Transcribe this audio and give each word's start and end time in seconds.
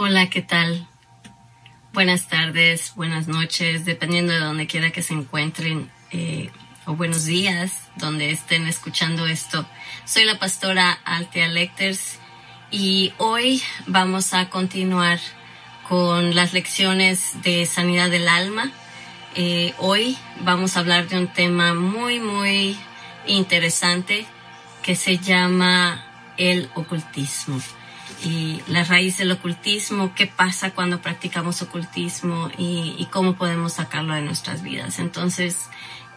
Hola, 0.00 0.30
¿qué 0.30 0.42
tal? 0.42 0.86
Buenas 1.92 2.28
tardes, 2.28 2.92
buenas 2.94 3.26
noches, 3.26 3.84
dependiendo 3.84 4.32
de 4.32 4.38
donde 4.38 4.68
quiera 4.68 4.92
que 4.92 5.02
se 5.02 5.12
encuentren, 5.12 5.90
eh, 6.12 6.50
o 6.86 6.94
buenos 6.94 7.24
días, 7.24 7.72
donde 7.96 8.30
estén 8.30 8.68
escuchando 8.68 9.26
esto. 9.26 9.66
Soy 10.04 10.24
la 10.24 10.38
pastora 10.38 10.92
Altea 11.04 11.48
Lecters 11.48 12.20
y 12.70 13.12
hoy 13.18 13.60
vamos 13.88 14.34
a 14.34 14.50
continuar 14.50 15.18
con 15.88 16.32
las 16.36 16.52
lecciones 16.52 17.42
de 17.42 17.66
sanidad 17.66 18.08
del 18.08 18.28
alma. 18.28 18.70
Eh, 19.34 19.74
hoy 19.78 20.16
vamos 20.42 20.76
a 20.76 20.80
hablar 20.80 21.08
de 21.08 21.18
un 21.18 21.26
tema 21.26 21.74
muy, 21.74 22.20
muy 22.20 22.78
interesante 23.26 24.26
que 24.80 24.94
se 24.94 25.18
llama 25.18 26.04
el 26.36 26.70
ocultismo 26.76 27.60
y 28.24 28.60
la 28.66 28.84
raíz 28.84 29.18
del 29.18 29.30
ocultismo, 29.32 30.14
qué 30.14 30.26
pasa 30.26 30.72
cuando 30.72 31.00
practicamos 31.00 31.62
ocultismo 31.62 32.50
y, 32.58 33.06
cómo 33.10 33.36
podemos 33.36 33.74
sacarlo 33.74 34.14
de 34.14 34.22
nuestras 34.22 34.62
vidas. 34.62 34.98
Entonces, 34.98 35.68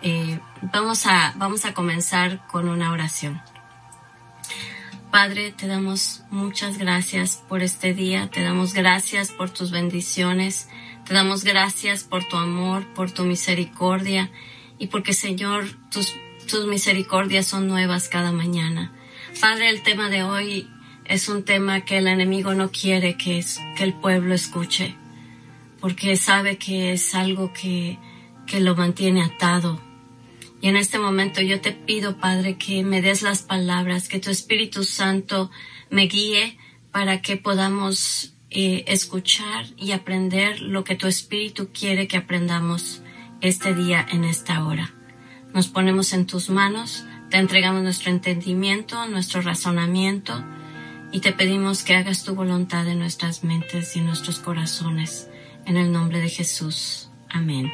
eh, 0.02 0.40
vamos, 0.62 1.06
a, 1.06 1.34
vamos 1.38 1.66
a 1.66 1.74
comenzar 1.74 2.46
con 2.48 2.70
una 2.70 2.92
oración. 2.92 3.42
Padre, 5.12 5.52
te 5.52 5.68
damos 5.68 6.24
muchas 6.32 6.78
gracias 6.78 7.44
por 7.50 7.62
este 7.62 7.94
día, 7.94 8.30
te 8.30 8.42
damos 8.42 8.74
gracias 8.74 9.30
por 9.30 9.50
tus 9.50 9.70
bendiciones, 9.70 10.70
te 11.06 11.14
damos 11.14 11.44
gracias 11.44 12.04
por 12.04 12.24
tu 12.24 12.38
amor, 12.38 12.86
por 12.94 13.12
tu 13.12 13.26
misericordia 13.26 14.32
y 14.80 14.88
porque 14.88 15.14
Señor, 15.14 15.66
tus, 15.92 16.16
tus 16.50 16.66
misericordias 16.66 17.46
son 17.46 17.68
nuevas 17.68 18.08
cada 18.08 18.32
mañana. 18.32 18.94
Padre, 19.40 19.70
el 19.70 19.84
tema 19.84 20.10
de 20.10 20.24
hoy 20.24 20.70
es 21.06 21.30
un 21.30 21.44
tema 21.44 21.82
que 21.82 21.98
el 21.98 22.08
enemigo 22.08 22.54
no 22.54 22.72
quiere 22.72 23.18
que, 23.18 23.44
el 23.80 23.94
pueblo 23.94 24.34
escuche, 24.34 24.96
porque 25.80 26.16
sabe 26.16 26.58
que 26.58 26.94
es 26.94 27.16
algo 27.16 27.52
que, 27.54 27.98
que 28.48 28.60
lo 28.60 28.76
mantiene 28.76 29.24
atado. 29.24 29.82
Y 30.62 30.68
en 30.68 30.78
este 30.78 31.00
momento 31.00 31.42
yo 31.42 31.60
te 31.60 31.72
pido, 31.72 32.18
Padre, 32.18 32.58
que 32.58 32.84
me 32.84 33.02
des 33.02 33.24
las 33.24 33.42
palabras, 33.42 34.08
que 34.08 34.20
tu 34.20 34.30
Espíritu 34.30 34.84
Santo 34.84 35.50
me 35.90 36.04
guíe 36.04 36.58
para 36.92 37.22
que 37.22 37.38
podamos 37.38 38.34
eh, 38.52 38.84
escuchar 38.88 39.66
y 39.78 39.92
aprender 39.92 40.62
lo 40.62 40.84
que 40.84 40.96
tu 40.96 41.08
Espíritu 41.08 41.70
quiere 41.74 42.08
que 42.08 42.18
aprendamos 42.18 43.02
este 43.40 43.74
día 43.74 44.06
en 44.12 44.24
esta 44.24 44.66
hora. 44.66 44.94
Nos 45.54 45.68
ponemos 45.68 46.14
en 46.14 46.28
tus 46.28 46.50
manos, 46.50 47.06
te 47.30 47.38
entregamos 47.38 47.82
nuestro 47.82 48.12
entendimiento, 48.12 49.08
nuestro 49.08 49.42
razonamiento, 49.42 50.44
y 51.12 51.20
te 51.20 51.34
pedimos 51.34 51.84
que 51.84 51.96
hagas 51.96 52.24
tu 52.24 52.36
voluntad 52.36 52.88
en 52.88 53.00
nuestras 53.00 53.44
mentes 53.44 53.96
y 53.96 54.00
en 54.00 54.06
nuestros 54.06 54.40
corazones. 54.40 55.28
En 55.66 55.78
el 55.78 55.92
nombre 55.92 56.20
de 56.20 56.30
Jesús. 56.30 57.10
Amén. 57.30 57.72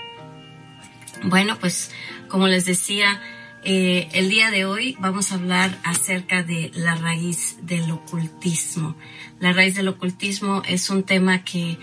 Bueno, 1.24 1.58
pues 1.60 1.92
como 2.28 2.48
les 2.48 2.66
decía, 2.66 3.22
eh, 3.64 4.10
el 4.14 4.30
día 4.30 4.52
de 4.52 4.66
hoy 4.66 4.98
vamos 5.00 5.32
a 5.32 5.36
hablar 5.36 5.78
acerca 5.84 6.44
de 6.44 6.72
la 6.74 6.96
raíz 6.96 7.58
del 7.62 7.90
ocultismo. 7.92 8.96
La 9.40 9.54
raíz 9.54 9.76
del 9.76 9.88
ocultismo 9.88 10.64
es 10.68 10.90
un 10.90 11.04
tema 11.04 11.44
que, 11.44 11.78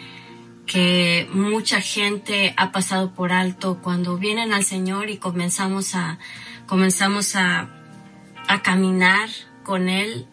que 0.67 1.29
mucha 1.33 1.81
gente 1.81 2.53
ha 2.57 2.73
pasado 2.73 3.15
por 3.15 3.33
alto 3.33 3.81
cuando 3.81 4.19
vienen 4.19 4.53
al 4.53 4.65
Señor 4.65 5.09
y 5.09 5.19
comenzamos 5.19 5.95
a, 5.95 6.19
comenzamos 6.67 7.37
a, 7.37 7.71
a 8.49 8.63
caminar 8.63 9.29
con 9.63 9.89
Él 9.89 10.27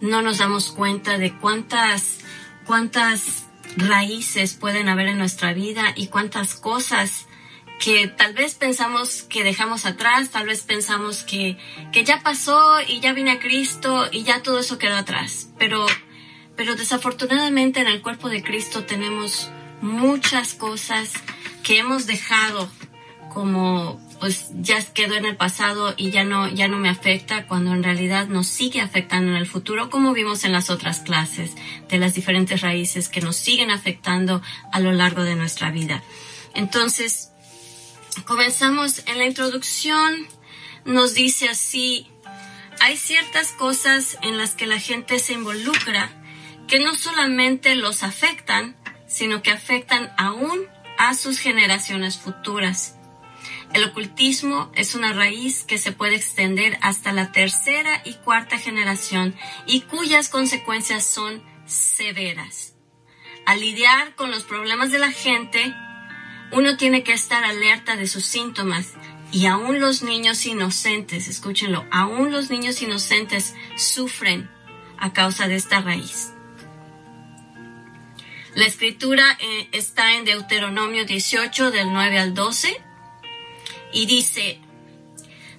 no 0.00 0.22
nos 0.22 0.38
damos 0.38 0.70
cuenta 0.70 1.18
de 1.18 1.36
cuántas, 1.38 2.18
cuántas 2.66 3.46
raíces 3.76 4.54
pueden 4.54 4.88
haber 4.88 5.08
en 5.08 5.18
nuestra 5.18 5.52
vida 5.52 5.92
y 5.96 6.08
cuántas 6.08 6.54
cosas 6.54 7.26
que 7.78 8.06
tal 8.06 8.34
vez 8.34 8.54
pensamos 8.54 9.22
que 9.22 9.42
dejamos 9.42 9.84
atrás, 9.84 10.30
tal 10.30 10.46
vez 10.46 10.62
pensamos 10.62 11.22
que, 11.22 11.58
que 11.92 12.04
ya 12.04 12.22
pasó 12.22 12.80
y 12.86 13.00
ya 13.00 13.12
vine 13.12 13.32
a 13.32 13.40
Cristo 13.40 14.06
y 14.10 14.22
ya 14.22 14.42
todo 14.42 14.60
eso 14.60 14.78
quedó 14.78 14.96
atrás. 14.96 15.48
Pero, 15.58 15.84
pero 16.56 16.76
desafortunadamente 16.76 17.80
en 17.80 17.88
el 17.88 18.00
cuerpo 18.00 18.28
de 18.28 18.42
Cristo 18.42 18.84
tenemos 18.84 19.50
muchas 19.80 20.54
cosas 20.54 21.12
que 21.62 21.78
hemos 21.78 22.06
dejado 22.06 22.68
como 23.32 24.00
pues 24.24 24.46
ya 24.54 24.82
quedó 24.94 25.16
en 25.16 25.26
el 25.26 25.36
pasado 25.36 25.92
y 25.98 26.10
ya 26.10 26.24
no, 26.24 26.48
ya 26.48 26.66
no 26.66 26.78
me 26.78 26.88
afecta 26.88 27.46
cuando 27.46 27.74
en 27.74 27.82
realidad 27.82 28.26
nos 28.26 28.46
sigue 28.46 28.80
afectando 28.80 29.32
en 29.32 29.36
el 29.36 29.46
futuro, 29.46 29.90
como 29.90 30.14
vimos 30.14 30.44
en 30.44 30.52
las 30.52 30.70
otras 30.70 31.00
clases 31.00 31.50
de 31.90 31.98
las 31.98 32.14
diferentes 32.14 32.62
raíces 32.62 33.10
que 33.10 33.20
nos 33.20 33.36
siguen 33.36 33.70
afectando 33.70 34.40
a 34.72 34.80
lo 34.80 34.92
largo 34.92 35.24
de 35.24 35.34
nuestra 35.34 35.70
vida. 35.70 36.02
Entonces, 36.54 37.32
comenzamos 38.24 39.02
en 39.08 39.18
la 39.18 39.26
introducción, 39.26 40.26
nos 40.86 41.12
dice 41.12 41.50
así, 41.50 42.06
hay 42.80 42.96
ciertas 42.96 43.52
cosas 43.52 44.16
en 44.22 44.38
las 44.38 44.54
que 44.54 44.66
la 44.66 44.80
gente 44.80 45.18
se 45.18 45.34
involucra 45.34 46.10
que 46.66 46.80
no 46.80 46.94
solamente 46.94 47.74
los 47.74 48.02
afectan, 48.02 48.74
sino 49.06 49.42
que 49.42 49.50
afectan 49.50 50.14
aún 50.16 50.60
a 50.96 51.12
sus 51.12 51.38
generaciones 51.38 52.16
futuras. 52.16 52.94
El 53.74 53.82
ocultismo 53.82 54.70
es 54.76 54.94
una 54.94 55.12
raíz 55.12 55.64
que 55.64 55.78
se 55.78 55.90
puede 55.90 56.14
extender 56.14 56.78
hasta 56.80 57.12
la 57.12 57.32
tercera 57.32 58.02
y 58.04 58.14
cuarta 58.14 58.56
generación 58.56 59.34
y 59.66 59.80
cuyas 59.80 60.28
consecuencias 60.28 61.04
son 61.04 61.42
severas. 61.66 62.74
Al 63.46 63.58
lidiar 63.58 64.14
con 64.14 64.30
los 64.30 64.44
problemas 64.44 64.92
de 64.92 65.00
la 65.00 65.10
gente, 65.10 65.74
uno 66.52 66.76
tiene 66.76 67.02
que 67.02 67.14
estar 67.14 67.42
alerta 67.42 67.96
de 67.96 68.06
sus 68.06 68.24
síntomas 68.24 68.92
y 69.32 69.46
aún 69.46 69.80
los 69.80 70.04
niños 70.04 70.46
inocentes, 70.46 71.26
escúchenlo, 71.26 71.84
aún 71.90 72.30
los 72.30 72.50
niños 72.50 72.80
inocentes 72.80 73.56
sufren 73.76 74.48
a 74.98 75.12
causa 75.12 75.48
de 75.48 75.56
esta 75.56 75.80
raíz. 75.80 76.32
La 78.54 78.66
escritura 78.66 79.36
eh, 79.40 79.68
está 79.72 80.14
en 80.14 80.24
Deuteronomio 80.24 81.04
18 81.04 81.72
del 81.72 81.92
9 81.92 82.20
al 82.20 82.34
12 82.34 82.83
y 83.94 84.06
dice, 84.06 84.58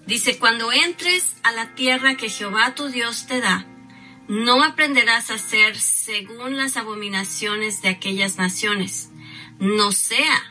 dice, 0.05 0.37
cuando 0.37 0.71
entres 0.71 1.37
a 1.41 1.53
la 1.53 1.73
tierra 1.73 2.17
que 2.17 2.29
Jehová 2.29 2.75
tu 2.75 2.89
Dios 2.89 3.25
te 3.27 3.39
da, 3.39 3.65
no 4.27 4.61
aprenderás 4.61 5.31
a 5.31 5.35
hacer 5.35 5.77
según 5.77 6.57
las 6.57 6.75
abominaciones 6.75 7.81
de 7.81 7.89
aquellas 7.89 8.37
naciones. 8.37 9.09
No 9.59 9.93
sea, 9.93 10.43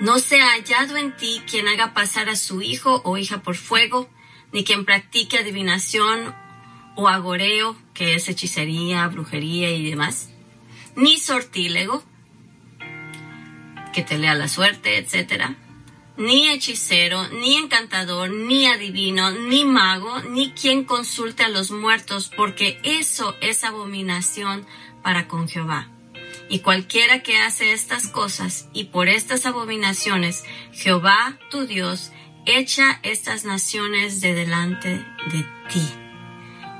no 0.00 0.18
sea 0.18 0.52
hallado 0.52 0.96
en 0.96 1.14
ti 1.16 1.42
quien 1.48 1.68
haga 1.68 1.92
pasar 1.92 2.30
a 2.30 2.36
su 2.36 2.62
hijo 2.62 3.02
o 3.04 3.18
hija 3.18 3.42
por 3.42 3.56
fuego, 3.56 4.08
ni 4.52 4.64
quien 4.64 4.86
practique 4.86 5.38
adivinación 5.38 6.34
o 6.96 7.08
agoreo, 7.08 7.76
que 7.92 8.14
es 8.14 8.28
hechicería, 8.28 9.06
brujería 9.08 9.70
y 9.70 9.90
demás, 9.90 10.30
ni 10.96 11.18
sortílego, 11.18 12.02
que 13.92 14.02
te 14.02 14.16
lea 14.16 14.34
la 14.34 14.48
suerte, 14.48 14.96
etcétera, 14.96 15.56
ni 16.16 16.48
hechicero, 16.48 17.28
ni 17.28 17.56
encantador, 17.56 18.30
ni 18.30 18.66
adivino, 18.66 19.30
ni 19.30 19.64
mago, 19.64 20.20
ni 20.22 20.52
quien 20.52 20.84
consulte 20.84 21.44
a 21.44 21.48
los 21.48 21.70
muertos, 21.70 22.30
porque 22.36 22.78
eso 22.82 23.34
es 23.40 23.64
abominación 23.64 24.66
para 25.02 25.26
con 25.28 25.48
Jehová. 25.48 25.88
Y 26.48 26.60
cualquiera 26.60 27.22
que 27.22 27.38
hace 27.38 27.72
estas 27.72 28.08
cosas 28.08 28.68
y 28.72 28.84
por 28.84 29.08
estas 29.08 29.46
abominaciones, 29.46 30.44
Jehová 30.72 31.38
tu 31.50 31.66
Dios 31.66 32.12
echa 32.46 33.00
estas 33.02 33.44
naciones 33.44 34.20
de 34.20 34.34
delante 34.34 34.88
de 34.88 35.46
ti. 35.70 35.88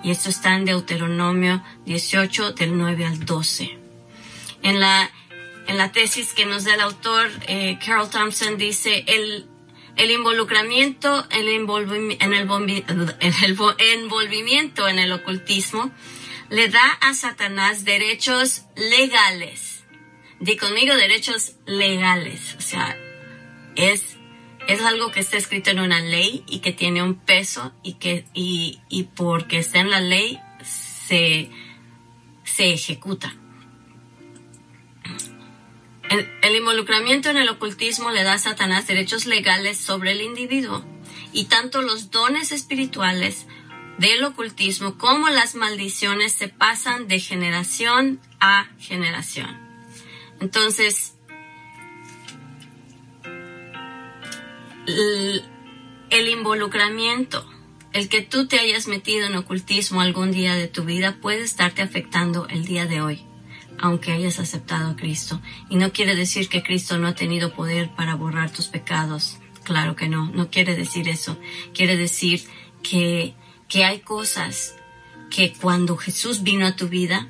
Y 0.02 0.10
esto 0.10 0.28
está 0.28 0.54
en 0.54 0.66
Deuteronomio 0.66 1.62
18 1.86 2.52
del 2.52 2.76
9 2.76 3.06
al 3.06 3.24
12. 3.24 3.78
En 4.62 4.80
la 4.80 5.10
en 5.66 5.78
la 5.78 5.92
tesis 5.92 6.32
que 6.32 6.46
nos 6.46 6.64
da 6.64 6.74
el 6.74 6.80
autor, 6.80 7.30
eh, 7.46 7.78
Carol 7.84 8.10
Thompson 8.10 8.58
dice, 8.58 9.04
el, 9.06 9.46
el 9.96 10.10
involucramiento 10.10 11.26
en 11.30 11.48
el, 11.48 11.54
en, 13.20 13.34
el 13.42 13.58
envolvimiento 13.78 14.88
en 14.88 14.98
el 14.98 15.12
ocultismo 15.12 15.90
le 16.50 16.68
da 16.68 16.98
a 17.00 17.14
Satanás 17.14 17.84
derechos 17.84 18.64
legales. 18.76 19.84
Di 20.40 20.56
conmigo 20.56 20.94
derechos 20.94 21.56
legales. 21.66 22.56
O 22.58 22.60
sea, 22.60 22.96
es, 23.76 24.16
es 24.68 24.82
algo 24.82 25.10
que 25.10 25.20
está 25.20 25.36
escrito 25.36 25.70
en 25.70 25.80
una 25.80 26.00
ley 26.00 26.44
y 26.46 26.58
que 26.58 26.72
tiene 26.72 27.02
un 27.02 27.14
peso 27.14 27.72
y 27.82 27.94
que, 27.94 28.26
y, 28.34 28.80
y 28.88 29.04
porque 29.04 29.58
está 29.58 29.80
en 29.80 29.90
la 29.90 30.00
ley 30.00 30.38
se, 30.62 31.50
se 32.44 32.72
ejecuta. 32.72 33.34
El, 36.10 36.56
involucramiento 36.56 37.30
en 37.30 37.36
el 37.36 37.48
ocultismo 37.48 38.10
le 38.10 38.22
da 38.22 38.34
a 38.34 38.38
Satanás 38.38 38.86
derechos 38.86 39.26
legales 39.26 39.78
sobre 39.78 40.12
el 40.12 40.20
individuo 40.20 40.84
y 41.32 41.44
tanto 41.46 41.82
los 41.82 42.10
dones 42.10 42.52
espirituales 42.52 43.46
del 43.98 44.22
ocultismo, 44.24 44.98
cómo 44.98 45.28
las 45.28 45.54
maldiciones 45.54 46.32
se 46.32 46.48
pasan 46.48 47.08
de 47.08 47.20
generación 47.20 48.20
a 48.40 48.68
generación. 48.78 49.58
Entonces, 50.40 51.14
el 54.86 56.28
involucramiento, 56.28 57.48
el 57.92 58.08
que 58.08 58.20
tú 58.22 58.46
te 58.46 58.58
hayas 58.58 58.88
metido 58.88 59.26
en 59.26 59.36
ocultismo 59.36 60.00
algún 60.00 60.32
día 60.32 60.54
de 60.54 60.68
tu 60.68 60.84
vida 60.84 61.16
puede 61.20 61.42
estarte 61.42 61.82
afectando 61.82 62.46
el 62.48 62.64
día 62.64 62.86
de 62.86 63.00
hoy, 63.00 63.24
aunque 63.80 64.12
hayas 64.12 64.38
aceptado 64.38 64.90
a 64.90 64.96
Cristo. 64.96 65.40
Y 65.68 65.76
no 65.76 65.92
quiere 65.92 66.14
decir 66.14 66.48
que 66.48 66.62
Cristo 66.62 66.98
no 66.98 67.08
ha 67.08 67.14
tenido 67.14 67.54
poder 67.54 67.90
para 67.94 68.14
borrar 68.14 68.50
tus 68.50 68.66
pecados. 68.66 69.38
Claro 69.62 69.96
que 69.96 70.08
no, 70.08 70.30
no 70.30 70.50
quiere 70.50 70.76
decir 70.76 71.08
eso. 71.08 71.38
Quiere 71.72 71.96
decir 71.96 72.42
que, 72.82 73.34
que 73.68 73.84
hay 73.84 74.00
cosas 74.00 74.76
que 75.30 75.52
cuando 75.52 75.96
Jesús 75.96 76.42
vino 76.42 76.66
a 76.66 76.76
tu 76.76 76.88
vida 76.88 77.28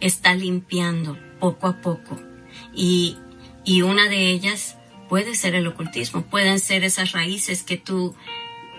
está 0.00 0.34
limpiando 0.34 1.18
poco 1.38 1.66
a 1.66 1.80
poco. 1.80 2.20
Y, 2.74 3.16
y 3.64 3.82
una 3.82 4.08
de 4.08 4.30
ellas 4.30 4.76
puede 5.08 5.34
ser 5.34 5.54
el 5.54 5.66
ocultismo, 5.66 6.22
pueden 6.22 6.60
ser 6.60 6.84
esas 6.84 7.12
raíces 7.12 7.62
que 7.64 7.76
tú, 7.76 8.14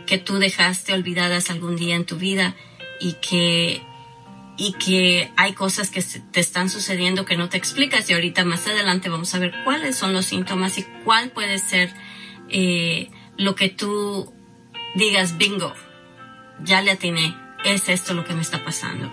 que 0.06 0.18
tú 0.18 0.38
dejaste 0.38 0.94
olvidadas 0.94 1.50
algún 1.50 1.76
día 1.76 1.96
en 1.96 2.06
tu 2.06 2.16
vida 2.16 2.56
y 3.02 3.14
que, 3.14 3.82
y 4.64 4.74
que 4.74 5.32
hay 5.38 5.54
cosas 5.54 5.90
que 5.90 6.04
te 6.04 6.40
están 6.40 6.70
sucediendo 6.70 7.26
que 7.26 7.36
no 7.36 7.50
te 7.50 7.58
explicas 7.58 8.08
y 8.08 8.14
ahorita 8.14 8.46
más 8.46 8.68
adelante 8.68 9.10
vamos 9.10 9.34
a 9.34 9.40
ver 9.40 9.56
cuáles 9.64 9.96
son 9.96 10.14
los 10.14 10.28
síntomas 10.28 10.78
y 10.78 10.84
cuál 11.04 11.32
puede 11.32 11.58
ser 11.58 11.92
eh, 12.48 13.10
lo 13.38 13.56
que 13.56 13.70
tú 13.70 14.32
digas, 14.94 15.40
bingo, 15.40 15.74
ya 16.64 16.84
le 16.84 16.92
atiné, 16.92 17.36
es 17.66 17.90
esto 17.90 18.14
lo 18.14 18.24
que 18.24 18.36
me 18.36 18.42
está 18.42 18.64
pasando. 18.64 19.12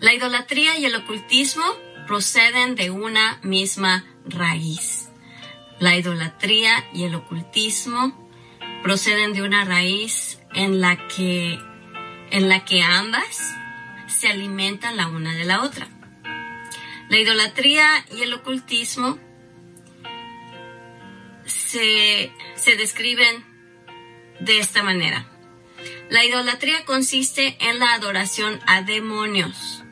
La 0.00 0.14
idolatría 0.14 0.76
y 0.76 0.86
el 0.86 0.96
ocultismo 0.96 1.62
proceden 2.08 2.74
de 2.74 2.90
una 2.90 3.38
misma 3.44 4.04
raíz. 4.24 5.10
La 5.78 5.96
idolatría 5.96 6.84
y 6.92 7.04
el 7.04 7.14
ocultismo 7.14 8.28
proceden 8.82 9.32
de 9.32 9.42
una 9.42 9.64
raíz 9.64 10.40
en 10.54 10.80
la 10.80 11.06
que, 11.06 11.56
en 12.32 12.48
la 12.48 12.64
que 12.64 12.82
ambas 12.82 13.59
se 14.20 14.28
alimentan 14.28 14.98
la 14.98 15.08
una 15.08 15.34
de 15.34 15.44
la 15.44 15.62
otra. 15.62 15.88
La 17.08 17.18
idolatría 17.18 18.04
y 18.14 18.20
el 18.22 18.34
ocultismo 18.34 19.18
se, 21.46 22.30
se 22.54 22.76
describen 22.76 23.44
de 24.40 24.58
esta 24.58 24.82
manera. 24.82 25.26
La 26.10 26.22
idolatría 26.24 26.84
consiste 26.84 27.56
en 27.60 27.78
la 27.78 27.94
adoración 27.94 28.60
a 28.66 28.82
demonios. 28.82 29.82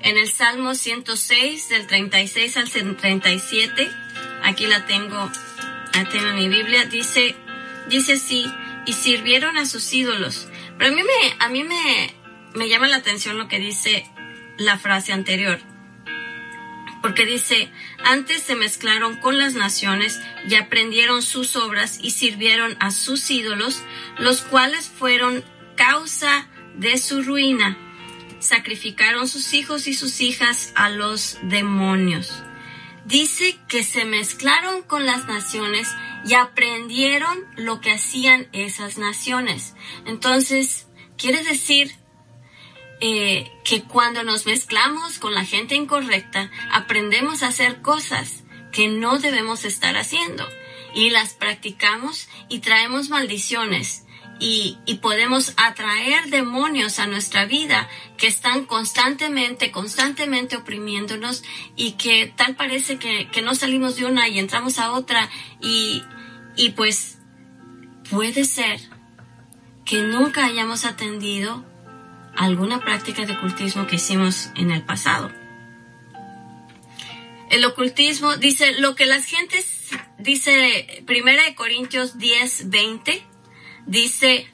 En 0.00 0.18
el 0.18 0.28
Salmo 0.28 0.74
106, 0.74 1.68
del 1.68 1.86
36 1.86 2.56
al 2.56 2.68
37, 2.68 3.88
aquí 4.42 4.66
la 4.66 4.84
tengo, 4.84 5.30
la 5.94 6.08
tengo 6.08 6.28
en 6.30 6.36
mi 6.36 6.48
Biblia, 6.48 6.86
dice, 6.86 7.36
dice 7.88 8.14
así, 8.14 8.52
y 8.84 8.94
sirvieron 8.94 9.56
a 9.58 9.64
sus 9.64 9.92
ídolos. 9.94 10.48
Pero 10.76 10.90
a 10.90 10.94
mí 10.94 11.02
me, 11.02 11.36
a 11.38 11.48
mí 11.48 11.62
me, 11.62 12.23
me 12.54 12.68
llama 12.68 12.88
la 12.88 12.96
atención 12.96 13.38
lo 13.38 13.48
que 13.48 13.58
dice 13.58 14.10
la 14.56 14.78
frase 14.78 15.12
anterior. 15.12 15.60
Porque 17.02 17.26
dice, 17.26 17.70
antes 18.02 18.42
se 18.42 18.54
mezclaron 18.54 19.16
con 19.16 19.36
las 19.38 19.54
naciones 19.54 20.20
y 20.48 20.54
aprendieron 20.54 21.22
sus 21.22 21.54
obras 21.56 21.98
y 22.00 22.12
sirvieron 22.12 22.76
a 22.80 22.90
sus 22.90 23.30
ídolos, 23.30 23.82
los 24.18 24.40
cuales 24.40 24.88
fueron 24.88 25.44
causa 25.76 26.48
de 26.76 26.96
su 26.96 27.22
ruina. 27.22 27.76
Sacrificaron 28.38 29.28
sus 29.28 29.52
hijos 29.52 29.86
y 29.86 29.94
sus 29.94 30.20
hijas 30.20 30.72
a 30.76 30.88
los 30.88 31.38
demonios 31.42 32.42
dice 33.04 33.58
que 33.68 33.84
se 33.84 34.04
mezclaron 34.04 34.82
con 34.82 35.06
las 35.06 35.26
naciones 35.26 35.88
y 36.26 36.34
aprendieron 36.34 37.38
lo 37.56 37.80
que 37.80 37.92
hacían 37.92 38.48
esas 38.52 38.98
naciones. 38.98 39.74
Entonces, 40.06 40.86
quiere 41.16 41.44
decir 41.44 41.94
eh, 43.06 43.52
que 43.64 43.82
cuando 43.82 44.22
nos 44.22 44.46
mezclamos 44.46 45.18
con 45.18 45.34
la 45.34 45.44
gente 45.44 45.74
incorrecta, 45.74 46.50
aprendemos 46.72 47.42
a 47.42 47.48
hacer 47.48 47.82
cosas 47.82 48.44
que 48.72 48.88
no 48.88 49.18
debemos 49.18 49.66
estar 49.66 49.98
haciendo 49.98 50.48
y 50.94 51.10
las 51.10 51.34
practicamos 51.34 52.30
y 52.48 52.60
traemos 52.60 53.10
maldiciones 53.10 54.06
y, 54.40 54.78
podemos 55.02 55.52
atraer 55.58 56.30
demonios 56.30 56.98
a 56.98 57.06
nuestra 57.06 57.44
vida 57.44 57.90
que 58.16 58.26
están 58.26 58.64
constantemente, 58.64 59.70
constantemente 59.70 60.56
oprimiéndonos 60.56 61.44
y 61.76 61.92
que 61.92 62.32
tal 62.34 62.56
parece 62.56 62.98
que, 62.98 63.42
no 63.42 63.54
salimos 63.54 63.96
de 63.96 64.06
una 64.06 64.30
y 64.30 64.38
entramos 64.38 64.78
a 64.78 64.92
otra 64.92 65.28
y, 65.60 66.02
y 66.56 66.70
pues 66.70 67.18
puede 68.08 68.46
ser 68.46 68.80
que 69.84 70.00
nunca 70.00 70.46
hayamos 70.46 70.86
atendido 70.86 71.66
alguna 72.36 72.80
práctica 72.80 73.24
de 73.24 73.34
ocultismo 73.34 73.86
que 73.86 73.96
hicimos 73.96 74.50
en 74.56 74.70
el 74.70 74.82
pasado. 74.82 75.30
El 77.50 77.64
ocultismo 77.64 78.36
dice 78.36 78.72
lo 78.80 78.94
que 78.94 79.06
las 79.06 79.24
gentes, 79.24 79.90
dice 80.18 81.04
1 81.08 81.54
Corintios 81.56 82.18
10, 82.18 82.70
20, 82.70 83.24
Dice, 83.86 84.46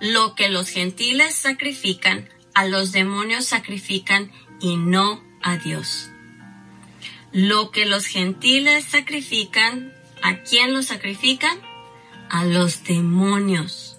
lo 0.00 0.34
que 0.34 0.48
los 0.48 0.68
gentiles 0.68 1.34
sacrifican, 1.34 2.28
a 2.54 2.66
los 2.66 2.92
demonios 2.92 3.46
sacrifican 3.46 4.32
y 4.60 4.76
no 4.76 5.22
a 5.40 5.56
Dios. 5.56 6.10
Lo 7.32 7.70
que 7.70 7.86
los 7.86 8.06
gentiles 8.06 8.84
sacrifican, 8.84 9.94
¿a 10.22 10.42
quién 10.42 10.74
lo 10.74 10.82
sacrifican? 10.82 11.56
A 12.28 12.44
los 12.44 12.82
demonios. 12.84 13.98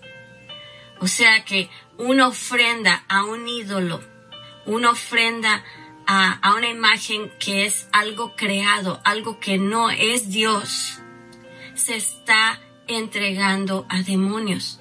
O 1.00 1.07
sea 1.07 1.45
que 1.45 1.69
una 2.04 2.28
ofrenda 2.28 3.06
a 3.08 3.24
un 3.24 3.48
ídolo, 3.48 4.02
una 4.66 4.92
ofrenda 4.92 5.64
a, 6.06 6.34
a, 6.34 6.56
una 6.56 6.70
imagen 6.70 7.32
que 7.40 7.66
es 7.66 7.88
algo 7.92 8.36
creado, 8.36 9.02
algo 9.06 9.40
que 9.40 9.58
no 9.58 9.90
es 9.90 10.30
Dios, 10.30 11.00
se 11.76 11.96
está 11.96 12.60
entregando 12.88 13.86
a 13.90 14.02
demonios. 14.02 14.80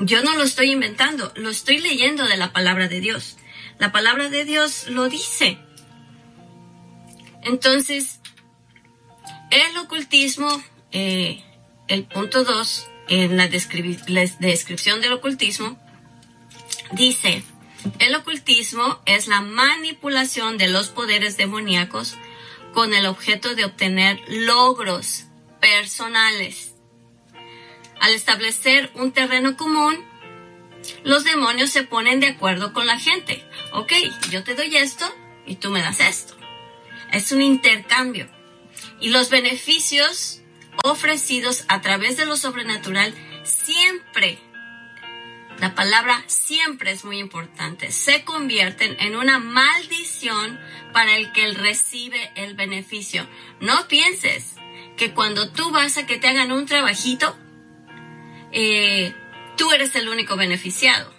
Yo 0.00 0.22
no 0.22 0.36
lo 0.36 0.44
estoy 0.44 0.72
inventando, 0.72 1.32
lo 1.36 1.50
estoy 1.50 1.78
leyendo 1.78 2.26
de 2.26 2.36
la 2.36 2.52
palabra 2.52 2.88
de 2.88 3.00
Dios. 3.00 3.36
La 3.78 3.92
palabra 3.92 4.28
de 4.28 4.44
Dios 4.44 4.88
lo 4.88 5.08
dice. 5.08 5.58
Entonces, 7.42 8.20
el 9.50 9.76
ocultismo, 9.78 10.62
eh, 10.92 11.42
el 11.88 12.04
punto 12.04 12.44
2, 12.44 12.86
en 13.08 13.36
la, 13.36 13.48
la 13.48 14.22
descripción 14.40 15.00
del 15.00 15.12
ocultismo, 15.12 15.78
dice, 16.92 17.42
el 17.98 18.14
ocultismo 18.14 19.00
es 19.06 19.28
la 19.28 19.40
manipulación 19.40 20.58
de 20.58 20.68
los 20.68 20.88
poderes 20.88 21.36
demoníacos 21.36 22.16
con 22.72 22.94
el 22.94 23.06
objeto 23.06 23.54
de 23.54 23.64
obtener 23.64 24.20
logros 24.28 25.24
personales 25.60 26.74
al 28.00 28.14
establecer 28.14 28.90
un 28.94 29.12
terreno 29.12 29.56
común, 29.56 30.04
los 31.04 31.24
demonios 31.24 31.70
se 31.70 31.82
ponen 31.82 32.20
de 32.20 32.28
acuerdo 32.28 32.72
con 32.72 32.86
la 32.86 32.98
gente. 32.98 33.44
Ok, 33.72 33.92
yo 34.30 34.44
te 34.44 34.54
doy 34.54 34.76
esto 34.76 35.04
y 35.46 35.56
tú 35.56 35.70
me 35.70 35.80
das 35.80 36.00
esto. 36.00 36.34
Es 37.12 37.32
un 37.32 37.42
intercambio. 37.42 38.28
Y 39.00 39.10
los 39.10 39.30
beneficios 39.30 40.40
ofrecidos 40.84 41.64
a 41.68 41.80
través 41.80 42.16
de 42.16 42.26
lo 42.26 42.36
sobrenatural 42.36 43.14
siempre, 43.44 44.38
la 45.60 45.74
palabra 45.74 46.22
siempre 46.26 46.92
es 46.92 47.04
muy 47.04 47.18
importante, 47.18 47.90
se 47.90 48.24
convierten 48.24 48.96
en 49.00 49.16
una 49.16 49.38
maldición 49.38 50.58
para 50.92 51.16
el 51.16 51.32
que 51.32 51.52
recibe 51.52 52.30
el 52.36 52.54
beneficio. 52.54 53.26
No 53.60 53.88
pienses 53.88 54.54
que 54.96 55.12
cuando 55.12 55.50
tú 55.50 55.70
vas 55.70 55.96
a 55.96 56.06
que 56.06 56.18
te 56.18 56.28
hagan 56.28 56.52
un 56.52 56.66
trabajito, 56.66 57.36
eh, 58.52 59.14
tú 59.56 59.72
eres 59.72 59.94
el 59.96 60.08
único 60.08 60.36
beneficiado. 60.36 61.12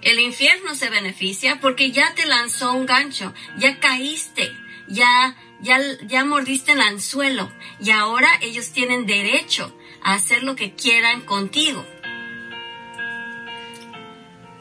El 0.00 0.18
infierno 0.18 0.74
se 0.74 0.90
beneficia 0.90 1.60
porque 1.60 1.92
ya 1.92 2.14
te 2.14 2.26
lanzó 2.26 2.72
un 2.72 2.86
gancho, 2.86 3.34
ya 3.58 3.78
caíste, 3.80 4.50
ya, 4.88 5.36
ya, 5.60 5.78
ya 6.06 6.24
mordiste 6.24 6.72
el 6.72 6.80
anzuelo 6.80 7.52
y 7.80 7.90
ahora 7.90 8.28
ellos 8.40 8.72
tienen 8.72 9.06
derecho 9.06 9.76
a 10.02 10.14
hacer 10.14 10.42
lo 10.42 10.56
que 10.56 10.74
quieran 10.74 11.20
contigo. 11.20 11.86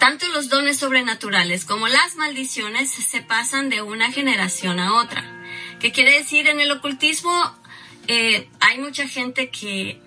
Tanto 0.02 0.28
los 0.30 0.50
dones 0.50 0.78
sobrenaturales 0.78 1.64
como 1.64 1.88
las 1.88 2.16
maldiciones 2.16 2.90
se 2.90 3.22
pasan 3.22 3.70
de 3.70 3.84
una 3.84 4.12
generación 4.12 4.80
a 4.80 5.00
otra. 5.00 5.24
¿Qué 5.80 5.92
quiere 5.92 6.18
decir? 6.18 6.48
En 6.48 6.60
el 6.60 6.72
ocultismo 6.72 7.32
eh, 8.08 8.50
hay 8.62 8.80
mucha 8.80 9.08
gente 9.08 9.52
que 9.52 10.02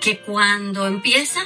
que 0.00 0.20
cuando 0.20 0.86
empieza 0.86 1.42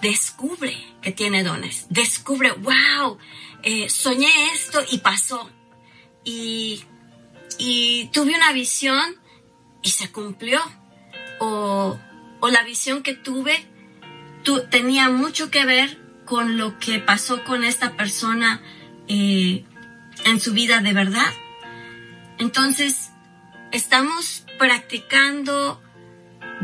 descubre 0.00 0.82
que 1.02 1.12
tiene 1.12 1.44
dones, 1.44 1.84
descubre, 1.90 2.52
wow, 2.52 3.18
eh, 3.62 3.90
soñé 3.90 4.30
esto 4.54 4.82
y 4.90 5.00
pasó. 5.00 5.50
Y, 6.24 6.84
y 7.58 8.06
tuve 8.14 8.34
una 8.34 8.54
visión 8.54 9.20
y 9.82 9.90
se 9.90 10.10
cumplió. 10.10 10.62
O, 11.38 11.98
o 12.40 12.48
la 12.48 12.62
visión 12.62 13.02
que 13.02 13.12
tuve 13.12 13.62
tu, 14.44 14.66
tenía 14.68 15.08
mucho 15.08 15.50
que 15.50 15.64
ver 15.64 15.98
con 16.24 16.58
lo 16.58 16.78
que 16.78 16.98
pasó 16.98 17.44
con 17.44 17.64
esta 17.64 17.96
persona 17.96 18.60
eh, 19.08 19.64
en 20.24 20.40
su 20.40 20.52
vida 20.52 20.80
de 20.80 20.92
verdad. 20.92 21.32
Entonces, 22.38 23.10
estamos 23.72 24.44
practicando 24.58 25.82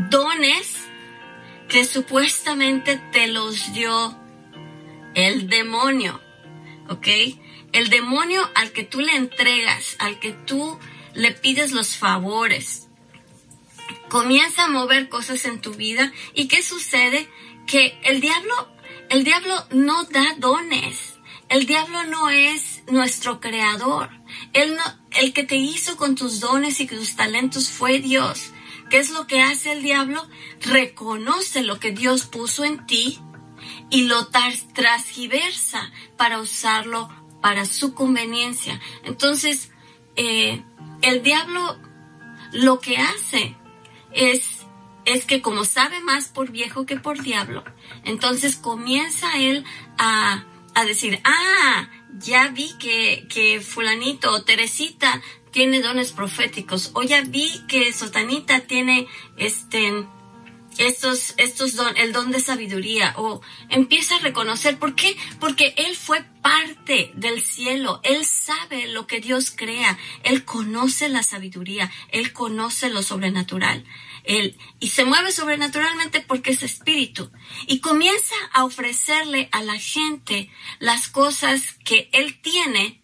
dones 0.09 0.85
que 1.67 1.85
supuestamente 1.85 3.01
te 3.11 3.27
los 3.27 3.73
dio 3.73 4.17
el 5.15 5.49
demonio, 5.49 6.21
¿ok? 6.89 7.07
El 7.71 7.89
demonio 7.89 8.49
al 8.55 8.71
que 8.71 8.83
tú 8.83 9.01
le 9.01 9.15
entregas, 9.15 9.95
al 9.99 10.19
que 10.19 10.31
tú 10.31 10.79
le 11.13 11.31
pides 11.31 11.71
los 11.71 11.97
favores, 11.97 12.87
comienza 14.09 14.65
a 14.65 14.69
mover 14.69 15.09
cosas 15.09 15.45
en 15.45 15.59
tu 15.61 15.73
vida 15.73 16.11
y 16.33 16.47
¿qué 16.47 16.61
sucede? 16.61 17.27
Que 17.67 17.97
el 18.03 18.21
diablo, 18.21 18.53
el 19.09 19.23
diablo 19.23 19.55
no 19.71 20.03
da 20.05 20.35
dones. 20.37 21.13
El 21.49 21.65
diablo 21.65 22.03
no 22.05 22.29
es 22.29 22.83
nuestro 22.87 23.39
creador. 23.39 24.09
Él 24.53 24.75
no, 24.75 24.83
el 25.19 25.33
que 25.33 25.43
te 25.43 25.57
hizo 25.57 25.97
con 25.97 26.15
tus 26.15 26.39
dones 26.39 26.79
y 26.79 26.87
tus 26.87 27.15
talentos 27.15 27.69
fue 27.69 27.99
Dios. 27.99 28.51
¿Qué 28.89 28.97
es 28.99 29.11
lo 29.11 29.27
que 29.27 29.41
hace 29.41 29.71
el 29.71 29.81
diablo? 29.81 30.27
Reconoce 30.61 31.63
lo 31.63 31.79
que 31.79 31.91
Dios 31.91 32.25
puso 32.25 32.63
en 32.63 32.85
ti 32.85 33.19
y 33.89 34.03
lo 34.03 34.27
transgiversa 34.27 35.91
para 36.17 36.39
usarlo 36.39 37.09
para 37.41 37.65
su 37.65 37.93
conveniencia. 37.93 38.79
Entonces, 39.03 39.71
eh, 40.15 40.63
el 41.01 41.21
diablo 41.21 41.77
lo 42.51 42.79
que 42.79 42.97
hace 42.97 43.55
es, 44.13 44.54
es 45.05 45.25
que 45.25 45.41
como 45.41 45.65
sabe 45.65 46.01
más 46.01 46.27
por 46.27 46.51
viejo 46.51 46.85
que 46.85 46.97
por 46.97 47.21
diablo, 47.21 47.63
entonces 48.03 48.57
comienza 48.57 49.37
él 49.37 49.63
a, 49.97 50.45
a 50.73 50.85
decir, 50.85 51.21
ah, 51.23 51.89
ya 52.17 52.49
vi 52.49 52.71
que, 52.79 53.27
que 53.29 53.61
fulanito 53.61 54.31
o 54.31 54.43
Teresita 54.43 55.21
tiene 55.51 55.81
dones 55.81 56.11
proféticos, 56.11 56.91
o 56.93 57.03
ya 57.03 57.21
vi 57.21 57.49
que 57.67 57.93
Sotanita 57.93 58.61
tiene 58.61 59.07
este 59.37 60.05
estos, 60.77 61.33
estos 61.37 61.75
don, 61.75 61.95
el 61.97 62.11
don 62.11 62.31
de 62.31 62.39
sabiduría, 62.39 63.13
o 63.17 63.41
empieza 63.69 64.15
a 64.15 64.19
reconocer, 64.19 64.77
¿por 64.77 64.95
qué? 64.95 65.15
Porque 65.39 65.73
Él 65.77 65.95
fue 65.95 66.25
parte 66.41 67.11
del 67.15 67.41
cielo, 67.41 68.01
Él 68.03 68.25
sabe 68.25 68.87
lo 68.87 69.07
que 69.07 69.21
Dios 69.21 69.51
crea, 69.55 69.97
Él 70.23 70.43
conoce 70.43 71.09
la 71.09 71.23
sabiduría, 71.23 71.91
Él 72.09 72.33
conoce 72.33 72.89
lo 72.89 73.01
sobrenatural, 73.03 73.85
Él, 74.27 74.57
y 74.79 74.89
se 74.89 75.05
mueve 75.05 75.31
sobrenaturalmente 75.31 76.21
porque 76.21 76.51
es 76.51 76.63
espíritu, 76.63 77.31
y 77.67 77.79
comienza 77.79 78.35
a 78.53 78.63
ofrecerle 78.63 79.49
a 79.51 79.61
la 79.61 79.77
gente 79.79 80.49
las 80.79 81.07
cosas 81.07 81.73
que 81.83 82.09
Él 82.13 82.39
tiene 82.41 83.01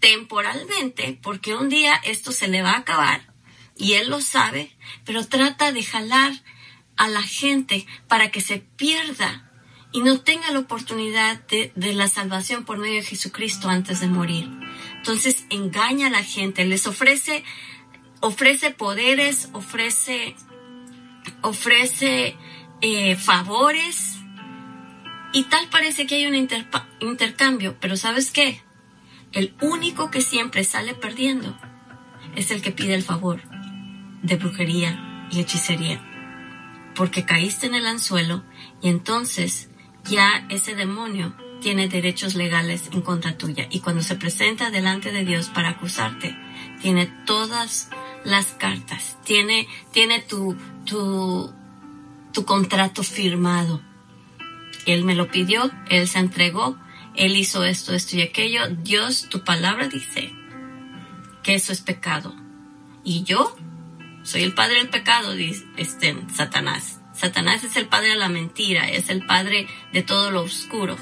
temporalmente, 0.00 1.18
porque 1.22 1.54
un 1.54 1.68
día 1.68 1.94
esto 2.04 2.32
se 2.32 2.48
le 2.48 2.62
va 2.62 2.72
a 2.72 2.78
acabar 2.78 3.32
y 3.76 3.94
él 3.94 4.10
lo 4.10 4.20
sabe, 4.20 4.70
pero 5.04 5.26
trata 5.26 5.72
de 5.72 5.82
jalar 5.82 6.32
a 6.96 7.08
la 7.08 7.22
gente 7.22 7.86
para 8.08 8.30
que 8.30 8.40
se 8.40 8.58
pierda 8.58 9.50
y 9.92 10.00
no 10.02 10.20
tenga 10.20 10.50
la 10.50 10.60
oportunidad 10.60 11.40
de, 11.46 11.72
la 11.74 12.08
salvación 12.08 12.64
por 12.64 12.78
medio 12.78 12.96
de 12.96 13.02
Jesucristo 13.02 13.68
antes 13.68 14.00
de 14.00 14.06
morir. 14.06 14.48
Entonces 14.96 15.44
engaña 15.50 16.06
a 16.06 16.10
la 16.10 16.22
gente, 16.22 16.64
les 16.64 16.86
ofrece, 16.86 17.44
ofrece 18.20 18.70
poderes, 18.70 19.48
ofrece, 19.52 20.34
ofrece 21.42 22.36
eh, 22.80 23.16
favores 23.16 24.18
y 25.32 25.44
tal 25.44 25.68
parece 25.68 26.06
que 26.06 26.16
hay 26.16 26.26
un 26.26 26.34
intercambio, 26.34 27.76
pero 27.80 27.96
¿sabes 27.96 28.30
qué? 28.30 28.62
El 29.32 29.54
único 29.60 30.10
que 30.10 30.20
siempre 30.20 30.62
sale 30.64 30.94
perdiendo 30.94 31.56
es 32.36 32.50
el 32.50 32.60
que 32.60 32.70
pide 32.70 32.94
el 32.94 33.02
favor 33.02 33.40
de 34.22 34.36
brujería 34.36 35.28
y 35.30 35.40
hechicería. 35.40 36.00
Porque 36.94 37.24
caíste 37.24 37.66
en 37.66 37.74
el 37.74 37.86
anzuelo 37.86 38.44
y 38.82 38.88
entonces 38.88 39.70
ya 40.04 40.46
ese 40.50 40.74
demonio 40.74 41.34
tiene 41.62 41.88
derechos 41.88 42.34
legales 42.34 42.90
en 42.92 43.00
contra 43.00 43.38
tuya. 43.38 43.66
Y 43.70 43.80
cuando 43.80 44.02
se 44.02 44.16
presenta 44.16 44.70
delante 44.70 45.12
de 45.12 45.24
Dios 45.24 45.48
para 45.48 45.70
acusarte, 45.70 46.36
tiene 46.82 47.06
todas 47.24 47.88
las 48.24 48.46
cartas, 48.46 49.16
tiene, 49.24 49.66
tiene 49.92 50.20
tu, 50.20 50.56
tu, 50.84 51.52
tu 52.32 52.44
contrato 52.44 53.02
firmado. 53.02 53.80
Él 54.86 55.04
me 55.04 55.14
lo 55.14 55.30
pidió, 55.30 55.70
él 55.88 56.08
se 56.08 56.18
entregó, 56.18 56.76
él 57.14 57.36
hizo 57.36 57.64
esto, 57.64 57.94
esto 57.94 58.16
y 58.16 58.22
aquello. 58.22 58.68
Dios, 58.68 59.28
tu 59.28 59.44
palabra 59.44 59.88
dice 59.88 60.32
que 61.42 61.54
eso 61.54 61.72
es 61.72 61.80
pecado. 61.80 62.34
Y 63.04 63.24
yo 63.24 63.56
soy 64.22 64.42
el 64.42 64.54
padre 64.54 64.76
del 64.76 64.88
pecado, 64.88 65.32
dice 65.32 65.66
este, 65.76 66.16
Satanás. 66.34 67.00
Satanás 67.12 67.62
es 67.64 67.76
el 67.76 67.86
padre 67.86 68.10
de 68.10 68.16
la 68.16 68.28
mentira, 68.28 68.88
es 68.88 69.10
el 69.10 69.26
padre 69.26 69.66
de 69.92 70.02
todo 70.02 70.30
lo 70.30 70.42
oscuro. 70.42 70.96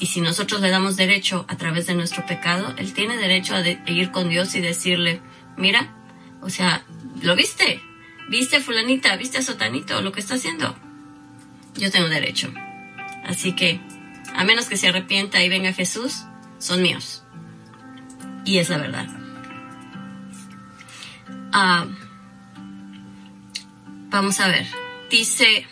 Y 0.00 0.06
si 0.06 0.20
nosotros 0.20 0.60
le 0.60 0.70
damos 0.70 0.96
derecho 0.96 1.44
a 1.48 1.56
través 1.56 1.86
de 1.86 1.94
nuestro 1.94 2.24
pecado, 2.24 2.74
Él 2.76 2.92
tiene 2.92 3.16
derecho 3.16 3.56
a, 3.56 3.66
ir 3.66 4.10
con 4.12 4.28
Dios 4.28 4.54
y 4.54 4.60
decirle, 4.60 5.20
mira, 5.56 5.92
o 6.40 6.50
sea, 6.50 6.84
¿lo 7.22 7.34
viste? 7.34 7.82
¿Viste 8.28 8.60
fulanita? 8.60 9.16
¿Viste 9.16 9.38
a 9.38 9.42
sotanito? 9.42 10.00
Lo 10.02 10.12
que 10.12 10.20
está 10.20 10.34
haciendo. 10.34 10.76
Yo 11.74 11.90
tengo 11.90 12.08
derecho. 12.08 12.52
Así 13.24 13.54
que 13.54 13.80
a 14.34 14.44
menos 14.44 14.66
que 14.66 14.76
se 14.76 14.88
arrepienta 14.88 15.42
y 15.42 15.48
venga 15.48 15.72
Jesús, 15.72 16.24
son 16.58 16.82
míos. 16.82 17.24
Y 18.44 18.58
es 18.58 18.68
la 18.68 18.78
verdad. 18.78 19.08
Ah, 21.52 21.86
vamos 24.10 24.40
a 24.40 24.48
ver. 24.48 24.66
Dice, 25.10 25.66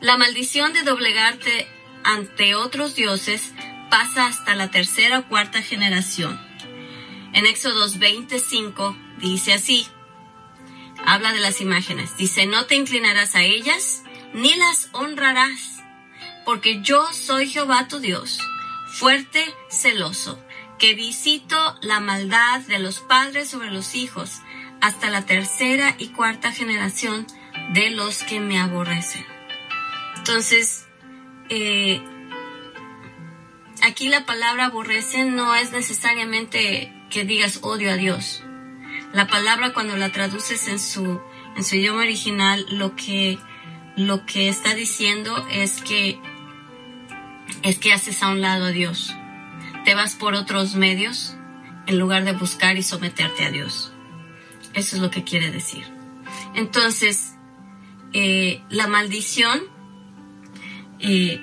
la 0.00 0.16
maldición 0.16 0.72
de 0.72 0.82
doblegarte 0.82 1.68
ante 2.04 2.54
otros 2.54 2.94
dioses 2.94 3.52
pasa 3.90 4.26
hasta 4.26 4.54
la 4.54 4.70
tercera 4.70 5.20
o 5.20 5.28
cuarta 5.28 5.62
generación. 5.62 6.40
En 7.34 7.46
Éxodo 7.46 7.86
25 7.98 8.96
dice 9.20 9.52
así, 9.52 9.86
habla 11.06 11.32
de 11.32 11.40
las 11.40 11.60
imágenes, 11.60 12.16
dice, 12.16 12.46
no 12.46 12.66
te 12.66 12.74
inclinarás 12.74 13.34
a 13.34 13.42
ellas 13.42 14.02
ni 14.34 14.54
las 14.54 14.88
honrarás 14.92 15.82
porque 16.44 16.80
yo 16.82 17.06
soy 17.12 17.48
Jehová 17.48 17.88
tu 17.88 17.98
Dios, 17.98 18.38
fuerte, 18.98 19.44
celoso, 19.70 20.42
que 20.78 20.94
visito 20.94 21.76
la 21.82 22.00
maldad 22.00 22.60
de 22.62 22.78
los 22.78 23.00
padres 23.00 23.48
sobre 23.48 23.70
los 23.70 23.94
hijos, 23.94 24.40
hasta 24.80 25.10
la 25.10 25.24
tercera 25.24 25.94
y 25.98 26.08
cuarta 26.08 26.50
generación 26.50 27.26
de 27.72 27.90
los 27.90 28.24
que 28.24 28.40
me 28.40 28.58
aborrecen. 28.58 29.24
Entonces, 30.16 30.86
eh, 31.48 32.02
aquí 33.82 34.08
la 34.08 34.26
palabra 34.26 34.66
aborrecen 34.66 35.36
no 35.36 35.54
es 35.54 35.70
necesariamente 35.70 36.92
que 37.10 37.24
digas 37.24 37.60
odio 37.62 37.92
a 37.92 37.96
Dios. 37.96 38.42
La 39.12 39.26
palabra 39.26 39.72
cuando 39.72 39.96
la 39.96 40.10
traduces 40.10 40.68
en 40.68 40.78
su, 40.78 41.20
en 41.56 41.64
su 41.64 41.76
idioma 41.76 42.02
original, 42.02 42.64
lo 42.70 42.96
que, 42.96 43.38
lo 43.96 44.24
que 44.24 44.48
está 44.48 44.74
diciendo 44.74 45.46
es 45.50 45.82
que 45.82 46.18
es 47.62 47.78
que 47.78 47.92
haces 47.92 48.22
a 48.22 48.28
un 48.28 48.40
lado 48.40 48.66
a 48.66 48.70
Dios. 48.70 49.14
Te 49.84 49.94
vas 49.94 50.14
por 50.14 50.34
otros 50.34 50.74
medios 50.74 51.36
en 51.86 51.98
lugar 51.98 52.24
de 52.24 52.32
buscar 52.32 52.76
y 52.76 52.82
someterte 52.82 53.44
a 53.44 53.50
Dios. 53.50 53.92
Eso 54.74 54.96
es 54.96 55.02
lo 55.02 55.10
que 55.10 55.22
quiere 55.22 55.50
decir. 55.50 55.84
Entonces, 56.54 57.34
eh, 58.12 58.62
la 58.70 58.86
maldición 58.86 59.60
eh, 60.98 61.40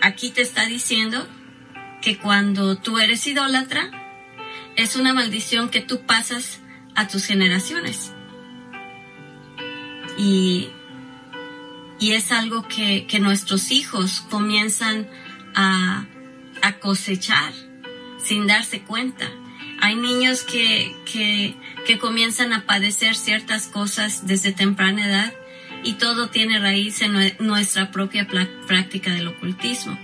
aquí 0.00 0.30
te 0.30 0.42
está 0.42 0.66
diciendo 0.66 1.26
que 2.00 2.18
cuando 2.18 2.76
tú 2.76 2.98
eres 2.98 3.26
idólatra, 3.26 3.90
es 4.74 4.96
una 4.96 5.12
maldición 5.12 5.68
que 5.68 5.80
tú 5.80 6.02
pasas 6.06 6.61
a 6.94 7.08
tus 7.08 7.24
generaciones. 7.24 8.12
Y, 10.18 10.68
y 11.98 12.12
es 12.12 12.32
algo 12.32 12.66
que, 12.68 13.06
que 13.06 13.20
nuestros 13.20 13.70
hijos 13.70 14.24
comienzan 14.30 15.08
a, 15.54 16.06
cosechar 16.80 17.52
sin 18.18 18.46
darse 18.46 18.82
cuenta. 18.82 19.30
Hay 19.80 19.94
niños 19.96 20.42
que, 20.42 20.94
que, 21.86 21.98
comienzan 21.98 22.52
a 22.52 22.66
padecer 22.66 23.14
ciertas 23.14 23.66
cosas 23.66 24.26
desde 24.26 24.52
temprana 24.52 25.06
edad 25.06 25.32
y 25.84 25.94
todo 25.94 26.28
tiene 26.28 26.58
raíz 26.58 27.02
en 27.02 27.12
nuestra 27.40 27.90
propia 27.90 28.26
práctica 28.66 29.12
del 29.12 29.28
ocultismo. 29.28 29.98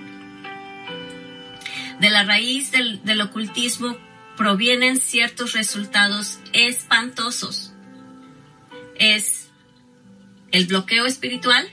De 2.00 2.10
la 2.10 2.22
raíz 2.24 2.70
del, 2.70 3.02
del 3.04 3.20
ocultismo 3.22 3.96
provienen 4.38 4.98
ciertos 4.98 5.52
resultados 5.52 6.38
espantosos. 6.52 7.72
Es 8.94 9.48
el 10.52 10.66
bloqueo 10.66 11.06
espiritual. 11.06 11.68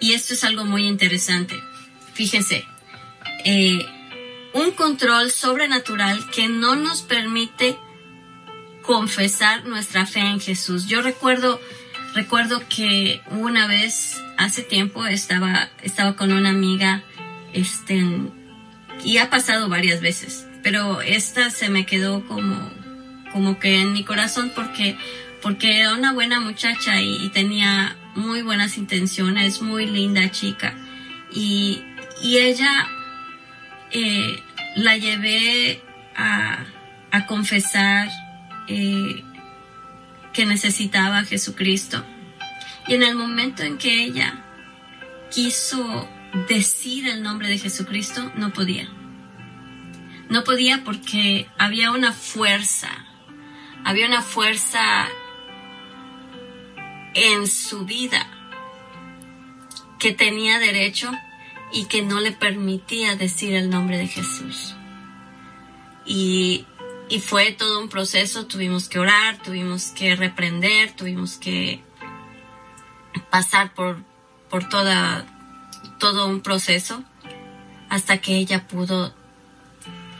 Y 0.00 0.12
esto 0.12 0.34
es 0.34 0.44
algo 0.44 0.64
muy 0.64 0.86
interesante. 0.86 1.60
Fíjense, 2.14 2.64
eh, 3.44 3.84
un 4.52 4.70
control 4.70 5.32
sobrenatural 5.32 6.30
que 6.30 6.48
no 6.48 6.76
nos 6.76 7.02
permite 7.02 7.76
confesar 8.82 9.64
nuestra 9.64 10.06
fe 10.06 10.20
en 10.20 10.40
Jesús. 10.40 10.86
Yo 10.86 11.02
recuerdo, 11.02 11.60
recuerdo 12.14 12.62
que 12.68 13.20
una 13.30 13.66
vez, 13.66 14.22
hace 14.36 14.62
tiempo, 14.62 15.06
estaba, 15.06 15.70
estaba 15.82 16.14
con 16.14 16.32
una 16.32 16.50
amiga, 16.50 17.02
este, 17.52 18.04
y 19.04 19.18
ha 19.18 19.30
pasado 19.30 19.68
varias 19.68 20.00
veces, 20.00 20.46
pero 20.62 21.02
esta 21.02 21.50
se 21.50 21.68
me 21.68 21.84
quedó 21.84 22.26
como, 22.26 22.70
como 23.32 23.58
que 23.58 23.80
en 23.80 23.92
mi 23.92 24.02
corazón 24.02 24.50
porque, 24.54 24.96
porque 25.42 25.80
era 25.80 25.94
una 25.94 26.12
buena 26.12 26.40
muchacha 26.40 27.00
y, 27.00 27.28
tenía 27.28 27.96
muy 28.14 28.42
buenas 28.42 28.78
intenciones, 28.78 29.60
muy 29.60 29.86
linda 29.86 30.30
chica. 30.30 30.74
Y, 31.32 31.82
y 32.22 32.38
ella 32.38 32.88
eh, 33.90 34.42
la 34.76 34.96
llevé 34.96 35.82
a, 36.16 36.64
a 37.10 37.26
confesar 37.26 38.08
eh, 38.68 39.22
que 40.32 40.46
necesitaba 40.46 41.18
a 41.18 41.24
Jesucristo. 41.24 42.04
Y 42.86 42.94
en 42.94 43.02
el 43.02 43.14
momento 43.14 43.62
en 43.62 43.78
que 43.78 44.04
ella 44.04 44.44
quiso 45.30 46.08
decir 46.48 47.08
el 47.08 47.22
nombre 47.22 47.48
de 47.48 47.58
Jesucristo, 47.58 48.30
no 48.36 48.52
podía. 48.52 48.88
No 50.28 50.44
podía 50.44 50.84
porque 50.84 51.48
había 51.58 51.90
una 51.90 52.12
fuerza, 52.12 52.90
había 53.84 54.06
una 54.06 54.22
fuerza 54.22 55.08
en 57.14 57.46
su 57.46 57.84
vida 57.84 58.26
que 59.98 60.12
tenía 60.12 60.58
derecho 60.58 61.12
y 61.72 61.86
que 61.86 62.02
no 62.02 62.20
le 62.20 62.32
permitía 62.32 63.16
decir 63.16 63.54
el 63.54 63.70
nombre 63.70 63.98
de 63.98 64.08
Jesús. 64.08 64.74
Y 66.06 66.66
y 67.08 67.20
fue 67.20 67.52
todo 67.52 67.80
un 67.80 67.88
proceso, 67.88 68.46
tuvimos 68.46 68.88
que 68.88 68.98
orar, 68.98 69.38
tuvimos 69.42 69.88
que 69.88 70.16
reprender, 70.16 70.92
tuvimos 70.92 71.36
que 71.36 71.82
pasar 73.30 73.74
por, 73.74 74.02
por 74.48 74.68
toda, 74.68 75.26
todo 76.04 76.26
un 76.26 76.42
proceso 76.42 77.02
hasta 77.88 78.18
que 78.18 78.36
ella 78.36 78.68
pudo 78.68 79.14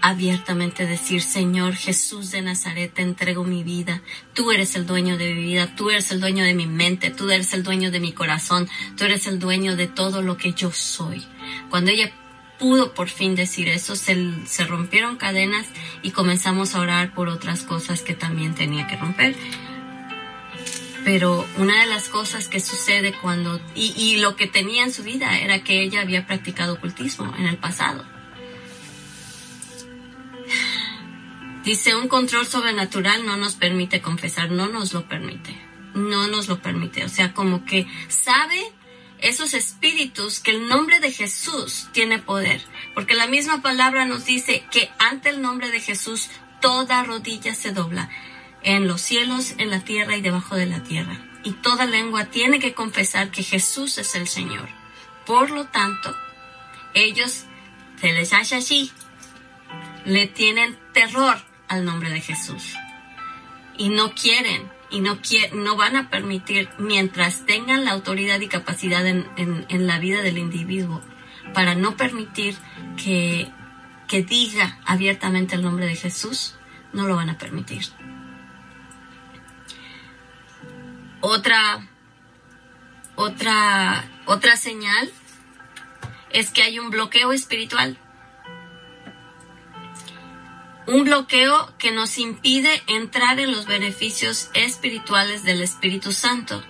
abiertamente 0.00 0.86
decir, 0.86 1.20
Señor 1.20 1.74
Jesús 1.74 2.30
de 2.30 2.40
Nazaret, 2.40 2.94
te 2.94 3.02
entrego 3.02 3.44
mi 3.44 3.62
vida, 3.64 4.00
tú 4.32 4.50
eres 4.50 4.76
el 4.76 4.86
dueño 4.86 5.18
de 5.18 5.34
mi 5.34 5.44
vida, 5.44 5.76
tú 5.76 5.90
eres 5.90 6.10
el 6.10 6.22
dueño 6.22 6.42
de 6.42 6.54
mi 6.54 6.66
mente, 6.66 7.10
tú 7.10 7.30
eres 7.30 7.52
el 7.52 7.62
dueño 7.62 7.90
de 7.90 8.00
mi 8.00 8.12
corazón, 8.12 8.66
tú 8.96 9.04
eres 9.04 9.26
el 9.26 9.38
dueño 9.38 9.76
de 9.76 9.86
todo 9.86 10.22
lo 10.22 10.38
que 10.38 10.54
yo 10.54 10.72
soy. 10.72 11.22
Cuando 11.68 11.90
ella 11.90 12.10
pudo 12.58 12.94
por 12.94 13.10
fin 13.10 13.34
decir 13.34 13.68
eso, 13.68 13.94
se, 13.94 14.16
se, 14.46 14.64
rompieron 14.64 15.18
cadenas 15.18 15.66
y 16.02 16.12
comenzamos 16.12 16.74
a 16.74 16.80
orar 16.80 17.12
por 17.12 17.28
otras 17.28 17.62
cosas 17.62 18.00
que 18.00 18.14
también 18.14 18.54
tenía 18.54 18.86
que 18.86 18.96
romper. 18.96 19.36
Pero 21.04 21.46
una 21.58 21.80
de 21.80 21.86
las 21.86 22.08
cosas 22.08 22.48
que 22.48 22.60
sucede 22.60 23.12
cuando, 23.20 23.60
y, 23.74 24.16
lo 24.16 24.36
que 24.36 24.46
tenía 24.46 24.84
en 24.84 24.92
su 24.92 25.02
vida 25.02 25.38
era 25.38 25.62
que 25.62 25.82
ella 25.82 26.00
había 26.00 26.26
practicado 26.26 26.74
ocultismo 26.74 27.34
en 27.36 27.46
el 27.46 27.58
pasado. 27.58 28.04
Dice, 31.62 31.94
un 31.94 32.08
control 32.08 32.46
sobrenatural 32.46 33.24
no 33.24 33.36
nos 33.36 33.54
permite 33.54 34.00
confesar, 34.00 34.50
no 34.50 34.68
nos 34.68 34.92
lo 34.92 35.08
permite, 35.08 35.58
no 35.94 36.26
nos 36.26 36.48
lo 36.48 36.60
permite. 36.60 37.04
O 37.04 37.08
sea, 37.08 37.32
como 37.32 37.64
que 37.64 37.86
sabe 38.08 38.72
esos 39.18 39.54
espíritus 39.54 40.40
que 40.40 40.50
el 40.50 40.68
nombre 40.68 41.00
de 41.00 41.10
Jesús 41.10 41.88
tiene 41.92 42.18
poder, 42.18 42.62
porque 42.94 43.14
la 43.14 43.26
misma 43.26 43.62
palabra 43.62 44.04
nos 44.04 44.26
dice 44.26 44.64
que 44.70 44.90
ante 44.98 45.30
el 45.30 45.40
nombre 45.40 45.70
de 45.70 45.80
Jesús 45.80 46.28
toda 46.60 47.02
rodilla 47.04 47.54
se 47.54 47.72
dobla, 47.72 48.10
en 48.64 48.88
los 48.88 49.00
cielos, 49.00 49.54
en 49.58 49.70
la 49.70 49.80
tierra 49.80 50.16
y 50.16 50.22
debajo 50.22 50.56
de 50.56 50.66
la 50.66 50.82
tierra, 50.82 51.18
y 51.44 51.52
toda 51.52 51.86
lengua 51.86 52.26
tiene 52.26 52.58
que 52.58 52.74
confesar 52.74 53.30
que 53.30 53.42
Jesús 53.42 53.98
es 53.98 54.14
el 54.14 54.26
Señor. 54.26 54.68
Por 55.26 55.50
lo 55.50 55.66
tanto, 55.66 56.14
ellos, 56.94 57.44
se 58.00 58.12
les 58.12 58.32
hace 58.32 58.56
así, 58.56 58.90
le 60.04 60.26
tienen 60.26 60.78
terror 60.92 61.36
al 61.68 61.84
nombre 61.84 62.10
de 62.10 62.20
Jesús 62.20 62.74
y 63.76 63.88
no 63.88 64.14
quieren 64.14 64.70
y 64.90 65.00
no, 65.00 65.18
no 65.54 65.76
van 65.76 65.96
a 65.96 66.08
permitir, 66.08 66.68
mientras 66.78 67.46
tengan 67.46 67.84
la 67.84 67.92
autoridad 67.92 68.40
y 68.40 68.46
capacidad 68.46 69.04
en, 69.06 69.86
la 69.86 69.98
vida 69.98 70.22
del 70.22 70.38
individuo, 70.38 71.02
para 71.52 71.74
no 71.74 71.96
permitir 71.96 72.56
que, 72.96 73.50
que 74.06 74.22
diga 74.22 74.78
abiertamente 74.84 75.56
el 75.56 75.62
nombre 75.62 75.86
de 75.86 75.96
Jesús, 75.96 76.54
no 76.92 77.08
lo 77.08 77.16
van 77.16 77.30
a 77.30 77.38
permitir. 77.38 77.86
Otra, 81.26 81.88
otra, 83.16 84.04
otra 84.26 84.56
señal 84.56 85.10
es 86.30 86.50
que 86.50 86.62
hay 86.62 86.78
un 86.78 86.90
bloqueo 86.90 87.32
espiritual 87.32 87.98
un 90.86 91.04
bloqueo 91.04 91.72
que 91.78 91.92
nos 91.92 92.18
impide 92.18 92.82
entrar 92.86 93.40
en 93.40 93.52
los 93.52 93.64
beneficios 93.66 94.50
espirituales 94.52 95.42
del 95.42 95.62
Espíritu 95.62 96.12
Santo. 96.12 96.62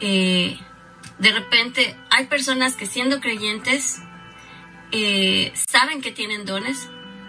Eh, 0.00 0.58
de 1.18 1.30
repente 1.30 1.96
hay 2.10 2.26
personas 2.26 2.74
que 2.74 2.86
siendo 2.86 3.20
creyentes 3.20 4.00
eh, 4.90 5.52
saben 5.54 6.00
que 6.00 6.10
tienen 6.10 6.44
dones, 6.44 6.88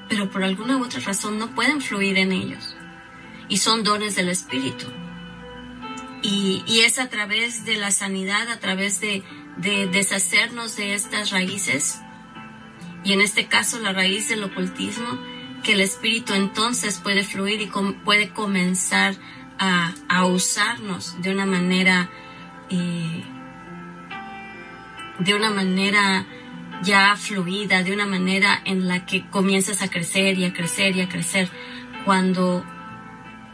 pero 0.10 0.32
por 0.32 0.43
alguna 0.43 0.77
u 0.77 0.86
otra 0.86 1.01
razón 1.01 1.38
no 1.38 1.54
pueden 1.54 1.82
fluir 1.82 2.17
en 2.17 2.32
ellos. 2.32 2.75
Y 3.47 3.58
son 3.58 3.84
dones 3.84 4.15
del 4.15 4.30
Espíritu. 4.30 4.88
Y, 6.23 6.81
es 6.86 6.99
a 6.99 7.10
través 7.10 7.65
de 7.65 7.75
la 7.77 7.91
sanidad, 7.91 8.47
a 8.49 8.60
través 8.60 9.01
de, 9.01 9.23
de 9.57 9.88
deshacernos 9.88 10.75
de 10.75 10.93
estas 10.93 11.31
raíces, 11.31 11.99
y 13.03 13.13
en 13.13 13.21
este 13.21 13.47
caso 13.47 13.79
la 13.79 13.93
raíz 13.93 14.29
del 14.29 14.43
ocultismo, 14.43 15.19
que 15.63 15.73
el 15.73 15.81
Espíritu 15.81 16.34
entonces 16.34 16.99
puede 16.99 17.23
fluir 17.23 17.62
y 17.62 17.71
puede 18.03 18.29
comenzar 18.29 19.15
a, 19.60 20.25
usarnos 20.25 21.21
de 21.21 21.31
una 21.31 21.45
manera, 21.45 22.10
eh, 22.69 23.23
de 25.19 25.36
una 25.36 25.51
manera 25.51 26.25
ya 26.81 27.15
fluida, 27.15 27.84
de 27.84 27.93
una 27.93 28.07
manera 28.07 28.60
en 28.65 28.88
la 28.88 29.05
que 29.05 29.29
comienzas 29.29 29.84
a 29.84 29.89
crecer 29.89 30.38
y 30.39 30.45
a 30.45 30.53
crecer 30.53 30.95
y 30.95 31.01
a 31.01 31.10
crecer. 31.10 31.49
Cuando, 32.05 32.65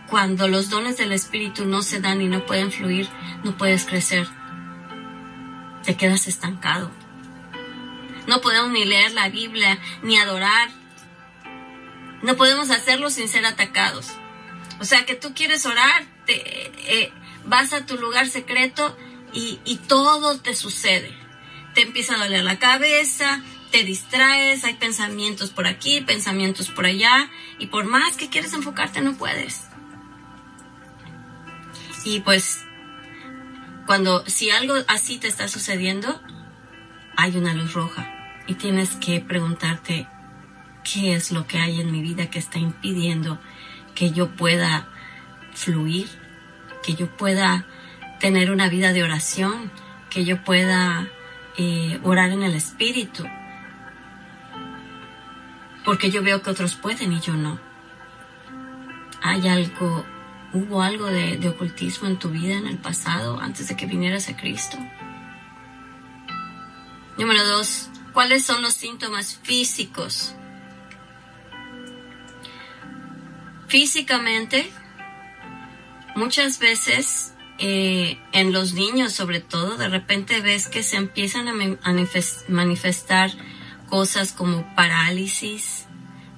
cuando 0.10 0.48
los 0.48 0.70
dones 0.70 0.98
del 0.98 1.12
Espíritu 1.12 1.66
no 1.66 1.82
se 1.82 2.00
dan 2.00 2.22
y 2.22 2.28
no 2.28 2.46
pueden 2.46 2.72
fluir, 2.72 3.10
no 3.44 3.58
puedes 3.58 3.86
crecer. 3.86 4.28
Te 5.84 5.96
quedas 5.96 6.28
estancado. 6.28 6.92
No 8.28 8.42
podemos 8.42 8.72
ni 8.72 8.86
leer 8.86 9.12
la 9.14 9.30
Biblia, 9.30 9.80
ni 10.04 10.18
adorar, 10.18 10.70
no 12.22 12.36
podemos 12.36 12.72
hacerlo 12.72 13.10
sin 13.10 13.30
ser 13.30 13.46
atacados. 13.46 14.08
O 14.80 14.86
sea, 14.86 15.06
que 15.06 15.16
tú 15.16 15.34
quieres 15.34 15.66
orar, 15.66 16.06
te, 16.26 17.04
eh, 17.04 17.14
vas 17.46 17.74
a 17.74 17.86
tu 17.86 17.98
lugar 17.98 18.28
secreto 18.28 18.98
y, 19.34 19.80
todo 19.88 20.40
te 20.40 20.56
sucede. 20.56 21.16
Te 21.76 21.82
empieza 21.82 22.16
a 22.16 22.18
doler 22.18 22.44
la 22.44 22.58
cabeza, 22.58 23.44
te 23.72 23.84
distraes, 23.84 24.64
hay 24.64 24.74
pensamientos 24.76 25.52
por 25.52 25.68
aquí, 25.68 26.02
pensamientos 26.02 26.70
por 26.70 26.86
allá, 26.86 27.30
y 27.60 27.68
por 27.68 27.86
más 27.86 28.18
que 28.18 28.30
quieres 28.30 28.54
enfocarte 28.54 29.02
no 29.02 29.16
puedes. 29.16 29.67
Y 32.04 32.22
pues, 32.22 32.66
cuando, 33.86 34.24
si 34.28 34.50
algo 34.50 34.76
así 34.88 35.18
te 35.18 35.28
está 35.28 35.48
sucediendo, 35.48 36.22
hay 37.16 37.36
una 37.38 37.54
luz 37.54 37.74
roja 37.74 38.14
y 38.48 38.56
tienes 38.56 38.96
que 38.96 39.20
preguntarte, 39.20 40.08
qué 40.94 41.14
es 41.14 41.32
lo 41.32 41.48
que 41.48 41.60
hay 41.60 41.82
en 41.82 41.92
mi 41.92 42.02
vida 42.02 42.30
que 42.30 42.40
está 42.40 42.60
impidiendo 42.60 43.40
que 43.94 44.12
yo 44.12 44.30
pueda 44.30 44.88
fluir, 45.54 46.08
que 46.84 46.94
yo 46.94 47.08
pueda 47.18 47.66
tener 48.20 48.52
una 48.52 48.70
vida 48.70 48.94
de 48.94 49.04
oración, 49.04 49.72
que 50.10 50.24
yo 50.24 50.44
pueda 50.44 51.08
eh, 51.58 52.00
orar 52.04 52.30
en 52.32 52.44
el 52.44 52.54
Espíritu. 52.54 53.26
Porque 55.84 56.12
yo 56.12 56.22
veo 56.22 56.42
que 56.42 56.50
otros 56.50 56.76
pueden 56.76 57.12
y 57.14 57.20
yo 57.20 57.34
no. 57.34 57.60
Hay 59.22 59.48
algo, 59.48 60.06
¿Hubo 60.58 60.82
algo 60.82 61.06
de, 61.06 61.48
ocultismo 61.50 62.08
en 62.08 62.18
tu 62.18 62.30
vida 62.30 62.56
en 62.56 62.66
el 62.66 62.80
pasado 62.80 63.40
antes 63.40 63.68
de 63.68 63.76
que 63.76 63.86
vinieras 63.86 64.28
a 64.28 64.36
Cristo? 64.36 64.76
Número 67.16 67.46
dos, 67.46 67.92
¿cuáles 68.12 68.44
son 68.44 68.64
los 68.64 68.74
síntomas 68.74 69.40
físicos? 69.44 70.34
Físicamente, 73.68 74.72
muchas 76.16 76.58
veces 76.58 77.36
eh, 77.60 78.18
en 78.32 78.52
los 78.52 78.74
niños 78.74 79.14
sobre 79.14 79.42
todo, 79.42 79.78
de 79.78 79.90
repente 79.90 80.42
ves 80.42 80.68
que 80.68 80.82
se 80.82 80.98
empiezan 80.98 81.48
a 81.50 81.54
manifestar 82.48 83.30
cosas 83.90 84.34
como 84.34 84.74
parálisis, 84.74 85.86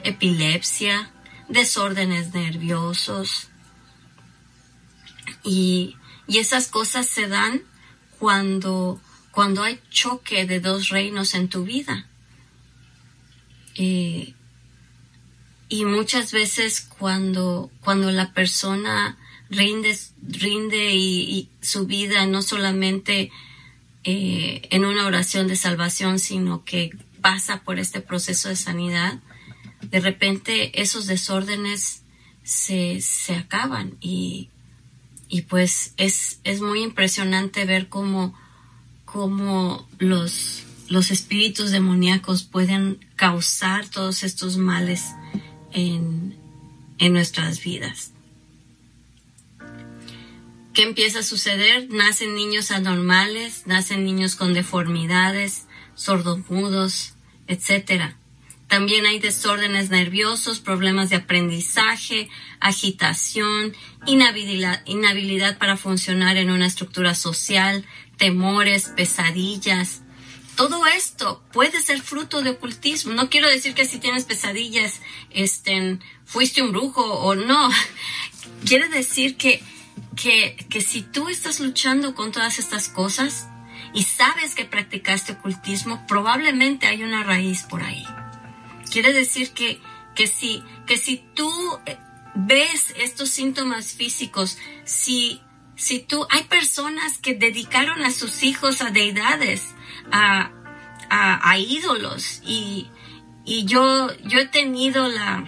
epilepsia, 0.03 1.09
desórdenes 1.47 2.33
nerviosos. 2.33 3.48
Y, 5.49 5.95
esas 6.27 6.67
cosas 6.67 7.07
se 7.07 7.27
dan 7.27 7.63
cuando, 8.19 9.01
cuando 9.31 9.63
hay 9.63 9.79
choque 9.89 10.45
de 10.45 10.59
dos 10.59 10.89
reinos 10.89 11.33
en 11.33 11.49
tu 11.49 11.63
vida. 11.63 12.07
Eh, 13.73 14.35
y 15.69 15.85
muchas 15.85 16.31
veces 16.31 16.81
cuando, 16.81 17.71
cuando 17.81 18.11
la 18.11 18.31
persona 18.33 19.17
rinde, 19.49 19.97
rinde 20.21 20.91
y, 20.93 21.49
su 21.61 21.87
vida 21.87 22.27
no 22.27 22.43
solamente 22.43 23.31
eh, 24.03 24.61
en 24.69 24.85
una 24.85 25.07
oración 25.07 25.47
de 25.47 25.55
salvación, 25.55 26.19
sino 26.19 26.63
que 26.63 26.91
pasa 27.21 27.63
por 27.63 27.79
este 27.79 28.01
proceso 28.01 28.49
de 28.49 28.55
sanidad, 28.55 29.19
de 29.81 29.99
repente 29.99 30.79
esos 30.79 31.07
desórdenes 31.07 32.03
se, 32.43 33.01
se 33.01 33.33
acaban 33.33 33.97
y, 33.99 34.49
y 35.29 35.43
pues 35.43 35.93
es, 35.97 36.39
es, 36.43 36.59
muy 36.59 36.81
impresionante 36.81 37.65
ver 37.65 37.87
cómo, 37.87 38.33
cómo 39.05 39.87
los, 39.99 40.63
los 40.89 41.11
espíritus 41.11 41.69
demoníacos 41.69 42.43
pueden 42.43 43.05
causar 43.15 43.87
todos 43.87 44.23
estos 44.23 44.57
males 44.57 45.05
en, 45.71 46.37
nuestras 47.11 47.63
vidas. 47.63 48.11
¿Qué 50.73 50.83
empieza 50.83 51.19
a 51.19 51.23
suceder? 51.23 51.89
Nacen 51.89 52.35
niños 52.35 52.71
anormales, 52.71 53.67
nacen 53.67 54.03
niños 54.03 54.35
con 54.35 54.53
deformidades, 54.53 55.65
sordomudos, 55.95 57.13
etc. 57.47 58.15
También 58.69 59.05
hay 59.05 59.19
desórdenes 59.19 59.89
nerviosos, 59.89 60.61
problemas 60.61 61.09
de 61.09 61.17
aprendizaje, 61.17 62.29
agitación, 62.61 63.75
inhabilidad, 64.05 64.81
inhabilidad 64.85 65.57
para 65.57 65.75
funcionar 65.75 66.37
en 66.37 66.49
una 66.49 66.67
estructura 66.67 67.15
social, 67.15 67.83
temores, 68.17 68.93
pesadillas, 68.95 70.03
todo 70.59 70.85
esto 70.87 71.41
puede 71.53 71.81
ser 71.81 72.01
fruto 72.01 72.41
de 72.41 72.49
ocultismo. 72.49 73.13
No 73.13 73.29
quiero 73.29 73.47
decir 73.47 73.73
que 73.73 73.85
si 73.85 73.97
tienes 73.97 74.25
pesadillas, 74.25 74.99
estén, 75.29 76.03
fuiste 76.25 76.61
un 76.61 76.73
brujo 76.73 77.01
o 77.01 77.33
no. 77.33 77.69
Quiere 78.65 78.89
decir 78.89 79.37
que, 79.37 79.63
que, 80.17 80.57
que 80.69 80.81
si 80.81 81.01
tú 81.01 81.29
estás 81.29 81.61
luchando 81.61 82.13
con 82.13 82.33
todas 82.33 82.59
estas 82.59 82.89
cosas 82.89 83.47
y 83.93 84.03
sabes 84.03 84.53
que 84.53 84.65
practicaste 84.65 85.31
ocultismo, 85.31 86.05
probablemente 86.07 86.87
hay 86.87 87.03
una 87.03 87.23
raíz 87.23 87.61
por 87.61 87.81
ahí. 87.81 88.05
Quiere 88.91 89.13
decir 89.13 89.51
que, 89.51 89.79
que, 90.15 90.27
si, 90.27 90.63
que 90.85 90.97
si 90.97 91.23
tú 91.35 91.51
eh, 91.85 91.97
ves 92.35 92.93
estos 92.97 93.29
síntomas 93.29 93.93
físicos, 93.93 94.57
si, 94.83 95.41
si 95.75 95.99
tú, 95.99 96.25
hay 96.29 96.43
personas 96.43 97.17
que 97.17 97.33
dedicaron 97.33 98.03
a 98.03 98.11
sus 98.11 98.43
hijos 98.43 98.81
a 98.81 98.91
deidades, 98.91 99.75
a, 100.11 100.51
a, 101.09 101.57
ídolos 101.57 102.41
y, 102.45 102.87
y, 103.45 103.65
yo, 103.65 104.09
yo 104.23 104.39
he 104.39 104.47
tenido 104.47 105.07
la, 105.07 105.45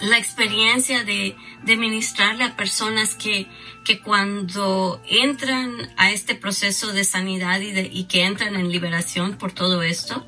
la 0.00 0.18
experiencia 0.18 1.04
de, 1.04 1.36
de 1.62 1.76
ministrarle 1.76 2.44
a 2.44 2.56
personas 2.56 3.14
que, 3.14 3.48
que 3.84 4.00
cuando 4.00 5.00
entran 5.08 5.92
a 5.96 6.10
este 6.10 6.34
proceso 6.34 6.92
de 6.92 7.04
sanidad 7.04 7.60
y, 7.60 7.72
de, 7.72 7.90
y 7.92 8.04
que 8.04 8.24
entran 8.24 8.56
en 8.56 8.70
liberación 8.70 9.36
por 9.36 9.52
todo 9.52 9.82
esto, 9.82 10.26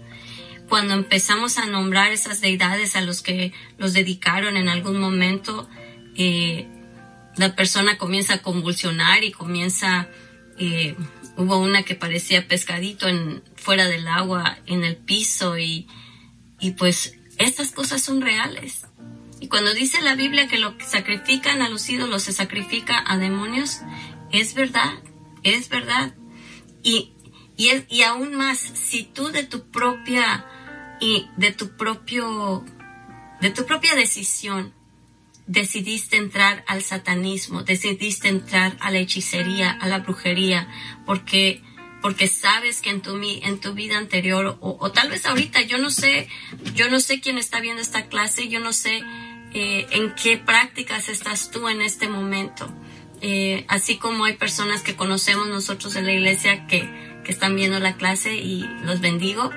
cuando 0.69 0.95
empezamos 0.95 1.59
a 1.59 1.67
nombrar 1.67 2.13
esas 2.13 2.41
deidades 2.41 2.97
a 2.97 3.01
los 3.01 3.23
que 3.23 3.53
los 3.79 3.93
dedicaron 3.93 4.57
en 4.57 4.69
algún 4.69 5.01
momento, 5.01 5.69
eh, 6.17 6.67
la 7.37 7.55
persona 7.55 7.99
comienza 7.99 8.35
a 8.35 8.43
convulsionar 8.43 9.25
y 9.25 9.33
comienza 9.33 10.09
eh, 10.59 10.97
Hubo 11.39 11.59
una 11.59 11.85
que 11.85 11.95
parecía 11.95 12.49
pescadito 12.49 13.07
en, 13.07 13.45
fuera 13.55 13.87
del 13.87 14.09
agua, 14.09 14.59
en 14.67 14.83
el 14.83 14.97
piso 14.97 15.57
y, 15.57 15.87
y 16.59 16.73
pues 16.73 17.15
estas 17.37 17.71
cosas 17.71 18.03
son 18.03 18.21
reales. 18.23 18.89
Y 19.39 19.47
cuando 19.47 19.73
dice 19.73 20.01
la 20.01 20.17
Biblia 20.17 20.49
que 20.49 20.59
lo 20.59 20.77
que 20.77 20.85
sacrifican 20.85 21.63
a 21.63 21.69
los 21.69 21.89
ídolos 21.89 22.25
se 22.25 22.33
sacrifica 22.33 23.05
a 23.07 23.19
demonios, 23.19 23.83
es 24.33 24.55
verdad, 24.55 24.95
es 25.45 25.69
verdad. 25.69 26.13
Y, 26.83 27.13
y, 27.57 27.71
y 27.89 28.03
aún 28.03 28.35
más, 28.35 28.59
si 28.59 29.05
tú 29.05 29.29
de 29.29 29.45
tu 29.45 29.71
propia 29.71 30.45
y 31.01 31.29
de 31.37 31.53
tu 31.53 31.77
propio, 31.77 32.65
de 33.41 33.51
tu 33.51 33.67
propia 33.67 33.95
decisión 33.95 34.73
decidiste 35.47 36.17
entrar 36.17 36.63
al 36.67 36.83
satanismo, 36.83 37.63
decidiste 37.63 38.29
entrar 38.29 38.77
a 38.81 38.91
la 38.91 38.99
hechicería, 38.99 39.71
a 39.71 39.89
la 39.89 39.99
brujería, 39.99 40.69
porque 41.07 41.63
porque 42.01 42.29
sabes 42.29 42.81
que 42.81 42.91
en 42.91 43.03
tu, 43.03 43.21
en 43.21 43.59
tu 43.59 43.75
vida 43.75 43.99
anterior 43.99 44.57
o, 44.61 44.93
tal 44.93 45.11
vez 45.11 45.27
ahorita, 45.27 45.63
yo 45.63 45.79
no 45.79 45.91
sé, 45.91 46.29
yo 46.75 46.89
no 46.91 47.01
sé 47.01 47.21
quién 47.21 47.39
está 47.39 47.61
viendo 47.61 47.83
esta 47.83 48.07
clase, 48.07 48.49
yo 48.49 48.61
no 48.61 48.73
sé 48.73 49.03
eh, 49.53 49.87
en 49.91 50.15
qué 50.15 50.37
prácticas 50.37 51.09
estás 51.09 51.51
tú 51.51 51.69
en 51.69 51.83
este 51.83 52.09
momento. 52.09 52.73
Eh, 53.21 53.65
así 53.67 53.97
como 53.97 54.27
hay 54.27 54.37
personas 54.37 54.83
que 54.83 54.95
conocemos 54.95 55.49
nosotros 55.49 55.97
en 55.97 56.07
la 56.07 56.13
iglesia 56.13 56.69
que, 56.69 56.89
que 57.25 57.33
están 57.33 57.57
viendo 57.57 57.81
la 57.81 57.97
clase 57.97 58.37
y 58.37 58.61
los 58.85 59.01
bendigo, 59.01 59.51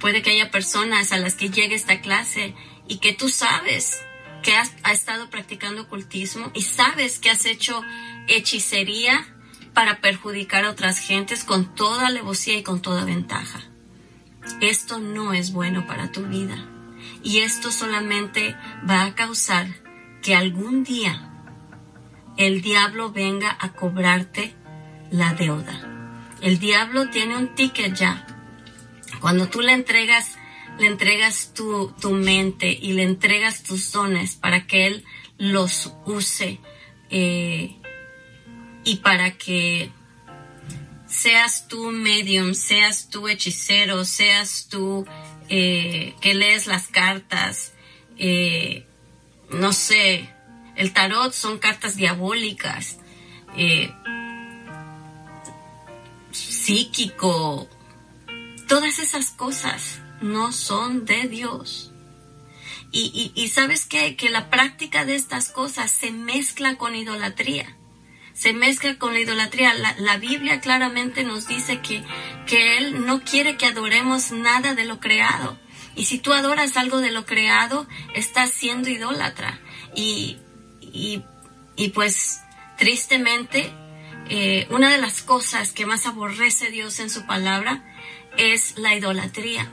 puede 0.00 0.22
que 0.22 0.30
haya 0.30 0.50
personas 0.50 1.12
a 1.12 1.18
las 1.18 1.34
que 1.34 1.50
llegue 1.50 1.74
esta 1.74 2.00
clase 2.00 2.54
y 2.86 2.98
que 2.98 3.12
tú 3.12 3.28
sabes 3.28 4.00
que 4.42 4.54
has, 4.54 4.72
estado 4.92 5.30
practicando 5.30 5.82
ocultismo 5.82 6.50
y 6.54 6.62
sabes 6.62 7.18
que 7.18 7.30
has 7.30 7.44
hecho 7.44 7.82
hechicería 8.28 9.26
para 9.74 10.00
perjudicar 10.00 10.64
a 10.64 10.70
otras 10.70 10.98
gentes 10.98 11.44
con 11.44 11.74
toda 11.74 12.06
alevosía 12.06 12.58
y 12.58 12.62
con 12.62 12.80
toda 12.80 13.04
ventaja. 13.04 13.60
Esto 14.60 14.98
no 14.98 15.34
es 15.34 15.52
bueno 15.52 15.86
para 15.86 16.10
tu 16.10 16.22
vida 16.26 16.56
y 17.22 17.40
esto 17.40 17.70
solamente 17.70 18.56
va 18.88 19.04
a 19.04 19.14
causar 19.14 19.66
que 20.22 20.34
algún 20.34 20.84
día 20.84 21.28
el 22.36 22.62
diablo 22.62 23.10
venga 23.12 23.56
a 23.60 23.72
cobrarte 23.72 24.54
la 25.10 25.34
deuda. 25.34 25.98
El 26.40 26.58
diablo 26.58 27.10
tiene 27.10 27.36
un 27.36 27.54
ticket 27.54 27.94
ya. 27.94 28.24
Cuando 29.20 29.48
tú 29.48 29.60
le 29.60 29.72
entregas 29.72 30.38
le 30.78 30.86
entregas 30.86 31.52
tu, 31.54 31.92
tu 32.00 32.12
mente 32.12 32.70
y 32.70 32.92
le 32.92 33.02
entregas 33.02 33.62
tus 33.62 33.90
dones 33.92 34.36
para 34.36 34.66
que 34.66 34.86
Él 34.86 35.04
los 35.36 35.92
use 36.06 36.60
eh, 37.10 37.76
y 38.84 38.96
para 38.96 39.36
que 39.36 39.90
seas 41.06 41.68
tú 41.68 41.90
medium, 41.90 42.54
seas 42.54 43.10
tú 43.10 43.28
hechicero, 43.28 44.04
seas 44.04 44.68
tú 44.70 45.06
eh, 45.48 46.14
que 46.20 46.34
lees 46.34 46.66
las 46.66 46.86
cartas, 46.86 47.72
eh, 48.16 48.86
no 49.50 49.72
sé, 49.72 50.28
el 50.76 50.92
tarot 50.92 51.32
son 51.32 51.58
cartas 51.58 51.96
diabólicas, 51.96 52.98
psíquico, 56.30 57.68
todas 58.68 58.98
esas 58.98 59.30
cosas 59.30 60.00
no 60.20 60.52
son 60.52 61.04
de 61.04 61.28
Dios. 61.28 61.92
Y, 62.90 63.32
y, 63.34 63.48
sabes 63.48 63.84
que 63.84 64.16
la 64.30 64.48
práctica 64.48 65.04
de 65.04 65.14
estas 65.14 65.50
cosas 65.50 65.90
se 65.90 66.10
mezcla 66.10 66.76
con 66.76 66.94
idolatría. 66.94 67.76
Se 68.32 68.52
mezcla 68.52 68.96
con 68.98 69.12
la 69.12 69.20
idolatría. 69.20 69.74
La, 69.74 70.16
Biblia 70.16 70.60
claramente 70.60 71.24
nos 71.24 71.48
dice 71.48 71.80
que, 71.80 72.02
que 72.46 72.78
Él 72.78 73.04
no 73.04 73.22
quiere 73.24 73.56
que 73.56 73.66
adoremos 73.66 74.30
nada 74.30 74.74
de 74.74 74.84
lo 74.84 75.00
creado. 75.00 75.58
Y 75.96 76.04
si 76.04 76.18
tú 76.18 76.32
adoras 76.32 76.76
algo 76.76 77.00
de 77.00 77.10
lo 77.10 77.26
creado, 77.26 77.86
estás 78.14 78.50
siendo 78.50 78.88
idólatra. 78.88 79.60
Y, 79.94 80.38
y, 80.80 81.24
y 81.76 81.88
pues 81.88 82.40
tristemente, 82.78 83.70
eh, 84.30 84.66
una 84.70 84.90
de 84.90 84.98
las 84.98 85.20
cosas 85.22 85.72
que 85.72 85.84
más 85.84 86.06
aborrece 86.06 86.70
Dios 86.70 87.00
en 87.00 87.10
su 87.10 87.26
palabra 87.26 87.84
es 88.38 88.78
la 88.78 88.94
idolatría. 88.94 89.70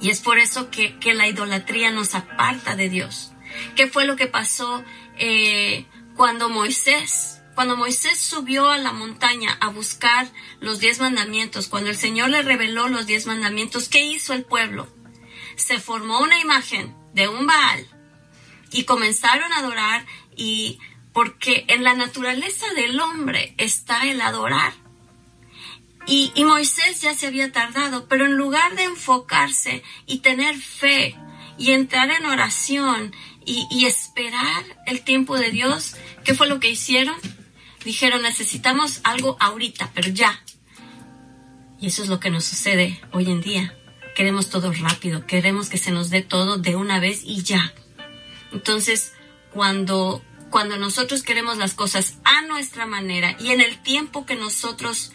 Y 0.00 0.10
es 0.10 0.20
por 0.20 0.38
eso 0.38 0.70
que, 0.70 0.96
la 1.12 1.28
idolatría 1.28 1.90
nos 1.90 2.14
aparta 2.14 2.76
de 2.76 2.88
Dios. 2.88 3.32
¿Qué 3.76 3.88
fue 3.88 4.06
lo 4.06 4.16
que 4.16 4.26
pasó 4.26 4.82
eh, 5.18 5.86
cuando 6.16 6.48
Moisés, 6.48 7.40
cuando 7.54 7.76
Moisés 7.76 8.18
subió 8.18 8.70
a 8.70 8.78
la 8.78 8.92
montaña 8.92 9.56
a 9.60 9.68
buscar 9.68 10.30
los 10.60 10.78
diez 10.78 11.00
mandamientos, 11.00 11.66
cuando 11.66 11.90
el 11.90 11.96
Señor 11.96 12.30
le 12.30 12.42
reveló 12.42 12.88
los 12.88 13.06
diez 13.06 13.26
mandamientos, 13.26 13.88
¿qué 13.88 14.04
hizo 14.04 14.32
el 14.32 14.44
pueblo? 14.44 14.88
Se 15.56 15.80
formó 15.80 16.20
una 16.20 16.38
imagen 16.38 16.94
de 17.14 17.28
un 17.28 17.46
Baal 17.46 17.86
y 18.70 18.84
comenzaron 18.84 19.52
a 19.52 19.58
adorar 19.58 20.06
y 20.36 20.78
porque 21.12 21.64
en 21.68 21.82
la 21.82 21.94
naturaleza 21.94 22.72
del 22.74 23.00
hombre 23.00 23.54
está 23.58 24.06
el 24.06 24.20
adorar. 24.20 24.72
Y, 26.10 26.32
Moisés 26.42 27.02
ya 27.02 27.12
se 27.12 27.26
había 27.26 27.52
tardado, 27.52 28.06
pero 28.08 28.24
en 28.24 28.36
lugar 28.36 28.74
de 28.76 28.84
enfocarse 28.84 29.82
y 30.06 30.20
tener 30.20 30.56
fe 30.56 31.14
y 31.58 31.72
entrar 31.72 32.10
en 32.10 32.24
oración 32.24 33.14
y, 33.44 33.66
y 33.70 33.84
esperar 33.84 34.64
el 34.86 35.02
tiempo 35.02 35.36
de 35.36 35.50
Dios, 35.50 35.96
¿qué 36.24 36.34
fue 36.34 36.48
lo 36.48 36.60
que 36.60 36.70
hicieron? 36.70 37.14
Dijeron, 37.84 38.22
necesitamos 38.22 39.00
algo 39.04 39.36
ahorita, 39.38 39.90
pero 39.94 40.08
ya. 40.08 40.42
Y 41.78 41.88
eso 41.88 42.02
es 42.02 42.08
lo 42.08 42.20
que 42.20 42.30
nos 42.30 42.44
sucede 42.44 43.00
hoy 43.12 43.30
en 43.30 43.42
día. 43.42 43.76
Queremos 44.16 44.48
todo 44.48 44.72
rápido, 44.72 45.26
queremos 45.26 45.68
que 45.68 45.76
se 45.76 45.90
nos 45.90 46.08
dé 46.08 46.22
todo 46.22 46.56
de 46.56 46.74
una 46.74 47.00
vez 47.00 47.20
y 47.22 47.42
ya. 47.42 47.74
Entonces, 48.50 49.12
cuando 49.52 50.22
cuando 50.50 50.78
nosotros 50.78 51.22
queremos 51.22 51.58
las 51.58 51.74
cosas 51.74 52.14
a 52.24 52.42
nuestra 52.42 52.86
manera 52.86 53.36
y 53.38 53.50
en 53.50 53.60
el 53.60 53.82
tiempo 53.82 54.24
que 54.24 54.34
nosotros 54.34 55.12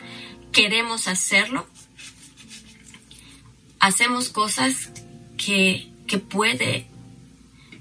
queremos 0.54 1.10
hacerlo, 1.10 1.68
hacemos 3.80 4.30
cosas 4.30 4.92
que, 5.38 5.92
que 6.08 6.20
puede 6.20 6.88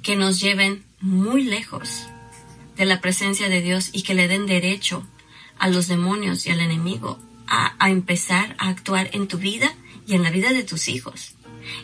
que 0.02 0.16
nos 0.16 0.40
lleven 0.40 0.85
muy 1.00 1.44
lejos 1.44 2.08
de 2.76 2.87
la 2.87 3.00
presencia 3.00 3.48
de 3.48 3.62
Dios 3.62 3.90
y 3.92 4.02
que 4.02 4.14
le 4.14 4.26
den 4.26 4.46
derecho 4.46 5.06
a 5.58 5.68
los 5.68 5.87
demonios 5.87 6.44
y 6.46 6.50
al 6.50 6.61
enemigo 6.61 7.20
a, 7.46 7.76
a 7.78 7.90
empezar 7.90 8.56
a 8.58 8.68
actuar 8.68 9.11
en 9.12 9.28
tu 9.28 9.38
vida 9.38 9.72
y 10.08 10.14
en 10.14 10.24
la 10.24 10.30
vida 10.30 10.52
de 10.52 10.64
tus 10.64 10.88
hijos. 10.88 11.35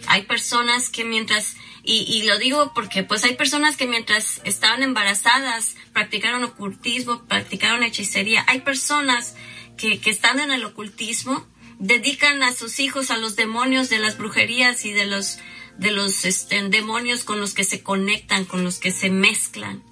Hay 0.09 0.22
personas 0.22 0.88
que 0.88 1.05
mientras 1.05 1.55
y, 1.90 2.22
lo 2.24 2.38
digo 2.38 2.72
porque 2.74 3.03
pues 3.03 3.24
hay 3.24 3.35
personas 3.35 3.79
que 3.79 3.87
mientras 3.87 4.42
estaban 4.44 4.83
embarazadas 4.83 5.74
practicaron 5.94 6.44
ocultismo, 6.44 7.24
practicaron 7.24 7.83
hechicería. 7.83 8.44
Hay 8.46 8.61
personas 8.61 9.37
que, 9.79 10.01
están 10.05 10.41
en 10.41 10.51
el 10.51 10.64
ocultismo, 10.64 11.47
dedican 11.79 12.43
a 12.43 12.53
sus 12.53 12.81
hijos 12.81 13.11
a 13.11 13.17
los 13.17 13.37
demonios 13.37 13.88
de 13.88 13.99
las 13.99 14.19
brujerías 14.19 14.85
y 14.85 14.93
de 14.93 15.07
los, 15.07 15.38
de 15.79 15.93
los 15.93 16.27
este, 16.27 16.61
demonios 16.69 17.25
con 17.25 17.41
los 17.41 17.55
que 17.55 17.64
se 17.64 17.83
conectan, 17.83 18.45
con 18.45 18.64
los 18.64 18.79
que 18.79 18.91
se 18.91 19.09
mezclan. 19.09 19.83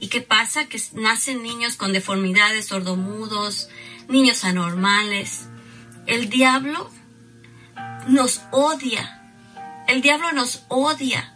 ¿Y 0.00 0.08
qué 0.08 0.20
pasa? 0.20 0.68
Que 0.68 0.78
nacen 0.92 1.42
niños 1.42 1.76
con 1.76 1.92
deformidades, 1.92 2.66
sordomudos, 2.66 3.70
niños 4.08 4.44
anormales. 4.44 5.46
El 6.06 6.28
diablo 6.28 6.90
nos 8.08 8.42
odia 8.50 9.22
el 9.86 10.00
diablo 10.00 10.32
nos 10.32 10.64
odia. 10.68 11.34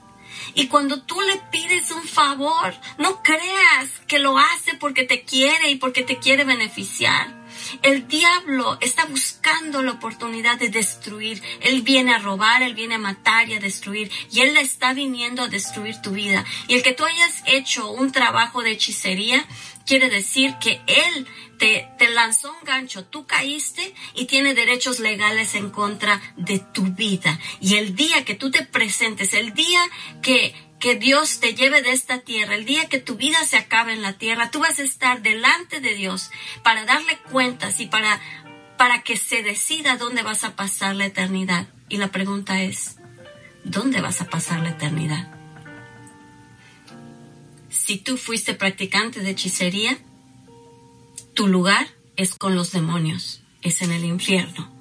Y 0.54 0.68
cuando 0.68 1.02
tú 1.02 1.20
le 1.20 1.36
pides 1.50 1.90
un 1.90 2.04
favor, 2.04 2.74
no 2.98 3.22
creas 3.22 3.90
que 4.06 4.18
lo 4.18 4.38
hace 4.38 4.74
porque 4.74 5.04
te 5.04 5.24
quiere 5.24 5.70
y 5.70 5.76
porque 5.76 6.02
te 6.02 6.18
quiere 6.18 6.44
beneficiar. 6.44 7.37
El 7.82 8.08
diablo 8.08 8.78
está 8.80 9.04
buscando 9.06 9.82
la 9.82 9.92
oportunidad 9.92 10.58
de 10.58 10.68
destruir. 10.68 11.42
Él 11.60 11.82
viene 11.82 12.14
a 12.14 12.18
robar, 12.18 12.62
él 12.62 12.74
viene 12.74 12.96
a 12.96 12.98
matar 12.98 13.48
y 13.48 13.54
a 13.54 13.60
destruir. 13.60 14.10
Y 14.30 14.40
él 14.40 14.56
está 14.56 14.92
viniendo 14.94 15.42
a 15.42 15.48
destruir 15.48 16.00
tu 16.02 16.12
vida. 16.12 16.44
Y 16.66 16.74
el 16.74 16.82
que 16.82 16.92
tú 16.92 17.04
hayas 17.04 17.42
hecho 17.46 17.90
un 17.90 18.12
trabajo 18.12 18.62
de 18.62 18.72
hechicería, 18.72 19.44
quiere 19.86 20.08
decir 20.10 20.54
que 20.60 20.80
él 20.86 21.26
te, 21.58 21.88
te, 21.98 22.08
lanzó 22.10 22.50
un 22.52 22.64
gancho, 22.64 23.04
tú 23.04 23.26
caíste 23.26 23.94
y 24.14 24.26
tiene 24.26 24.54
derechos 24.54 25.00
legales 25.00 25.54
en 25.54 25.70
contra 25.70 26.20
de 26.36 26.58
tu 26.58 26.82
vida. 26.82 27.38
Y 27.60 27.76
el 27.76 27.96
día 27.96 28.24
que 28.24 28.34
tú 28.34 28.50
te 28.50 28.64
presentes, 28.64 29.32
el 29.32 29.54
día 29.54 29.80
que, 30.22 30.54
que 30.78 30.94
Dios 30.94 31.40
te 31.40 31.54
lleve 31.54 31.82
de 31.82 31.92
esta 31.92 32.20
tierra, 32.20 32.54
el 32.54 32.64
día 32.64 32.88
que 32.88 32.98
tu 32.98 33.16
vida 33.16 33.44
se 33.44 33.56
acabe 33.56 33.92
en 33.92 34.02
la 34.02 34.14
tierra, 34.14 34.50
tú 34.50 34.60
vas 34.60 34.78
a 34.78 34.84
estar 34.84 35.22
delante 35.22 35.80
de 35.80 35.94
Dios 35.94 36.30
para 36.62 36.84
darle 36.84 37.18
cuentas 37.30 37.80
y 37.80 37.86
para, 37.86 38.20
para 38.76 39.02
que 39.02 39.16
se 39.16 39.42
decida 39.42 39.96
dónde 39.96 40.22
vas 40.22 40.44
a 40.44 40.54
pasar 40.54 40.94
la 40.94 41.06
eternidad. 41.06 41.66
Y 41.88 41.96
la 41.96 42.08
pregunta 42.08 42.62
es, 42.62 42.96
¿dónde 43.64 44.00
vas 44.00 44.20
a 44.20 44.30
pasar 44.30 44.60
la 44.60 44.70
eternidad? 44.70 45.32
Si 47.70 47.98
tú 47.98 48.16
fuiste 48.16 48.54
practicante 48.54 49.20
de 49.20 49.30
hechicería, 49.30 49.98
tu 51.34 51.48
lugar 51.48 51.88
es 52.16 52.34
con 52.34 52.54
los 52.54 52.72
demonios, 52.72 53.42
es 53.62 53.82
en 53.82 53.92
el 53.92 54.04
infierno. 54.04 54.72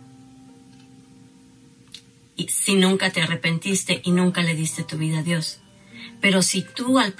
Y 2.36 2.50
si 2.50 2.76
nunca 2.76 3.12
te 3.12 3.22
arrepentiste 3.22 4.02
y 4.04 4.12
nunca 4.12 4.44
le 4.44 4.54
diste 4.54 4.84
tu 4.84 4.98
vida 4.98 5.20
a 5.20 5.24
Dios. 5.24 5.60
Pero 6.20 6.42
si 6.42 6.64
tú 6.64 7.00
al, 7.00 7.16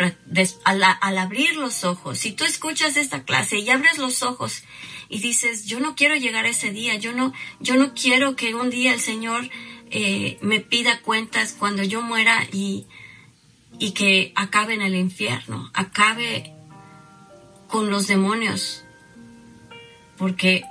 al, 0.64 1.18
abrir 1.18 1.56
los 1.56 1.84
ojos, 1.84 2.18
si 2.18 2.32
tú 2.32 2.46
escuchas 2.46 2.98
esta 2.98 3.24
clase 3.24 3.60
y 3.60 3.70
abres 3.70 3.98
los 3.98 4.24
ojos 4.24 4.64
y 5.08 5.20
dices, 5.20 5.66
yo 5.68 5.80
no 5.80 5.96
quiero 5.96 6.16
llegar 6.16 6.46
a 6.46 6.50
ese 6.50 6.72
día, 6.72 6.96
yo 6.96 7.14
no, 7.14 7.32
yo 7.60 7.76
no 7.76 7.94
quiero 7.94 8.36
que 8.36 8.56
un 8.56 8.70
día 8.70 8.94
el 8.94 9.00
Señor 9.00 9.50
eh, 9.92 10.38
me 10.42 10.60
pida 10.60 11.02
cuentas 11.02 11.56
cuando 11.58 11.84
yo 11.84 12.02
muera 12.02 12.48
y, 12.52 12.88
y 13.80 13.92
que 13.92 14.34
acabe 14.36 14.74
en 14.74 14.82
el 14.82 14.96
infierno, 14.96 15.70
acabe 15.74 16.54
con 17.68 17.90
los 17.92 18.08
demonios, 18.08 18.84
porque 20.18 20.64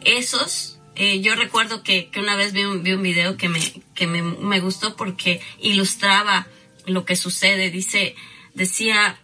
esos, 0.00 0.80
eh, 0.94 1.20
yo 1.20 1.34
recuerdo 1.34 1.82
que, 1.82 2.10
una 2.16 2.36
vez 2.36 2.52
vi 2.52 2.64
un, 2.64 2.82
vi 2.82 2.92
un 2.92 3.02
video 3.02 3.36
que, 3.36 3.48
me, 3.48 3.60
que 3.94 4.06
me, 4.06 4.22
me, 4.22 4.60
gustó 4.60 4.96
porque 4.96 5.40
ilustraba 5.60 6.46
lo 6.88 7.04
que 7.04 7.16
sucede, 7.16 7.70
dice, 7.70 8.14
decía, 8.54 9.18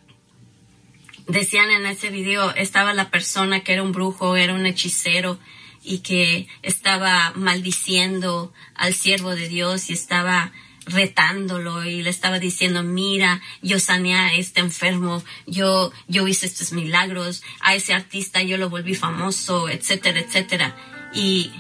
decían 1.26 1.70
en 1.70 1.86
ese 1.86 2.10
video, 2.10 2.54
estaba 2.54 2.94
la 2.94 3.10
persona 3.10 3.60
que 3.60 3.72
era 3.72 3.82
un 3.82 3.92
brujo, 3.92 4.36
era 4.36 4.54
un 4.54 4.66
hechicero, 4.66 5.38
y 5.84 5.98
que 5.98 6.48
estaba 6.62 7.32
maldiciendo 7.36 8.52
al 8.74 8.94
siervo 8.94 9.34
de 9.34 9.48
Dios 9.48 9.90
y 9.90 9.92
estaba 9.92 10.50
retándolo 10.86 11.84
y 11.84 12.02
le 12.02 12.10
estaba 12.10 12.38
diciendo, 12.38 12.82
mira, 12.82 13.42
yo 13.62 13.78
saneé 13.78 14.14
a 14.14 14.34
este 14.34 14.60
enfermo, 14.60 15.22
yo, 15.46 15.92
yo 16.08 16.26
hice 16.26 16.46
estos 16.46 16.72
milagros, 16.72 17.42
a 17.60 17.74
ese 17.74 17.94
artista 17.94 18.42
yo 18.42 18.56
lo 18.56 18.70
volví 18.70 18.94
famoso, 18.94 19.68
etcétera, 19.68 20.20
etcétera. 20.20 20.76
Y, 21.14 21.52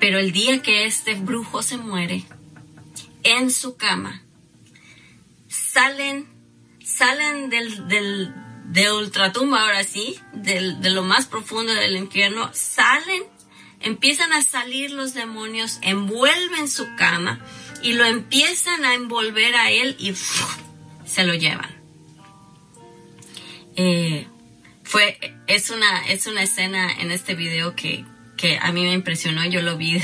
pero 0.00 0.18
el 0.18 0.32
día 0.32 0.60
que 0.60 0.84
este 0.84 1.14
brujo 1.14 1.62
se 1.62 1.78
muere, 1.78 2.24
en 3.22 3.50
su 3.50 3.76
cama, 3.76 4.22
salen, 5.78 6.26
salen 6.84 7.50
del, 7.50 7.86
del, 7.86 8.34
de 8.64 8.92
ultratumba 8.92 9.62
ahora 9.62 9.84
sí, 9.84 10.18
del, 10.32 10.80
de 10.80 10.90
lo 10.90 11.04
más 11.04 11.26
profundo 11.26 11.72
del 11.72 11.96
infierno, 11.96 12.50
salen, 12.52 13.22
empiezan 13.78 14.32
a 14.32 14.42
salir 14.42 14.90
los 14.90 15.14
demonios, 15.14 15.78
envuelven 15.82 16.66
su 16.66 16.84
cama, 16.96 17.38
y 17.80 17.92
lo 17.92 18.04
empiezan 18.04 18.84
a 18.84 18.94
envolver 18.94 19.54
a 19.54 19.70
él 19.70 19.94
y 20.00 20.14
se 21.06 21.22
lo 21.22 21.34
llevan. 21.34 21.70
Eh, 23.76 24.26
fue, 24.82 25.16
es 25.46 25.70
una, 25.70 26.08
es 26.08 26.26
una 26.26 26.42
escena 26.42 26.90
en 26.90 27.12
este 27.12 27.36
video 27.36 27.76
que, 27.76 28.04
que 28.36 28.58
a 28.60 28.72
mí 28.72 28.82
me 28.82 28.94
impresionó. 28.94 29.46
Yo 29.46 29.62
lo 29.62 29.76
vi 29.76 30.02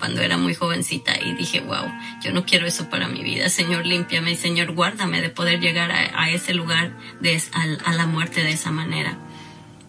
cuando 0.00 0.22
era 0.22 0.38
muy 0.38 0.54
jovencita 0.54 1.20
y 1.20 1.34
dije, 1.34 1.60
wow, 1.60 1.84
yo 2.22 2.32
no 2.32 2.46
quiero 2.46 2.66
eso 2.66 2.88
para 2.88 3.06
mi 3.06 3.22
vida. 3.22 3.50
Señor, 3.50 3.86
límpiame, 3.86 4.34
Señor, 4.34 4.72
guárdame 4.72 5.20
de 5.20 5.28
poder 5.28 5.60
llegar 5.60 5.92
a, 5.92 6.30
ese 6.30 6.54
lugar, 6.54 6.96
de, 7.20 7.40
a, 7.84 7.92
la 7.92 8.06
muerte 8.06 8.42
de 8.42 8.50
esa 8.50 8.70
manera. 8.70 9.18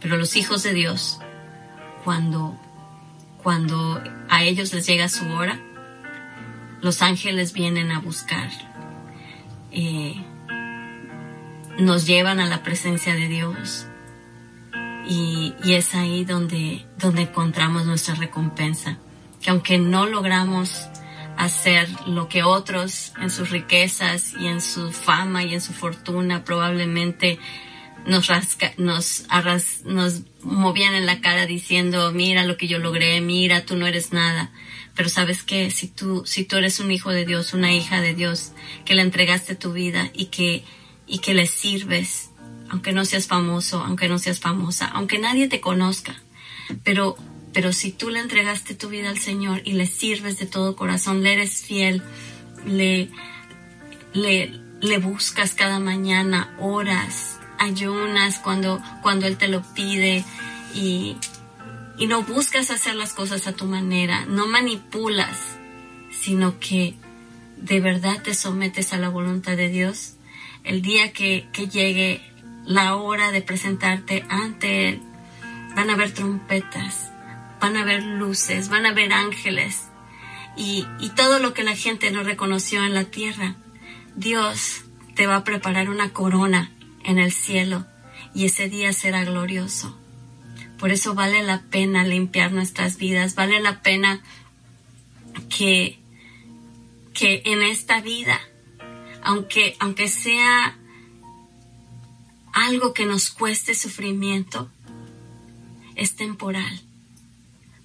Pero 0.02 0.18
los 0.18 0.36
hijos 0.36 0.64
de 0.64 0.74
Dios, 0.74 1.20
cuando, 2.04 2.60
cuando 3.42 4.04
a 4.30 4.44
ellos 4.44 4.74
les 4.74 4.86
llega 4.86 5.08
su 5.08 5.26
hora, 5.30 5.60
los 6.82 7.02
ángeles 7.02 7.54
vienen 7.54 7.92
a 7.92 8.00
buscar. 8.00 8.50
Eh, 9.72 10.16
nos 11.80 12.06
llevan 12.06 12.42
a 12.42 12.48
la 12.48 12.64
presencia 12.64 13.16
de 13.16 13.30
Dios. 13.30 13.88
Y, 15.08 15.54
es 15.64 15.96
ahí 15.96 16.26
donde, 16.26 16.86
donde 16.98 17.22
encontramos 17.22 17.86
nuestra 17.86 18.16
recompensa. 18.16 18.98
Que 19.42 19.50
aunque 19.50 19.78
no 19.78 20.06
logramos 20.06 20.88
hacer 21.38 21.90
lo 22.08 22.28
que 22.28 22.44
otros 22.44 23.14
en 23.20 23.30
sus 23.30 23.50
riquezas 23.50 24.34
y 24.40 24.48
en 24.48 24.62
su 24.62 24.92
fama 24.92 25.44
y 25.44 25.54
en 25.54 25.62
su 25.62 25.74
fortuna 25.74 26.44
probablemente 26.44 27.40
nos, 28.06 28.28
rasca, 28.28 28.74
nos, 28.78 29.26
nos 29.86 30.22
movían 30.44 30.94
en 30.94 31.06
la 31.06 31.22
cara 31.22 31.46
diciendo, 31.46 32.12
mira 32.12 32.46
lo 32.46 32.58
que 32.58 32.68
yo 32.68 32.80
logré, 32.80 33.22
mira, 33.22 33.66
tú 33.66 33.76
no 33.76 33.88
eres 33.88 34.14
nada. 34.14 34.52
Pero 34.96 35.10
sabes 35.10 35.44
que 35.44 35.72
si 35.72 35.88
tú, 35.88 36.24
si 36.26 36.44
tú 36.44 36.58
eres 36.58 36.80
un 36.80 36.92
hijo 36.92 37.12
de 37.12 37.26
Dios, 37.26 37.54
una 37.54 37.74
hija 37.74 38.02
de 38.02 38.14
Dios, 38.14 38.52
que 38.86 38.96
le 38.96 39.02
entregaste 39.02 39.56
tu 39.56 39.74
vida 39.74 40.10
y 40.14 40.26
que, 40.26 40.64
y 41.08 41.20
que 41.20 41.34
le 41.34 41.46
sirves 41.46 42.32
aunque 42.72 42.94
no 42.94 43.04
seas 43.04 43.28
famoso, 43.28 43.84
aunque 43.86 44.08
no 44.08 44.18
seas 44.18 44.40
famosa, 44.40 44.86
aunque 44.88 45.20
nadie 45.20 45.50
te 45.50 45.60
conozca. 45.60 46.16
Pero, 46.84 47.18
pero 47.54 47.74
si 47.74 47.92
tú 47.92 48.10
le 48.10 48.20
entregaste 48.20 48.76
tu 48.76 48.90
vida 48.90 49.10
al 49.10 49.20
Señor 49.20 49.62
y 49.66 49.74
le 49.74 49.86
sirves 49.86 50.40
de 50.40 50.46
todo 50.46 50.76
corazón, 50.76 51.24
le 51.24 51.34
eres 51.34 51.62
fiel, 51.62 52.02
le, 52.66 53.10
le, 54.14 54.60
le 54.80 54.98
buscas 54.98 55.54
cada 55.54 55.80
mañana, 55.80 56.56
horas, 56.60 57.40
ayunas 57.60 58.40
cuando, 58.40 58.82
cuando 59.02 59.28
Él 59.28 59.38
te 59.38 59.48
lo 59.48 59.62
pide 59.74 60.24
y, 60.74 61.18
y 61.98 62.08
no 62.08 62.24
buscas 62.24 62.72
hacer 62.72 62.96
las 62.96 63.14
cosas 63.14 63.48
a 63.48 63.54
tu 63.54 63.66
manera, 63.66 64.26
no 64.26 64.48
manipulas, 64.48 65.38
sino 66.12 66.60
que 66.60 66.96
de 67.58 67.80
verdad 67.80 68.22
te 68.24 68.34
sometes 68.34 68.94
a 68.94 68.98
la 68.98 69.10
voluntad 69.10 69.56
de 69.56 69.70
Dios, 69.70 70.16
el 70.64 70.82
día 70.82 71.14
que, 71.14 71.48
que 71.54 71.68
llegue 71.68 72.22
la 72.66 72.96
hora 72.96 73.32
de 73.32 73.42
presentarte 73.42 74.26
ante 74.30 74.90
Él, 74.90 75.02
van 75.76 75.90
a 75.90 75.94
haber 75.94 76.12
trompetas, 76.12 77.11
van 77.62 77.78
a 77.78 77.82
haber 77.82 78.04
luces, 78.04 78.70
van 78.70 78.86
a 78.86 78.90
haber 78.90 79.14
ángeles 79.14 79.84
y, 80.58 80.86
y 81.00 81.10
todo 81.10 81.40
lo 81.40 81.54
que 81.54 81.64
la 81.64 81.76
gente 81.76 82.12
no 82.12 82.24
reconoció 82.24 82.84
en 82.84 82.94
la 82.94 83.06
tierra. 83.06 83.56
Dios 84.16 84.84
te 85.16 85.28
va 85.28 85.38
a 85.38 85.44
preparar 85.44 85.90
una 85.90 86.12
corona 86.12 86.72
en 87.04 87.20
el 87.20 87.32
cielo 87.32 87.86
y 88.34 88.46
ese 88.46 88.68
día 88.68 88.92
será 88.94 89.24
glorioso. 89.24 89.98
Por 90.78 90.92
eso 90.92 91.14
vale 91.14 91.44
la 91.44 91.62
pena 91.62 92.04
limpiar 92.04 92.52
nuestras 92.52 92.98
vidas, 92.98 93.36
vale 93.36 93.60
la 93.60 93.84
pena 93.84 94.22
que, 95.56 96.00
que 97.14 97.44
en 97.46 97.62
esta 97.62 98.02
vida, 98.02 98.40
aunque, 99.22 99.76
aunque 99.80 100.08
sea 100.08 100.76
algo 102.52 102.94
que 102.94 103.06
nos 103.06 103.30
cueste 103.30 103.76
sufrimiento, 103.76 104.72
es 105.96 106.16
temporal, 106.16 106.82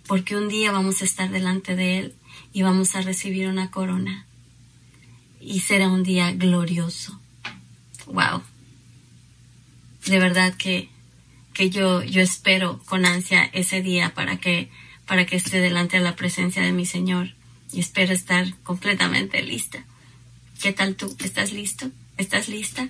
porque 0.07 0.37
un 0.37 0.49
día 0.49 0.73
vamos 0.73 1.03
a 1.03 1.05
estar 1.05 1.31
delante 1.31 1.75
de 1.77 1.99
Él 1.99 2.15
y 2.53 2.63
vamos 2.63 2.95
a 2.95 3.03
recibir 3.03 3.49
una 3.49 3.71
corona 3.71 4.27
y 5.41 5.61
será 5.61 5.89
un 5.89 6.03
día 6.03 6.33
glorioso. 6.33 7.21
Wow. 8.07 8.43
De 10.07 10.19
verdad 10.19 10.55
que, 10.55 10.89
que 11.53 11.71
yo, 11.71 12.03
yo 12.03 12.23
espero 12.23 12.81
con 12.87 13.05
ansia 13.05 13.45
ese 13.53 13.83
día 13.83 14.15
para 14.15 14.39
que, 14.39 14.71
para 15.07 15.27
que 15.27 15.37
esté 15.37 15.61
delante 15.61 15.99
de 15.99 16.05
la 16.05 16.17
presencia 16.17 16.63
de 16.63 16.73
mi 16.73 16.87
Señor 16.87 17.35
y 17.73 17.81
espero 17.81 18.13
estar 18.13 18.55
completamente 18.63 19.43
lista. 19.43 19.85
¿Qué 20.61 20.73
tal 20.73 20.95
tú? 20.95 21.15
¿Estás 21.19 21.53
listo? 21.53 21.91
¿Estás 22.17 22.49
lista? 22.49 22.89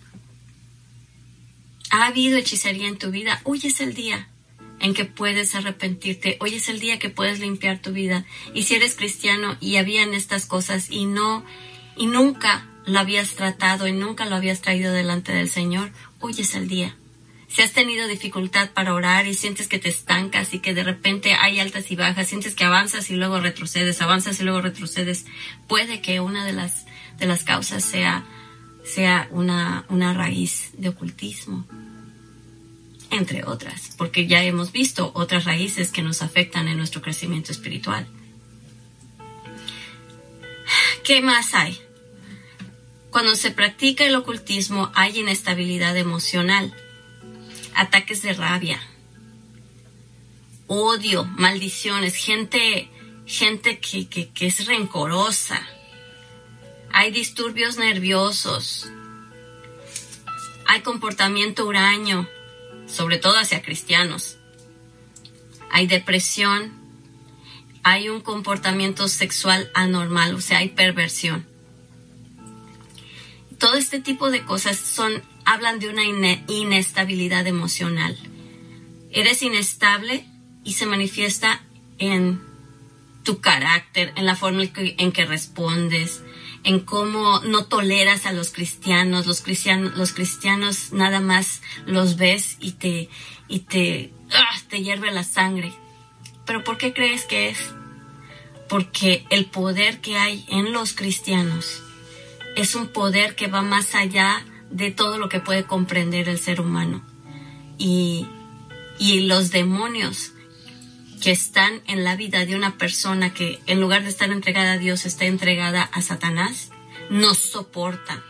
¿Ha 1.91 2.07
habido 2.07 2.37
hechicería 2.37 2.89
en 2.89 2.99
tu 2.99 3.11
vida? 3.11 3.41
Hoy 3.45 3.61
es 3.65 3.81
el 3.81 3.95
día 3.95 4.29
en 4.81 4.95
que 4.95 5.05
puedes 5.05 5.55
arrepentirte. 5.55 6.37
Hoy 6.41 6.55
es 6.55 6.69
el 6.69 6.81
día 6.81 6.99
que 6.99 7.11
puedes 7.11 7.41
limpiar 7.41 7.81
tu 7.81 7.93
vida. 7.93 8.25
Y 8.55 8.65
si 8.65 8.75
eres 8.75 8.95
cristiano 8.95 9.57
y 9.61 9.77
habían 9.77 10.15
estas 10.15 10.47
cosas 10.47 10.91
y 10.91 11.07
no, 11.07 11.45
y 11.97 12.07
nunca 12.07 12.69
lo 12.87 12.99
habías 12.99 13.35
tratado 13.35 13.87
y 13.87 13.93
nunca 13.93 14.27
lo 14.27 14.37
habías 14.37 14.61
traído 14.61 14.93
delante 14.93 15.33
del 15.33 15.49
Señor, 15.49 15.91
hoy 16.21 16.35
es 16.39 16.55
el 16.55 16.69
día. 16.69 16.97
Si 17.49 17.63
has 17.63 17.73
tenido 17.73 18.07
dificultad 18.09 18.71
para 18.73 18.93
orar 18.93 19.27
y 19.27 19.35
sientes 19.35 19.69
que 19.69 19.79
te 19.79 19.89
estancas 19.89 20.53
y 20.53 20.59
que 20.59 20.75
de 20.75 20.83
repente 20.83 21.35
hay 21.35 21.61
altas 21.61 21.91
y 21.91 21.97
bajas, 21.97 22.27
sientes 22.27 22.55
que 22.55 22.65
avanzas 22.65 23.09
y 23.11 23.15
luego 23.15 23.41
retrocedes, 23.41 24.03
avanzas 24.03 24.41
y 24.41 24.45
luego 24.45 24.61
retrocedes, 24.61 25.27
puede 25.69 26.01
que 26.01 26.21
una 26.21 26.45
de 26.45 26.53
las, 26.53 26.87
de 27.19 27.27
las 27.27 27.45
causas 27.45 27.85
sea, 27.85 28.25
sea 28.85 29.29
una, 29.31 29.87
una 29.89 30.13
raíz 30.13 30.71
de 30.77 30.89
ocultismo 30.89 31.67
entre 33.11 33.45
otras, 33.45 33.95
porque 33.97 34.27
ya 34.27 34.43
hemos 34.43 34.73
visto 34.73 35.13
otras 35.15 35.45
raíces 35.45 35.91
que 35.93 36.03
nos 36.03 36.23
afectan 36.23 36.69
en 36.69 36.77
nuestro 36.77 37.03
crecimiento 37.03 37.53
espiritual. 37.53 38.07
¿Qué 41.05 41.23
más 41.23 41.55
hay? 41.55 41.81
Cuando 43.11 43.37
se 43.37 43.51
practica 43.51 44.05
el 44.05 44.17
ocultismo 44.17 44.91
hay 44.95 45.21
inestabilidad 45.21 45.97
emocional, 45.97 46.75
ataques 47.75 48.23
de 48.23 48.33
rabia, 48.33 48.81
odio, 50.67 51.25
maldiciones, 51.25 52.17
gente, 52.17 52.91
gente 53.25 53.79
que, 53.79 54.09
que 54.09 54.47
es 54.47 54.67
rencorosa, 54.67 55.65
hay 56.93 57.11
disturbios 57.11 57.77
nerviosos, 57.79 58.91
hay 60.67 60.81
comportamiento 60.81 61.67
huraño, 61.67 62.29
sobre 62.87 63.19
todo 63.19 63.39
hacia 63.39 63.63
cristianos. 63.63 64.39
Hay 65.71 65.87
depresión, 65.87 66.73
hay 67.83 68.09
un 68.09 68.21
comportamiento 68.21 69.09
sexual 69.09 69.71
anormal, 69.75 70.35
o 70.35 70.41
sea, 70.41 70.59
hay 70.59 70.71
perversión. 70.71 71.47
Todo 73.59 73.75
este 73.75 74.01
tipo 74.01 74.31
de 74.31 74.45
cosas 74.45 74.77
son 74.77 75.23
hablan 75.45 75.79
de 75.79 75.89
una 75.89 76.03
inestabilidad 76.49 77.47
emocional. 77.47 78.19
Eres 79.13 79.43
inestable 79.43 80.27
y 80.65 80.75
se 80.75 80.87
manifiesta 80.87 81.63
en 81.99 82.43
tu 83.23 83.41
carácter, 83.41 84.13
en 84.17 84.27
la 84.27 84.37
forma 84.37 84.65
en 84.75 85.13
que 85.13 85.25
respondes, 85.25 86.23
en 86.67 86.81
cómo 86.81 87.39
no 87.45 87.67
toleras 87.67 88.27
a 88.27 88.33
los 88.33 88.51
cristianos, 88.51 89.25
los 89.25 89.41
cristianos, 89.41 89.97
los 89.97 90.13
cristianos 90.13 90.93
nada 90.93 91.21
más 91.21 91.63
los 91.87 92.17
ves 92.17 92.57
y 92.59 92.73
te, 92.73 93.09
y 93.47 93.61
te, 93.61 94.13
¡ah! 94.33 94.59
te 94.69 94.83
hierve 94.83 95.13
la 95.13 95.23
sangre. 95.23 95.73
Pero 96.45 96.65
¿por 96.65 96.77
qué 96.77 96.93
crees 96.93 97.25
que 97.25 97.51
es? 97.51 97.59
Porque 98.69 99.25
el 99.31 99.47
poder 99.47 100.01
que 100.01 100.19
hay 100.19 100.45
en 100.49 100.73
los 100.73 100.93
cristianos 100.93 101.83
es 102.57 102.75
un 102.75 102.89
poder 102.89 103.37
que 103.37 103.47
va 103.47 103.63
más 103.63 103.95
allá 103.95 104.45
de 104.69 104.91
todo 104.91 105.19
lo 105.19 105.29
que 105.29 105.39
puede 105.39 105.63
comprender 105.63 106.29
el 106.29 106.41
ser 106.41 106.61
humano. 106.61 107.01
Y, 107.79 108.27
y 108.99 109.21
los 109.21 109.53
demonios 109.53 110.33
que 111.23 111.31
están 111.31 111.83
en 111.87 112.05
la 112.05 112.17
vida 112.17 112.45
de 112.45 112.57
una 112.57 112.77
persona 112.79 113.33
que 113.33 113.61
en 113.67 113.81
lugar 113.81 114.03
de 114.03 114.11
estar 114.11 114.31
entregada 114.31 114.73
a 114.73 114.79
Dios 114.79 115.07
está 115.07 115.25
entregada 115.25 115.83
a 115.83 116.03
Satanás, 116.03 116.71
no 117.11 117.35
soportan. 117.35 118.23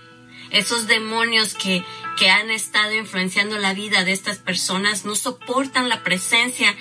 Esos 0.51 0.87
demonios 0.87 1.55
que, 1.55 1.85
que 2.17 2.31
han 2.31 2.51
estado 2.51 2.95
influenciando 2.95 3.59
la 3.59 3.75
vida 3.75 4.05
de 4.05 4.13
estas 4.13 4.39
personas 4.39 5.05
no 5.05 5.17
soportan 5.17 5.89
la 5.89 6.05
presencia 6.05 6.75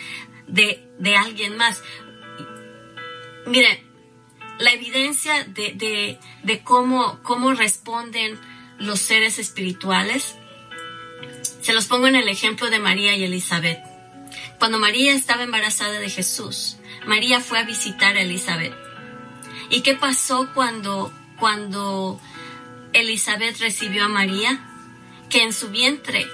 de, 0.48 0.88
de 1.00 1.15
alguien 1.15 1.58
más. 1.58 1.82
Miren, 3.48 3.80
la 4.60 4.72
evidencia 4.72 5.44
de, 5.46 5.74
de, 5.74 6.20
de 6.44 6.63
cómo, 6.63 7.20
cómo 7.24 7.54
responden 7.54 8.39
los 8.78 9.00
seres 9.00 9.39
espirituales, 9.39 10.36
se 11.62 11.74
los 11.74 11.86
pongo 11.86 12.08
en 12.08 12.15
el 12.15 12.30
ejemplo 12.30 12.70
de 12.70 12.80
María 12.80 13.15
y 13.15 13.24
Elizabeth. 13.24 13.94
Cuando 14.60 14.80
María 14.80 15.13
estaba 15.13 15.44
embarazada 15.44 16.00
de 16.00 16.10
Jesús, 16.10 16.78
María 17.06 17.41
fue 17.41 17.60
a 17.60 17.63
visitar 17.63 18.15
a 18.15 18.22
Elizabeth. 18.22 18.74
¿Y 19.70 19.82
qué 19.82 19.96
pasó 19.96 20.50
cuando, 20.54 21.12
cuando 21.39 22.20
Elizabeth 22.94 23.60
recibió 23.60 24.06
a 24.06 24.10
María? 24.10 24.60
Que 25.30 25.44
en 25.44 25.54
su 25.54 25.70
vientre, 25.70 26.26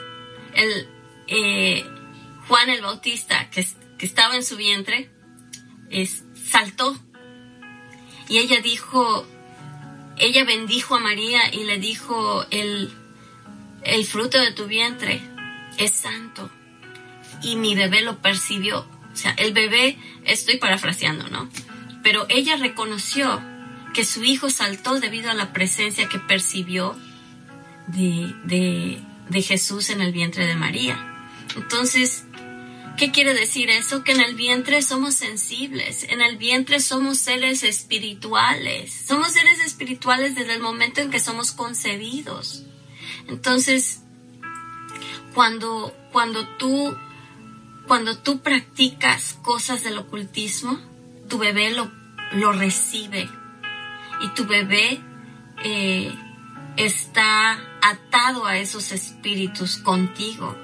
el, 0.54 0.88
eh, 1.28 1.86
Juan 2.48 2.70
el 2.70 2.82
Bautista, 2.82 3.50
que, 3.50 3.66
que, 3.98 4.06
estaba 4.06 4.36
en 4.36 4.44
su 4.44 4.58
vientre, 4.58 5.10
es, 5.90 6.24
saltó. 6.36 6.96
Y 8.30 8.38
ella 8.38 8.62
dijo, 8.62 9.26
ella 10.18 10.44
bendijo 10.44 10.96
a 10.96 11.00
María 11.00 11.54
y 11.54 11.64
le 11.64 11.80
dijo, 11.80 12.46
el, 12.52 12.94
el 13.84 14.06
fruto 14.06 14.40
de 14.40 14.52
tu 14.52 14.68
vientre 14.68 15.22
es 15.78 15.92
santo 15.92 16.52
y 17.41 17.56
mi 17.56 17.75
bebé 17.75 18.01
lo 18.01 18.21
percibió. 18.21 18.87
O 19.12 19.15
sea, 19.15 19.31
el 19.31 19.54
bebé, 19.54 19.98
estoy 20.25 20.58
parafraseando, 20.58 21.27
¿no? 21.29 21.50
Pero 22.04 22.25
ella 22.29 22.56
reconoció 22.56 23.42
que 23.94 24.06
su 24.06 24.23
hijo 24.23 24.50
saltó 24.50 25.00
debido 25.00 25.29
a 25.29 25.33
la 25.33 25.54
presencia 25.54 26.08
que 26.08 26.19
percibió 26.19 26.96
de, 27.87 28.33
de, 28.46 29.02
de 29.29 29.42
Jesús 29.42 29.89
en 29.89 30.02
el 30.02 30.12
vientre 30.12 30.46
de 30.46 30.56
María. 30.56 31.27
Entonces, 31.56 32.25
¿Qué 32.98 33.10
quiere 33.12 33.33
decir 33.33 33.69
eso? 33.71 34.04
Que 34.04 34.12
en 34.12 34.21
el 34.21 34.35
vientre 34.35 34.81
somos 34.83 35.15
sensibles, 35.15 36.04
en 36.10 36.21
el 36.21 36.37
vientre 36.37 36.79
somos 36.79 37.17
seres 37.17 37.63
espirituales, 37.63 39.06
somos 39.08 39.31
seres 39.31 39.60
espirituales 39.60 40.35
desde 40.35 40.54
el 40.54 40.62
momento 40.62 41.02
en 41.02 41.10
que 41.10 41.19
somos 41.19 41.52
concebidos. 41.52 42.63
Entonces, 43.27 44.02
cuando, 45.33 45.96
cuando 46.12 46.48
tú 46.58 46.96
cuando 47.92 48.17
tú 48.17 48.39
practicas 48.39 49.37
cosas 49.42 49.83
del 49.83 49.98
ocultismo, 49.98 50.79
tu 51.27 51.37
bebé 51.37 51.71
lo, 51.71 51.92
lo 52.31 52.54
recibe 52.54 53.29
y 54.21 54.29
tu 54.29 54.46
bebé 54.46 55.02
eh, 55.65 56.10
está 56.77 57.60
atado 57.81 58.46
a 58.46 58.58
esos 58.58 58.94
espíritus 58.94 59.75
contigo. 59.75 60.58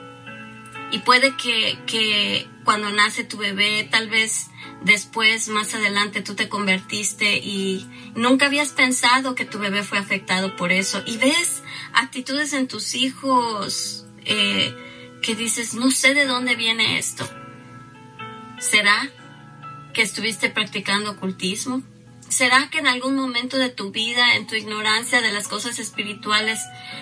Y 0.94 1.00
puede 1.00 1.36
que, 1.36 1.78
que 1.86 2.48
cuando 2.64 2.92
nace 2.92 3.26
tu 3.26 3.36
bebé, 3.36 3.86
tal 3.92 4.08
vez 4.08 4.50
después, 4.86 5.50
más 5.50 5.74
adelante, 5.74 6.22
tú 6.22 6.34
te 6.34 6.48
convertiste 6.48 7.40
y 7.40 7.86
nunca 8.16 8.46
habías 8.46 8.70
pensado 8.70 9.36
que 9.36 9.44
tu 9.44 9.60
bebé 9.60 9.84
fue 9.84 9.98
afectado 9.98 10.56
por 10.56 10.72
eso. 10.72 11.04
Y 11.06 11.18
ves 11.18 11.62
actitudes 11.92 12.54
en 12.54 12.70
tus 12.70 12.96
hijos 12.96 14.06
eh, 14.24 14.74
que 15.22 15.36
dices, 15.36 15.74
no 15.74 15.92
sé 15.92 16.14
de 16.14 16.26
dónde 16.26 16.56
viene 16.56 16.98
esto. 16.98 17.28
¿Será 18.60 19.10
que 19.94 20.02
estuviste 20.02 20.50
practicando 20.50 21.12
ocultismo? 21.12 21.84
¿Será 22.30 22.70
que 22.70 22.80
en 22.80 22.88
algún 22.88 23.16
momento 23.16 23.58
de 23.58 23.70
tu 23.70 23.92
vida, 23.92 24.36
en 24.36 24.48
tu 24.48 24.56
ignorancia 24.56 25.22
de 25.22 25.32
las 25.32 25.48
cosas 25.48 25.80
espirituales, 25.80 26.60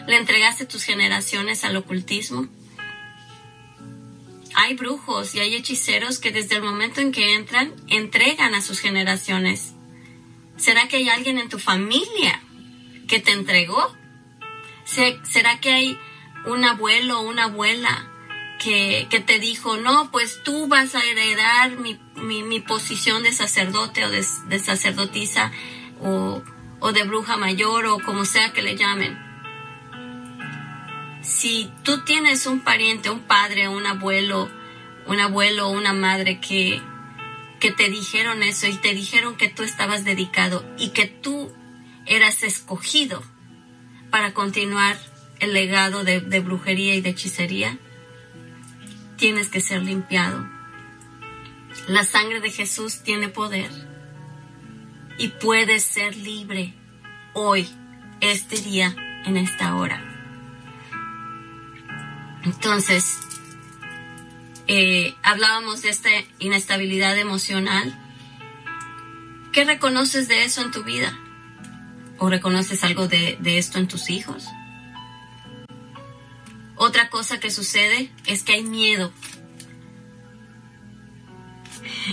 le 0.08 0.18
entregaste 0.18 0.66
tus 0.66 0.84
generaciones 0.84 1.64
al 1.64 1.76
ocultismo? 1.76 2.48
Hay 4.54 4.76
brujos 4.76 5.36
y 5.36 5.40
hay 5.40 5.56
hechiceros 5.56 6.20
que 6.20 6.32
desde 6.32 6.56
el 6.56 6.62
momento 6.62 7.02
en 7.02 7.12
que 7.12 7.36
entran, 7.36 7.74
entregan 7.88 8.56
a 8.56 8.62
sus 8.62 8.80
generaciones. 8.80 9.74
¿Será 10.58 10.88
que 10.88 10.98
hay 10.98 11.10
alguien 11.10 11.40
en 11.40 11.50
tu 11.50 11.60
familia 11.60 12.42
que 13.08 13.20
te 13.20 13.32
entregó? 13.32 13.94
¿Será 14.86 15.60
que 15.60 15.72
hay 15.72 15.98
un 16.48 16.64
abuelo 16.64 17.20
o 17.20 17.24
una 17.24 17.46
abuela 17.46 18.12
que, 18.60 19.24
te 19.26 19.40
dijo, 19.40 19.78
no, 19.78 20.10
pues 20.12 20.42
tú 20.44 20.68
vas 20.68 20.96
a 20.96 21.04
heredar 21.04 21.78
mi, 21.78 22.00
mi, 22.16 22.60
posición 22.60 23.24
de 23.24 23.32
sacerdote 23.32 24.06
o 24.06 24.10
de, 24.10 24.24
sacerdotisa 24.60 25.52
o, 26.02 26.42
o 26.80 26.92
de 26.92 27.04
bruja 27.04 27.38
mayor 27.38 27.86
o 27.86 28.00
como 28.00 28.26
sea 28.26 28.54
que 28.54 28.62
le 28.62 28.76
llamen? 28.76 29.18
Si 31.22 31.72
tú 31.84 32.04
tienes 32.04 32.46
un 32.46 32.62
pariente, 32.62 33.10
un 33.10 33.22
padre, 33.22 33.68
un 33.68 33.86
abuelo, 33.86 34.50
un 35.08 35.20
abuelo 35.20 35.68
o 35.68 35.72
una 35.72 35.94
madre 35.94 36.40
que, 36.40 36.82
que 37.60 37.72
te 37.72 37.90
dijeron 37.90 38.44
eso 38.44 38.68
y 38.68 38.76
te 38.76 38.94
dijeron 38.94 39.36
que 39.36 39.50
tú 39.50 39.64
estabas 39.64 40.06
dedicado 40.06 40.66
y 40.78 40.90
que 40.90 41.08
tú 41.08 41.52
eras 42.06 42.44
escogido 42.44 43.24
para 44.12 44.34
continuar 44.34 44.98
el 45.46 45.54
legado 45.54 46.04
de, 46.04 46.20
brujería 46.40 46.96
y 46.96 47.02
de 47.02 47.12
hechicería, 47.12 47.78
tienes 49.16 49.48
que 49.50 49.62
ser 49.62 49.84
limpiado. 49.84 50.48
La 51.88 52.04
sangre 52.04 52.42
de 52.42 52.52
Jesús 52.52 53.02
tiene 53.04 53.30
poder 53.30 53.70
y 55.18 55.30
puedes 55.30 55.84
ser 55.84 56.16
libre 56.16 56.74
hoy, 57.34 57.68
este 58.22 58.60
día, 58.60 58.96
en 59.26 59.38
esta 59.38 59.76
hora. 59.76 60.04
Entonces, 62.44 63.18
eh, 64.68 65.16
hablábamos 65.24 65.82
de 65.84 65.90
esta 65.90 66.10
inestabilidad 66.40 67.18
emocional. 67.18 67.98
¿Qué 69.52 69.64
reconoces 69.64 70.28
de 70.28 70.44
eso 70.44 70.62
en 70.62 70.72
tu 70.72 70.84
vida? 70.84 71.18
¿O 72.18 72.30
reconoces 72.30 72.84
algo 72.84 73.08
de 73.08 73.38
esto 73.58 73.78
en 73.78 73.88
tus 73.88 74.10
hijos? 74.10 74.48
Otra 76.78 77.10
cosa 77.10 77.40
que 77.40 77.52
sucede 77.52 78.12
es 78.26 78.44
que 78.44 78.54
hay 78.54 78.64
miedo. 78.64 79.14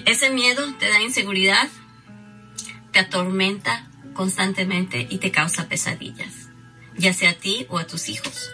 Ese 0.06 0.30
miedo 0.30 0.62
te 0.78 0.88
da 0.88 1.00
inseguridad, 1.00 1.68
te 2.92 3.00
atormenta 3.00 3.88
constantemente 4.14 5.06
y 5.08 5.18
te 5.18 5.30
causa 5.30 5.68
pesadillas, 5.68 6.50
ya 6.96 7.12
sea 7.12 7.30
a 7.30 7.34
ti 7.34 7.66
o 7.68 7.78
a 7.78 7.86
tus 7.86 8.08
hijos. 8.08 8.52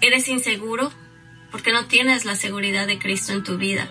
Eres 0.00 0.28
inseguro 0.28 0.92
porque 1.50 1.72
no 1.72 1.86
tienes 1.86 2.24
la 2.24 2.36
seguridad 2.36 2.86
de 2.86 2.98
Cristo 2.98 3.32
en 3.32 3.42
tu 3.42 3.58
vida. 3.58 3.90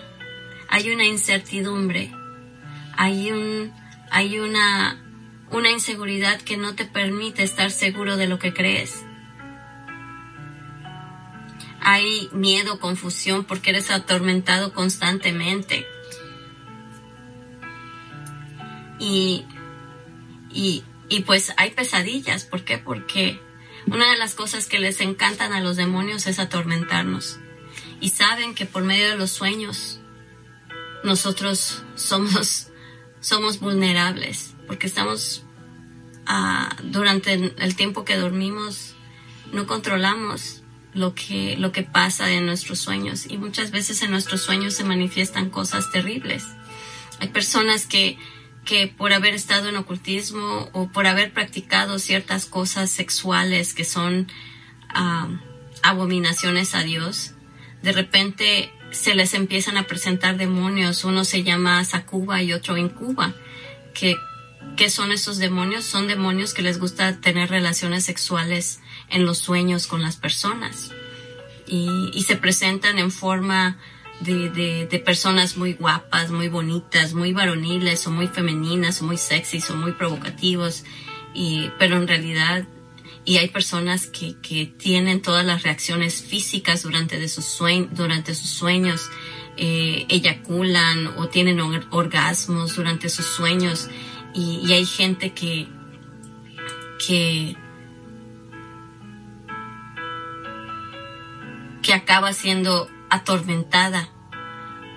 Hay 0.68 0.90
una 0.90 1.04
incertidumbre, 1.04 2.12
hay, 2.96 3.32
un, 3.32 3.72
hay 4.10 4.38
una 4.38 4.98
una 5.50 5.70
inseguridad 5.70 6.40
que 6.40 6.56
no 6.56 6.74
te 6.74 6.84
permite 6.84 7.42
estar 7.42 7.70
seguro 7.70 8.16
de 8.16 8.28
lo 8.28 8.38
que 8.38 8.54
crees. 8.54 9.04
Hay 11.80 12.28
miedo, 12.32 12.78
confusión 12.78 13.44
porque 13.44 13.70
eres 13.70 13.90
atormentado 13.90 14.72
constantemente. 14.72 15.86
Y, 18.98 19.44
y, 20.50 20.84
y 21.08 21.20
pues 21.22 21.52
hay 21.56 21.70
pesadillas. 21.70 22.44
¿Por 22.44 22.64
qué? 22.64 22.78
Porque 22.78 23.40
una 23.86 24.10
de 24.12 24.18
las 24.18 24.34
cosas 24.34 24.66
que 24.66 24.78
les 24.78 25.00
encantan 25.00 25.52
a 25.52 25.60
los 25.60 25.76
demonios 25.76 26.26
es 26.26 26.38
atormentarnos. 26.38 27.40
Y 28.00 28.10
saben 28.10 28.54
que 28.54 28.66
por 28.66 28.84
medio 28.84 29.08
de 29.08 29.16
los 29.16 29.30
sueños 29.30 30.00
nosotros 31.02 31.82
somos, 31.96 32.68
somos 33.20 33.58
vulnerables 33.58 34.49
porque 34.70 34.86
estamos 34.86 35.42
ah, 36.26 36.76
durante 36.84 37.32
el 37.32 37.74
tiempo 37.74 38.04
que 38.04 38.16
dormimos, 38.16 38.94
no 39.52 39.66
controlamos 39.66 40.62
lo 40.94 41.12
que, 41.12 41.56
lo 41.56 41.72
que 41.72 41.82
pasa 41.82 42.30
en 42.30 42.46
nuestros 42.46 42.78
sueños 42.78 43.26
y 43.28 43.36
muchas 43.36 43.72
veces 43.72 44.00
en 44.02 44.12
nuestros 44.12 44.42
sueños 44.42 44.74
se 44.74 44.84
manifiestan 44.84 45.50
cosas 45.50 45.90
terribles. 45.90 46.46
Hay 47.18 47.30
personas 47.30 47.86
que, 47.86 48.16
que 48.64 48.86
por 48.86 49.12
haber 49.12 49.34
estado 49.34 49.68
en 49.68 49.76
ocultismo 49.76 50.70
o 50.72 50.86
por 50.86 51.08
haber 51.08 51.32
practicado 51.32 51.98
ciertas 51.98 52.46
cosas 52.46 52.92
sexuales 52.92 53.74
que 53.74 53.84
son 53.84 54.30
ah, 54.90 55.26
abominaciones 55.82 56.76
a 56.76 56.84
Dios, 56.84 57.32
de 57.82 57.90
repente 57.90 58.72
se 58.92 59.16
les 59.16 59.34
empiezan 59.34 59.78
a 59.78 59.88
presentar 59.88 60.36
demonios. 60.36 61.02
Uno 61.02 61.24
se 61.24 61.42
llama 61.42 61.84
Sacuba 61.84 62.40
y 62.40 62.52
otro 62.52 62.76
Incuba, 62.76 63.34
que 63.94 64.14
¿Qué 64.76 64.90
son 64.90 65.12
esos 65.12 65.38
demonios? 65.38 65.84
Son 65.84 66.06
demonios 66.06 66.54
que 66.54 66.62
les 66.62 66.78
gusta 66.78 67.20
tener 67.20 67.50
relaciones 67.50 68.04
sexuales 68.04 68.80
en 69.08 69.26
los 69.26 69.38
sueños 69.38 69.86
con 69.86 70.02
las 70.02 70.16
personas. 70.16 70.92
Y, 71.66 72.24
se 72.26 72.36
presentan 72.36 72.98
en 72.98 73.10
forma 73.10 73.78
de, 74.20 75.02
personas 75.04 75.56
muy 75.56 75.74
guapas, 75.74 76.30
muy 76.30 76.48
bonitas, 76.48 77.14
muy 77.14 77.32
varoniles 77.32 78.06
o 78.06 78.10
muy 78.10 78.26
femeninas 78.26 79.00
o 79.02 79.04
muy 79.04 79.16
sexys 79.16 79.70
o 79.70 79.76
muy 79.76 79.92
provocativos, 79.92 80.84
y, 81.34 81.70
pero 81.78 81.96
en 81.96 82.08
realidad 82.08 82.66
y 83.24 83.36
hay 83.36 83.48
personas 83.48 84.06
que, 84.06 84.34
tienen 84.78 85.22
todas 85.22 85.44
las 85.44 85.62
reacciones 85.62 86.22
físicas 86.22 86.82
durante, 86.82 87.18
de 87.18 87.28
sus, 87.28 87.58
durante 87.92 88.34
sus 88.34 88.50
sueños, 88.50 89.10
eh, 89.56 90.06
eyaculan 90.08 91.06
o 91.18 91.28
tienen 91.28 91.60
orgasmos 91.60 92.76
durante 92.76 93.08
sus 93.08 93.26
sueños 93.26 93.88
y, 94.34 94.72
hay 94.72 94.86
gente 94.86 95.32
que, 95.32 95.68
que, 97.04 97.56
que 101.82 101.94
acaba 101.94 102.32
siendo 102.32 102.88
atormentada. 103.10 104.08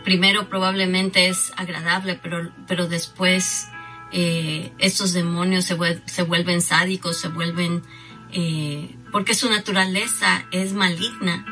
Primero 0.03 0.49
probablemente 0.49 1.29
es 1.29 1.53
agradable, 1.55 2.19
pero, 2.21 2.51
pero 2.67 2.87
después 2.87 3.67
eh, 4.11 4.71
estos 4.79 5.13
demonios 5.13 5.65
se, 5.65 5.77
se, 6.05 6.23
vuelven 6.23 6.61
sádicos, 6.61 7.17
se 7.17 7.29
vuelven... 7.29 7.83
Eh, 8.31 8.97
porque 9.11 9.35
su 9.35 9.47
naturaleza 9.47 10.45
es 10.51 10.73
maligna 10.73 11.45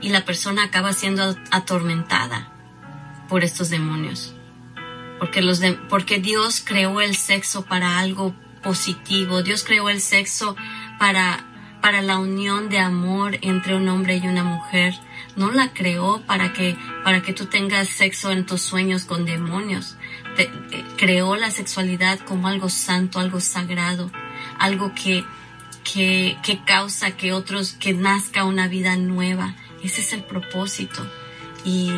y 0.00 0.10
la 0.10 0.24
persona 0.24 0.62
acaba 0.62 0.92
siendo 0.92 1.36
atormentada 1.50 2.52
por 3.28 3.42
estos 3.42 3.68
demonios 3.68 4.36
porque, 5.20 5.42
los 5.42 5.60
porque 5.90 6.18
Dios 6.18 6.62
creó 6.64 7.00
el 7.02 7.14
sexo 7.14 7.66
para 7.66 7.98
algo 7.98 8.34
positivo, 8.62 9.42
Dios 9.42 9.62
creó 9.64 9.90
el 9.90 10.00
sexo 10.00 10.56
para, 10.98 11.44
para 11.82 12.00
la 12.00 12.18
unión 12.18 12.70
de 12.70 12.78
amor 12.78 13.38
entre 13.42 13.76
un 13.76 13.86
hombre 13.90 14.16
y 14.16 14.26
una 14.26 14.44
mujer, 14.44 14.94
no 15.36 15.52
la 15.52 15.74
creó 15.74 16.22
para 16.22 16.54
que, 16.54 16.74
para 17.04 17.20
que 17.20 17.34
tú 17.34 17.44
tengas 17.46 17.88
sexo 17.88 18.32
en 18.32 18.46
tus 18.46 18.62
sueños 18.62 19.04
con 19.04 19.26
demonios, 19.26 19.96
creó 20.96 21.36
la 21.36 21.50
sexualidad 21.50 22.18
como 22.20 22.48
algo 22.48 22.70
santo, 22.70 23.20
algo 23.20 23.40
sagrado, 23.40 24.10
algo 24.58 24.94
que, 24.94 25.22
que, 25.84 26.38
que 26.42 26.64
causa 26.64 27.10
que 27.10 27.34
otros, 27.34 27.72
que 27.72 27.92
nazca 27.92 28.44
una 28.44 28.68
vida 28.68 28.96
nueva, 28.96 29.54
ese 29.82 30.00
es 30.00 30.14
el 30.14 30.24
propósito. 30.24 31.06
Y, 31.62 31.90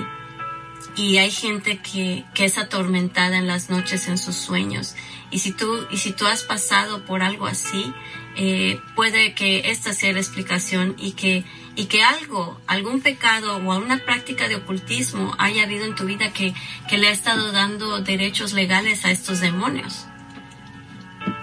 y 0.97 1.17
hay 1.19 1.31
gente 1.31 1.79
que, 1.79 2.25
que, 2.35 2.45
es 2.45 2.59
atormentada 2.59 3.39
en 3.39 3.47
las 3.47 3.71
noches 3.71 4.09
en 4.09 4.19
sus 4.19 4.37
sueños. 4.37 4.95
Y 5.31 5.39
si 5.39 5.53
tú, 5.53 5.87
y 5.91 5.97
si 5.97 6.13
tú 6.13 6.27
has 6.27 6.43
pasado 6.43 7.05
por 7.05 7.23
algo 7.23 7.47
así, 7.47 7.93
eh, 8.37 8.81
puede 8.95 9.35
que 9.35 9.71
esta 9.71 9.95
sea 9.95 10.13
la 10.13 10.21
explicación 10.21 10.95
y 10.99 11.13
que, 11.13 11.45
y 11.77 11.87
que 11.87 12.03
algo, 12.03 12.61
algún 12.67 13.01
pecado 13.01 13.57
o 13.57 13.73
alguna 13.73 13.99
práctica 14.05 14.49
de 14.49 14.57
ocultismo 14.57 15.35
haya 15.39 15.65
habido 15.65 15.85
en 15.87 15.95
tu 15.95 16.05
vida 16.05 16.33
que, 16.33 16.55
que 16.89 16.99
le 16.99 17.09
ha 17.09 17.13
estado 17.13 17.53
dando 17.53 18.01
derechos 18.01 18.53
legales 18.53 19.05
a 19.05 19.11
estos 19.11 19.41
demonios. 19.41 20.07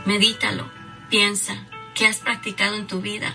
Medítalo, 0.06 0.70
Piensa, 1.10 1.56
¿qué 1.96 2.06
has 2.06 2.18
practicado 2.18 2.76
en 2.76 2.86
tu 2.86 3.02
vida? 3.02 3.34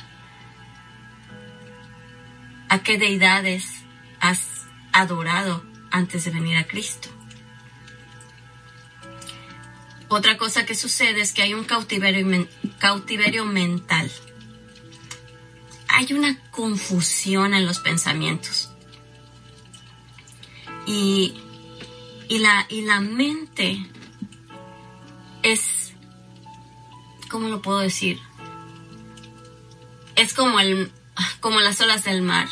¿A 2.68 2.84
qué 2.84 2.98
deidades 2.98 3.64
has 4.20 4.66
adorado 4.92 5.73
antes 5.94 6.24
de 6.24 6.32
venir 6.32 6.56
a 6.56 6.66
Cristo? 6.66 7.08
Otra 10.08 10.36
cosa 10.36 10.66
que 10.66 10.74
sucede 10.74 11.20
es 11.20 11.32
que 11.32 11.42
hay 11.42 11.54
un 11.54 11.64
cautiverio, 11.64 12.48
cautiverio 12.78 13.44
mental. 13.44 14.10
Hay 15.88 16.12
una 16.12 16.36
confusión 16.50 17.54
en 17.54 17.64
los 17.64 17.78
pensamientos. 17.78 18.70
Y, 20.86 21.34
la, 22.28 23.00
mente 23.00 23.86
es, 25.42 25.94
¿cómo 27.30 27.48
lo 27.48 27.62
puedo 27.62 27.78
decir? 27.78 28.18
Es 30.16 30.34
como 30.34 31.60
las 31.60 31.80
olas 31.80 32.04
del 32.04 32.22
mar. 32.22 32.48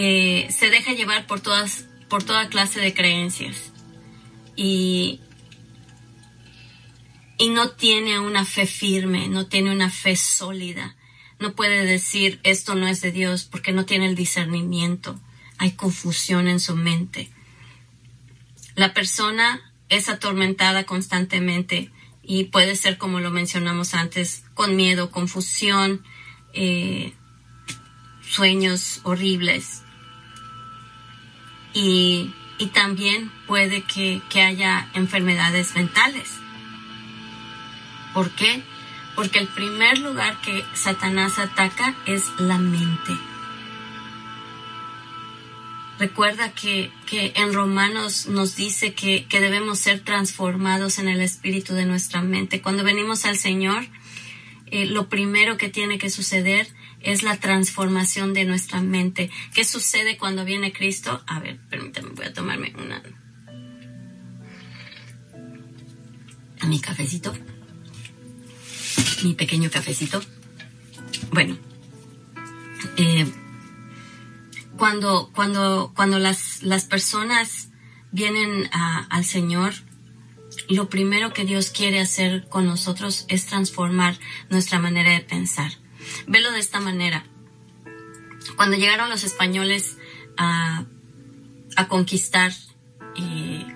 Eh, 0.00 0.46
se 0.52 0.70
deja 0.70 0.92
llevar 0.92 1.26
por, 1.26 1.40
todas, 1.40 1.86
por 2.08 2.22
toda 2.22 2.48
clase 2.48 2.78
de 2.78 2.94
creencias. 2.94 3.72
Y, 4.54 5.20
y 7.36 7.48
no 7.48 7.70
tiene 7.70 8.20
una 8.20 8.44
fe 8.44 8.66
firme, 8.66 9.26
no 9.26 9.48
tiene 9.48 9.72
una 9.72 9.90
fe 9.90 10.14
sólida. 10.14 10.94
No 11.40 11.56
puede 11.56 11.84
decir 11.84 12.38
esto 12.44 12.76
no 12.76 12.86
es 12.86 13.00
de 13.00 13.10
Dios 13.10 13.42
porque 13.50 13.72
no 13.72 13.86
tiene 13.86 14.06
el 14.06 14.14
discernimiento. 14.14 15.18
Hay 15.58 15.72
confusión 15.72 16.46
en 16.46 16.60
su 16.60 16.76
mente. 16.76 17.32
La 18.76 18.94
persona 18.94 19.72
es 19.88 20.08
atormentada 20.08 20.84
constantemente 20.84 21.90
y 22.22 22.44
puede 22.44 22.76
ser, 22.76 22.98
como 22.98 23.18
lo 23.18 23.32
mencionamos 23.32 23.94
antes, 23.94 24.44
con 24.54 24.76
miedo, 24.76 25.10
confusión, 25.10 26.04
eh, 26.52 27.14
sueños 28.22 29.00
horribles. 29.02 29.82
Y, 31.72 32.34
también 32.74 33.30
puede 33.46 33.82
que, 33.82 34.20
que 34.28 34.42
haya 34.42 34.88
enfermedades 34.94 35.76
mentales 35.76 36.38
¿Por 38.18 38.30
qué? 38.30 38.62
Porque 39.14 39.38
el 39.38 39.46
primer 39.46 39.98
lugar 39.98 40.40
que 40.40 40.64
Satanás 40.74 41.38
ataca 41.38 41.94
es 42.06 42.24
la 42.38 42.58
mente. 42.58 43.12
Recuerda 45.98 46.52
que, 46.52 46.90
en 47.12 47.52
Romanos 47.52 48.26
nos 48.26 48.56
dice 48.56 48.94
que, 48.94 49.26
debemos 49.30 49.80
ser 49.80 50.00
transformados 50.00 50.98
en 50.98 51.08
el 51.08 51.20
espíritu 51.20 51.74
de 51.74 51.84
nuestra 51.84 52.22
mente. 52.22 52.60
Cuando 52.60 52.84
venimos 52.84 53.24
al 53.24 53.36
Señor, 53.36 53.86
eh, 54.66 54.86
lo 54.86 55.08
primero 55.08 55.56
que 55.56 55.68
tiene 55.68 55.98
que 55.98 56.10
suceder 56.10 56.68
es 57.00 57.22
la 57.22 57.38
transformación 57.38 58.34
de 58.34 58.44
nuestra 58.44 58.80
mente. 58.80 59.30
¿Qué 59.54 59.64
sucede 59.64 60.16
cuando 60.16 60.44
viene 60.44 60.72
Cristo? 60.72 61.22
A 61.26 61.40
ver, 61.40 61.58
permítame, 61.68 62.10
voy 62.10 62.26
a 62.26 62.32
tomarme 62.32 62.72
una... 62.76 63.02
Mi 66.66 66.80
cafecito 66.80 67.32
mi 69.22 69.34
pequeño 69.34 69.70
cafecito. 69.70 70.20
Bueno, 71.32 71.56
eh, 72.96 73.26
cuando, 74.76 75.30
cuando, 75.34 75.92
cuando 75.94 76.18
las, 76.18 76.62
las 76.62 76.84
personas 76.84 77.70
vienen 78.12 78.68
al 78.72 79.24
Señor, 79.24 79.74
lo 80.68 80.88
primero 80.88 81.32
que 81.32 81.44
Dios 81.44 81.70
quiere 81.70 82.00
hacer 82.00 82.48
con 82.48 82.66
nosotros 82.66 83.24
es 83.28 83.46
transformar 83.46 84.18
nuestra 84.50 84.78
manera 84.78 85.12
de 85.12 85.20
pensar. 85.20 85.72
Velo 86.26 86.50
de 86.52 86.60
esta 86.60 86.80
manera. 86.80 87.24
Cuando 88.56 88.76
llegaron 88.76 89.10
los 89.10 89.24
españoles 89.24 89.98
a, 90.36 90.84
a 91.76 91.88
conquistar 91.88 92.52
eh, 93.16 93.66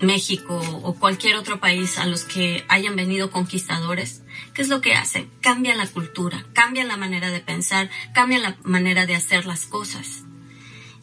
México 0.00 0.56
o 0.82 0.94
cualquier 0.94 1.36
otro 1.36 1.60
país 1.60 1.98
a 1.98 2.06
los 2.06 2.24
que 2.24 2.64
hayan 2.68 2.96
venido 2.96 3.30
conquistadores, 3.30 4.22
¿qué 4.54 4.62
es 4.62 4.68
lo 4.68 4.80
que 4.80 4.94
hacen? 4.94 5.30
Cambian 5.40 5.78
la 5.78 5.86
cultura, 5.86 6.44
cambian 6.52 6.88
la 6.88 6.96
manera 6.96 7.30
de 7.30 7.40
pensar, 7.40 7.90
cambian 8.14 8.42
la 8.42 8.56
manera 8.62 9.06
de 9.06 9.16
hacer 9.16 9.46
las 9.46 9.66
cosas. 9.66 10.24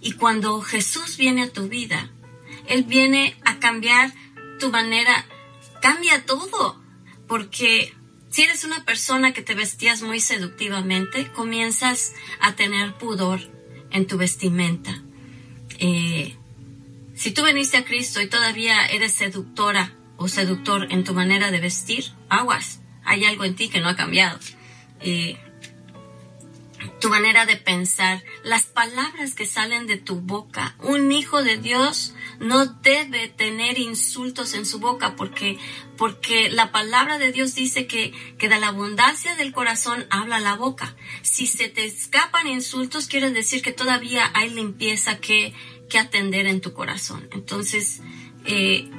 Y 0.01 0.13
cuando 0.13 0.61
Jesús 0.61 1.17
viene 1.17 1.43
a 1.43 1.51
tu 1.51 1.67
vida, 1.67 2.09
Él 2.67 2.83
viene 2.83 3.37
a 3.43 3.59
cambiar 3.59 4.13
tu 4.59 4.71
manera, 4.71 5.25
cambia 5.81 6.25
todo, 6.25 6.81
porque 7.27 7.93
si 8.36 8.43
eres 8.43 8.65
una 8.65 8.83
persona 8.83 9.31
que 9.31 9.41
te 9.41 9.55
vestías 9.55 10.01
muy 10.01 10.19
seductivamente, 10.19 11.31
comienzas 11.31 12.11
a 12.41 12.53
tener 12.53 12.95
pudor 12.95 13.39
en 13.91 14.07
tu 14.07 14.17
vestimenta. 14.17 15.01
Eh, 15.79 16.36
si 17.15 17.31
tú 17.31 17.43
veniste 17.43 17.77
a 17.77 17.86
Cristo 17.86 18.19
y 18.19 18.27
todavía 18.27 18.88
eres 18.88 19.13
seductora 19.13 19.93
o 20.17 20.27
seductor 20.27 20.88
en 20.91 21.05
tu 21.05 21.13
manera 21.13 21.49
de 21.49 21.61
vestir, 21.61 22.11
aguas, 22.27 22.81
hay 23.05 23.23
algo 23.23 23.45
en 23.45 23.55
ti 23.55 23.69
que 23.69 23.79
no 23.79 23.88
ha 23.88 23.95
cambiado. 23.95 24.38
Eh, 24.99 25.38
tu 26.99 27.07
manera 27.07 27.45
de 27.45 27.55
pensar, 27.55 28.21
las 28.43 28.63
palabras 28.63 29.33
que 29.33 29.45
salen 29.45 29.88
de 29.88 29.95
tu 29.95 30.19
boca. 30.19 30.75
Un 30.83 31.13
hijo 31.13 31.41
de 31.41 31.55
Dios 31.55 32.13
no 32.39 32.65
debe 32.65 33.27
tener 33.27 33.79
insultos 33.79 34.53
en 34.53 34.65
su 34.65 34.79
boca 34.79 35.15
porque, 35.15 35.57
porque 35.97 36.49
la 36.49 36.71
palabra 36.71 37.17
de 37.17 37.31
Dios 37.31 37.55
dice 37.55 37.88
que, 37.88 38.13
que 38.38 38.49
de 38.49 38.59
la 38.59 38.67
abundancia 38.67 39.36
del 39.36 39.53
corazón 39.53 40.05
habla 40.09 40.39
la 40.39 40.55
boca. 40.55 40.95
Si 41.21 41.47
se 41.47 41.69
te 41.69 41.86
escapan 41.86 42.47
insultos, 42.47 43.07
quiere 43.07 43.31
decir 43.31 43.61
que 43.61 43.71
todavía 43.71 44.29
hay 44.33 44.49
limpieza 44.49 45.19
que, 45.19 45.53
que 45.89 45.99
atender 45.99 46.47
en 46.47 46.61
tu 46.61 46.73
corazón. 46.73 47.27
Entonces, 47.31 48.01
eh, 48.45 48.89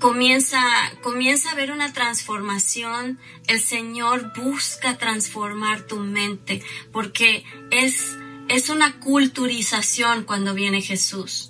comienza, 0.00 0.60
comienza 1.02 1.50
a 1.50 1.54
ver 1.54 1.70
una 1.70 1.92
transformación. 1.92 3.18
El 3.46 3.60
Señor 3.60 4.32
busca 4.36 4.98
transformar 4.98 5.86
tu 5.86 5.98
mente 5.98 6.62
porque 6.92 7.44
es, 7.70 8.16
es 8.48 8.68
una 8.68 8.98
culturización 8.98 10.24
cuando 10.24 10.54
viene 10.54 10.82
Jesús. 10.82 11.49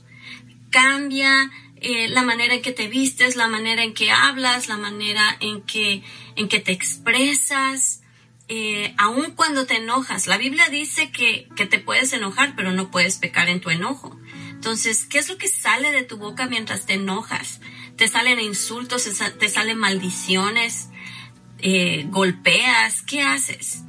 Cambia 0.70 1.50
eh, 1.76 2.08
la 2.08 2.22
manera 2.22 2.54
en 2.54 2.62
que 2.62 2.72
te 2.72 2.88
vistes, 2.88 3.36
la 3.36 3.48
manera 3.48 3.82
en 3.82 3.94
que 3.94 4.10
hablas, 4.10 4.68
la 4.68 4.76
manera 4.76 5.36
en 5.40 5.62
que, 5.62 6.02
en 6.36 6.48
que 6.48 6.60
te 6.60 6.72
expresas. 6.72 8.02
Eh, 8.48 8.94
aun 8.98 9.32
cuando 9.32 9.64
te 9.64 9.76
enojas, 9.76 10.26
la 10.26 10.36
Biblia 10.36 10.68
dice 10.68 11.12
que, 11.12 11.48
que 11.56 11.66
te 11.66 11.78
puedes 11.78 12.12
enojar, 12.12 12.54
pero 12.56 12.72
no 12.72 12.90
puedes 12.90 13.18
pecar 13.18 13.48
en 13.48 13.60
tu 13.60 13.70
enojo. 13.70 14.18
Entonces, 14.50 15.06
¿qué 15.06 15.18
es 15.18 15.28
lo 15.28 15.38
que 15.38 15.48
sale 15.48 15.92
de 15.92 16.02
tu 16.02 16.18
boca 16.18 16.46
mientras 16.46 16.84
te 16.84 16.94
enojas? 16.94 17.60
Te 17.96 18.08
salen 18.08 18.40
insultos, 18.40 19.08
te 19.38 19.48
salen 19.48 19.78
maldiciones, 19.78 20.90
eh, 21.58 22.06
golpeas, 22.08 23.02
¿qué 23.02 23.22
haces? 23.22 23.84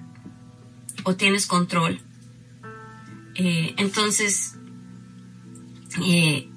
¿O 1.03 1.15
tienes 1.15 1.47
control? 1.47 2.01
Eh, 3.36 3.73
entonces, 3.77 4.55
eh, 6.05 6.51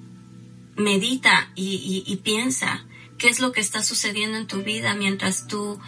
medita 0.77 1.51
y 1.55 2.21
piensa 2.25 2.85
qué 3.19 3.29
es 3.29 3.41
lo 3.41 3.53
que 3.53 3.61
está 3.61 3.83
sucediendo 3.83 4.39
en 4.39 4.47
tu 4.47 4.63
vida 4.63 4.95
mientras 4.95 5.47
tú 5.47 5.81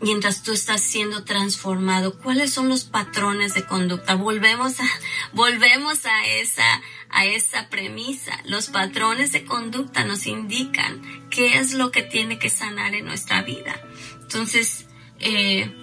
mientras 0.00 0.42
tú 0.42 0.52
estás 0.52 0.82
siendo 0.82 1.24
transformado, 1.24 2.18
cuáles 2.18 2.52
son 2.52 2.68
los 2.68 2.84
patrones 2.84 3.54
de 3.54 3.64
conducta. 3.64 4.14
Volvemos 4.14 4.80
a, 4.80 4.84
volvemos 5.32 6.04
a 6.06 6.26
esa, 6.26 6.82
a 7.10 7.26
esa 7.26 7.68
premisa. 7.68 8.38
Los 8.44 8.68
patrones 8.68 9.32
de 9.32 9.44
conducta 9.44 10.04
nos 10.04 10.26
indican 10.26 11.28
qué 11.30 11.58
es 11.58 11.72
lo 11.72 11.90
que 11.90 12.02
tiene 12.02 12.38
que 12.38 12.50
sanar 12.50 12.94
en 12.94 13.06
nuestra 13.06 13.42
vida. 13.42 13.80
Entonces, 14.22 14.86
eh, 15.18 15.74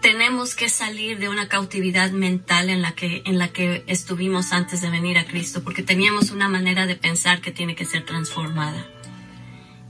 tenemos 0.00 0.54
que 0.54 0.68
salir 0.68 1.18
de 1.18 1.28
una 1.28 1.48
cautividad 1.48 2.10
mental 2.10 2.70
en 2.70 2.82
la 2.82 2.92
que 2.92 3.22
en 3.24 3.38
la 3.38 3.48
que 3.48 3.84
estuvimos 3.86 4.52
antes 4.52 4.80
de 4.80 4.90
venir 4.90 5.18
a 5.18 5.26
Cristo 5.26 5.62
porque 5.64 5.82
teníamos 5.82 6.30
una 6.30 6.48
manera 6.48 6.86
de 6.86 6.96
pensar 6.96 7.40
que 7.40 7.50
tiene 7.50 7.74
que 7.74 7.84
ser 7.84 8.04
transformada. 8.04 8.86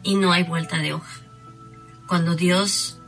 Y 0.03 0.15
no 0.15 0.33
hay 0.33 0.45
vuelta 0.45 0.79
de 0.79 0.93
hoja. 0.93 1.21
Cuando 2.07 2.37
Dios 2.37 3.01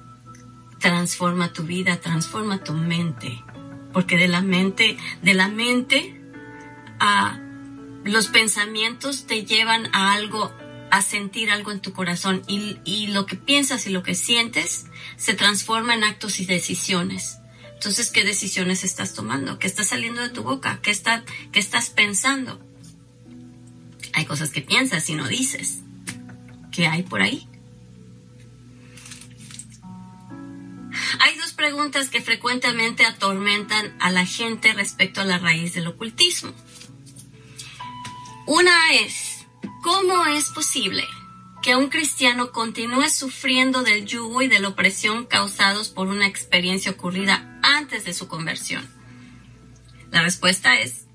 transforma 0.78 1.52
tu 1.52 1.64
vida, 1.64 1.96
transforma 1.96 2.62
tu 2.62 2.72
mente, 2.72 3.42
porque 3.92 4.16
de 4.16 4.28
la 4.28 4.40
mente, 4.40 4.96
de 5.22 5.34
la 5.34 5.48
mente 5.48 6.20
a 6.98 7.38
los 8.04 8.28
pensamientos 8.28 9.26
te 9.26 9.44
llevan 9.44 9.88
a 9.94 10.14
algo, 10.14 10.52
a 10.90 11.02
sentir 11.02 11.50
algo 11.50 11.72
en 11.72 11.80
tu 11.80 11.92
corazón 11.92 12.42
y, 12.46 12.78
y 12.84 13.08
lo 13.08 13.26
que 13.26 13.36
piensas 13.36 13.86
y 13.86 13.90
lo 13.90 14.02
que 14.02 14.14
sientes 14.14 14.86
se 15.16 15.34
transforma 15.34 15.94
en 15.94 16.04
actos 16.04 16.40
y 16.40 16.46
decisiones. 16.46 17.38
Entonces, 17.74 18.10
¿qué 18.10 18.24
decisiones 18.24 18.82
estás 18.82 19.14
tomando? 19.14 19.58
¿Qué 19.58 19.68
está 19.68 19.84
saliendo 19.84 20.20
de 20.20 20.30
tu 20.30 20.42
boca? 20.42 20.80
¿Qué, 20.82 20.90
está, 20.90 21.24
qué 21.52 21.60
estás 21.60 21.90
pensando? 21.90 22.60
Hay 24.14 24.24
cosas 24.24 24.50
que 24.50 24.62
piensas 24.62 25.08
y 25.08 25.14
no 25.14 25.28
dices 25.28 25.78
que 26.72 26.88
hay 26.88 27.04
por 27.04 27.22
ahí. 27.22 27.46
Hay 31.20 31.36
dos 31.38 31.52
preguntas 31.52 32.08
que 32.08 32.20
frecuentemente 32.20 33.04
atormentan 33.04 33.96
a 34.00 34.10
la 34.10 34.26
gente 34.26 34.72
respecto 34.72 35.20
a 35.20 35.24
la 35.24 35.38
raíz 35.38 35.74
del 35.74 35.86
ocultismo. 35.86 36.52
Una 38.46 38.92
es, 38.94 39.27
¿cómo 39.82 40.26
es 40.26 40.50
posible 40.50 41.06
que 41.62 41.76
un 41.76 41.88
cristiano 41.88 42.52
continúe 42.52 43.08
sufriendo 43.10 43.82
del 43.82 44.06
yugo 44.06 44.42
y 44.42 44.48
de 44.48 44.60
la 44.60 44.68
opresión 44.68 45.26
causados 45.26 45.88
por 45.88 46.08
una 46.08 46.26
experiencia 46.26 46.92
ocurrida 46.92 47.58
antes 47.62 48.04
de 48.04 48.14
su 48.14 48.28
conversión? 48.28 48.88
La 50.10 50.22
respuesta 50.22 50.78
es, 50.80 51.06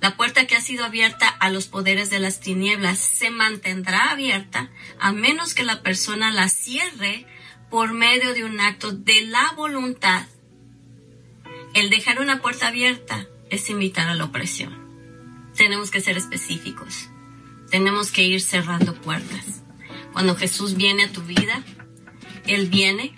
la 0.00 0.16
puerta 0.16 0.46
que 0.46 0.54
ha 0.54 0.60
sido 0.60 0.84
abierta 0.84 1.28
a 1.28 1.50
los 1.50 1.66
poderes 1.66 2.08
de 2.10 2.20
las 2.20 2.40
tinieblas 2.40 2.98
se 2.98 3.30
mantendrá 3.30 4.10
abierta 4.10 4.70
a 5.00 5.12
menos 5.12 5.54
que 5.54 5.64
la 5.64 5.82
persona 5.82 6.30
la 6.30 6.48
cierre 6.48 7.26
por 7.68 7.92
medio 7.92 8.32
de 8.32 8.44
un 8.44 8.60
acto 8.60 8.92
de 8.92 9.22
la 9.22 9.52
voluntad. 9.56 10.26
El 11.74 11.90
dejar 11.90 12.20
una 12.20 12.40
puerta 12.40 12.68
abierta 12.68 13.26
es 13.50 13.68
invitar 13.70 14.08
a 14.08 14.14
la 14.14 14.24
opresión. 14.24 14.88
Tenemos 15.56 15.90
que 15.90 16.00
ser 16.00 16.16
específicos. 16.16 17.08
Tenemos 17.70 18.10
que 18.10 18.24
ir 18.24 18.40
cerrando 18.40 18.94
puertas. 18.94 19.62
Cuando 20.12 20.34
Jesús 20.36 20.76
viene 20.76 21.04
a 21.04 21.12
tu 21.12 21.22
vida, 21.22 21.64
Él 22.46 22.68
viene 22.68 23.14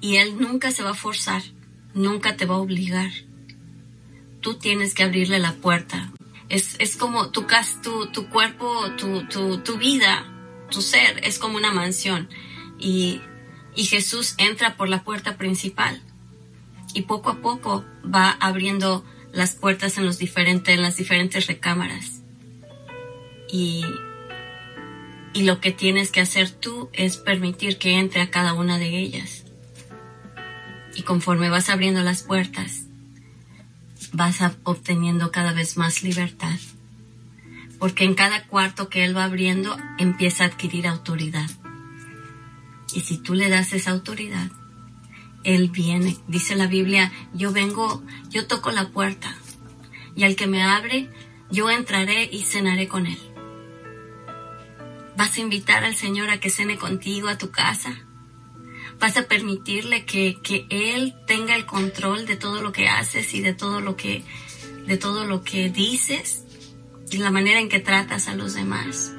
y 0.00 0.16
Él 0.16 0.36
nunca 0.38 0.70
se 0.70 0.82
va 0.82 0.90
a 0.90 0.94
forzar, 0.94 1.42
nunca 1.94 2.36
te 2.36 2.46
va 2.46 2.54
a 2.54 2.58
obligar. 2.58 3.10
Tú 4.40 4.54
tienes 4.54 4.94
que 4.94 5.02
abrirle 5.02 5.38
la 5.38 5.54
puerta. 5.54 6.12
Es, 6.48 6.76
es 6.78 6.96
como 6.96 7.30
tu, 7.30 7.46
tu, 7.82 8.06
tu 8.06 8.28
cuerpo, 8.28 8.90
tu, 8.96 9.26
tu, 9.26 9.58
tu 9.58 9.78
vida, 9.78 10.26
tu 10.70 10.82
ser, 10.82 11.20
es 11.24 11.38
como 11.38 11.56
una 11.56 11.72
mansión. 11.72 12.28
Y 12.78 13.20
y 13.74 13.84
Jesús 13.84 14.34
entra 14.38 14.76
por 14.76 14.88
la 14.88 15.02
puerta 15.02 15.36
principal 15.36 16.02
y 16.94 17.02
poco 17.02 17.30
a 17.30 17.40
poco 17.40 17.84
va 18.04 18.30
abriendo 18.40 19.04
las 19.32 19.54
puertas 19.54 19.96
en, 19.96 20.04
los 20.04 20.18
diferentes, 20.18 20.74
en 20.74 20.82
las 20.82 20.96
diferentes 20.96 21.46
recámaras. 21.46 22.21
Y, 23.52 23.84
lo 25.34 25.60
que 25.60 25.72
tienes 25.72 26.10
que 26.10 26.20
hacer 26.20 26.50
tú 26.50 26.88
es 26.94 27.18
permitir 27.18 27.76
que 27.78 27.98
entre 27.98 28.22
a 28.22 28.30
cada 28.30 28.54
una 28.54 28.78
de 28.78 28.98
ellas. 28.98 29.44
Y 30.94 31.02
conforme 31.02 31.50
vas 31.50 31.68
abriendo 31.68 32.02
las 32.02 32.22
puertas, 32.22 32.84
vas 34.12 34.40
obteniendo 34.64 35.30
cada 35.30 35.52
vez 35.52 35.76
más 35.76 36.02
libertad. 36.02 36.58
Porque 37.78 38.04
en 38.04 38.14
cada 38.14 38.46
cuarto 38.46 38.88
que 38.88 39.04
Él 39.04 39.16
va 39.16 39.24
abriendo 39.24 39.76
empieza 39.98 40.44
a 40.44 40.46
adquirir 40.48 40.86
autoridad. 40.86 41.50
Y 42.94 43.00
si 43.00 43.18
tú 43.18 43.34
le 43.34 43.50
das 43.50 43.72
esa 43.74 43.90
autoridad, 43.90 44.50
Él 45.44 45.68
viene. 45.70 46.16
Dice 46.26 46.56
la 46.56 46.68
Biblia, 46.68 47.12
yo 47.34 47.52
vengo, 47.52 48.02
yo 48.30 48.46
toco 48.46 48.70
la 48.70 48.88
puerta. 48.88 49.34
Y 50.14 50.24
al 50.24 50.36
que 50.36 50.46
me 50.46 50.62
abre, 50.62 51.10
yo 51.50 51.70
entraré 51.70 52.28
y 52.32 52.44
cenaré 52.44 52.88
con 52.88 53.06
Él. 53.06 53.31
¿Vas 55.16 55.36
a 55.36 55.40
invitar 55.40 55.84
al 55.84 55.94
Señor 55.94 56.30
a 56.30 56.40
que 56.40 56.50
cene 56.50 56.78
contigo 56.78 57.28
a 57.28 57.38
tu 57.38 57.50
casa? 57.50 57.94
¿Vas 58.98 59.16
a 59.16 59.26
permitirle 59.28 60.04
que, 60.04 60.38
que 60.42 60.66
Él 60.70 61.14
tenga 61.26 61.54
el 61.56 61.66
control 61.66 62.26
de 62.26 62.36
todo 62.36 62.62
lo 62.62 62.72
que 62.72 62.88
haces 62.88 63.34
y 63.34 63.40
de 63.40 63.52
todo 63.52 63.80
lo 63.80 63.96
que, 63.96 64.24
de 64.86 64.96
todo 64.96 65.24
lo 65.24 65.42
que 65.42 65.70
dices 65.70 66.44
y 67.10 67.18
la 67.18 67.30
manera 67.30 67.60
en 67.60 67.68
que 67.68 67.80
tratas 67.80 68.28
a 68.28 68.34
los 68.34 68.54
demás? 68.54 69.12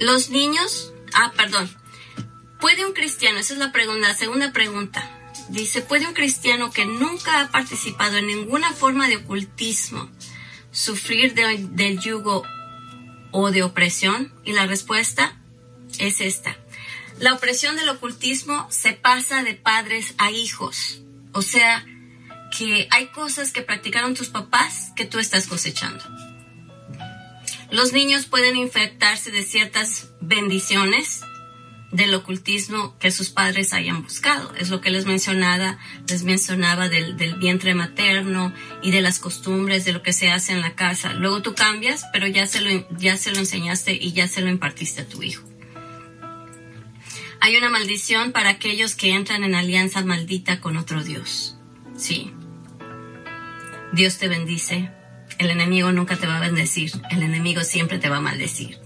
Los 0.00 0.30
niños, 0.30 0.92
ah, 1.14 1.32
perdón, 1.36 1.70
¿puede 2.60 2.84
un 2.84 2.92
cristiano, 2.92 3.38
esa 3.38 3.54
es 3.54 3.58
la 3.58 3.72
pregunta, 3.72 4.08
la 4.08 4.14
segunda 4.14 4.52
pregunta, 4.52 5.15
dice, 5.48 5.82
¿puede 5.82 6.06
un 6.06 6.14
cristiano 6.14 6.70
que 6.70 6.86
nunca 6.86 7.40
ha 7.40 7.50
participado 7.50 8.16
en 8.16 8.26
ninguna 8.26 8.72
forma 8.72 9.08
de 9.08 9.16
ocultismo 9.16 10.10
sufrir 10.70 11.34
del 11.34 12.00
yugo 12.00 12.42
o 13.30 13.50
de 13.50 13.62
opresión? 13.62 14.32
Y 14.44 14.52
la 14.52 14.66
respuesta 14.66 15.40
es 15.98 16.20
esta. 16.20 16.56
La 17.18 17.32
opresión 17.32 17.76
del 17.76 17.88
ocultismo 17.88 18.66
se 18.70 18.92
pasa 18.92 19.42
de 19.42 19.54
padres 19.54 20.14
a 20.18 20.30
hijos. 20.30 21.00
O 21.32 21.42
sea, 21.42 21.84
que 22.56 22.88
hay 22.90 23.08
cosas 23.08 23.52
que 23.52 23.62
practicaron 23.62 24.14
tus 24.14 24.28
papás 24.28 24.92
que 24.96 25.04
tú 25.04 25.18
estás 25.18 25.46
cosechando. 25.46 26.04
Los 27.70 27.92
niños 27.92 28.26
pueden 28.26 28.56
infectarse 28.56 29.30
de 29.30 29.42
ciertas 29.42 30.08
bendiciones 30.20 31.22
del 31.96 32.14
ocultismo 32.14 32.96
que 32.98 33.10
sus 33.10 33.30
padres 33.30 33.72
hayan 33.72 34.02
buscado. 34.02 34.54
Es 34.56 34.70
lo 34.70 34.80
que 34.80 34.90
les 34.90 35.06
mencionaba, 35.06 35.78
les 36.08 36.22
mencionaba 36.22 36.88
del, 36.88 37.14
vientre 37.38 37.74
materno 37.74 38.52
y 38.82 38.90
de 38.90 39.00
las 39.00 39.18
costumbres, 39.18 39.84
de 39.84 39.92
lo 39.92 40.02
que 40.02 40.12
se 40.12 40.30
hace 40.30 40.52
en 40.52 40.60
la 40.60 40.74
casa. 40.74 41.14
Luego 41.14 41.42
tú 41.42 41.54
cambias, 41.54 42.04
pero 42.12 42.26
ya 42.26 42.46
se 42.46 42.60
lo, 42.60 42.88
ya 42.98 43.16
se 43.16 43.32
lo 43.32 43.38
enseñaste 43.38 43.92
y 43.94 44.12
ya 44.12 44.28
se 44.28 44.40
lo 44.40 44.50
impartiste 44.50 45.02
a 45.02 45.08
tu 45.08 45.22
hijo. 45.22 45.44
Hay 47.40 47.56
una 47.56 47.70
maldición 47.70 48.32
para 48.32 48.50
aquellos 48.50 48.94
que 48.94 49.12
entran 49.12 49.44
en 49.44 49.54
alianza 49.54 50.02
maldita 50.02 50.60
con 50.60 50.76
otro 50.76 51.02
Dios. 51.02 51.56
Sí. 51.96 52.32
Dios 53.92 54.18
te 54.18 54.28
bendice 54.28 54.90
el 55.38 55.50
enemigo 55.50 55.92
nunca 55.92 56.16
te 56.16 56.26
va 56.26 56.38
a 56.38 56.40
bendecir, 56.40 56.92
el 57.10 57.22
enemigo 57.22 57.62
siempre 57.62 57.98
te 57.98 58.08
va 58.08 58.18
a 58.18 58.20
maldecir. 58.20 58.78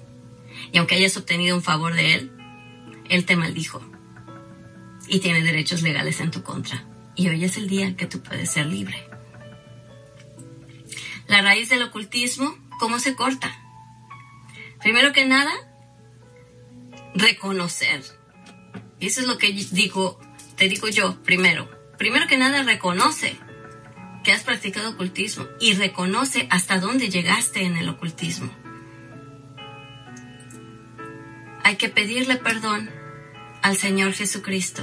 Y 0.72 0.78
aunque 0.78 0.96
hayas 0.96 1.16
obtenido 1.16 1.56
un 1.56 1.62
favor 1.62 1.94
de 1.94 2.14
él, 2.14 2.32
él 3.10 3.26
te 3.26 3.36
maldijo 3.36 3.82
y 5.08 5.18
tiene 5.18 5.42
derechos 5.42 5.82
legales 5.82 6.20
en 6.20 6.30
tu 6.30 6.42
contra. 6.42 6.84
Y 7.16 7.28
hoy 7.28 7.44
es 7.44 7.56
el 7.56 7.68
día 7.68 7.96
que 7.96 8.06
tú 8.06 8.22
puedes 8.22 8.50
ser 8.50 8.66
libre. 8.66 9.06
La 11.26 11.42
raíz 11.42 11.68
del 11.68 11.82
ocultismo, 11.82 12.56
¿cómo 12.78 12.98
se 12.98 13.14
corta? 13.14 13.52
Primero 14.80 15.12
que 15.12 15.26
nada, 15.26 15.52
reconocer. 17.14 18.02
Y 19.00 19.06
eso 19.06 19.20
es 19.20 19.26
lo 19.26 19.38
que 19.38 19.52
digo, 19.52 20.20
te 20.56 20.68
digo 20.68 20.88
yo 20.88 21.20
primero. 21.22 21.68
Primero 21.98 22.26
que 22.28 22.38
nada, 22.38 22.62
reconoce 22.62 23.36
que 24.22 24.32
has 24.32 24.42
practicado 24.44 24.90
ocultismo 24.90 25.46
y 25.60 25.74
reconoce 25.74 26.46
hasta 26.50 26.78
dónde 26.78 27.10
llegaste 27.10 27.64
en 27.64 27.76
el 27.76 27.88
ocultismo. 27.88 28.50
Hay 31.64 31.76
que 31.76 31.88
pedirle 31.88 32.36
perdón 32.36 32.99
al 33.62 33.76
Señor 33.76 34.12
Jesucristo, 34.12 34.82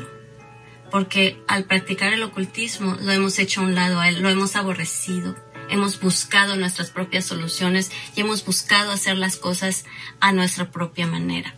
porque 0.92 1.42
al 1.48 1.66
practicar 1.66 2.14
el 2.14 2.24
ocultismo 2.24 2.98
lo 3.02 3.12
hemos 3.12 3.40
hecho 3.40 3.62
a 3.62 3.66
un 3.66 3.76
lado 3.76 4.00
a 4.00 4.10
Él, 4.10 4.22
lo 4.22 4.30
hemos 4.30 4.56
aborrecido, 4.56 5.36
hemos 5.70 6.00
buscado 6.00 6.56
nuestras 6.56 6.92
propias 6.92 7.26
soluciones 7.26 7.92
y 8.16 8.22
hemos 8.22 8.46
buscado 8.46 8.92
hacer 8.92 9.18
las 9.18 9.38
cosas 9.38 9.86
a 10.20 10.32
nuestra 10.32 10.72
propia 10.72 11.08
manera. 11.08 11.56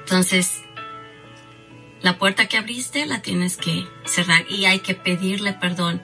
Entonces, 0.00 0.64
la 2.04 2.18
puerta 2.18 2.46
que 2.48 2.58
abriste 2.58 3.06
la 3.06 3.22
tienes 3.22 3.56
que 3.56 3.86
cerrar 4.04 4.44
y 4.50 4.66
hay 4.66 4.80
que 4.80 4.94
pedirle 4.94 5.54
perdón. 5.54 6.02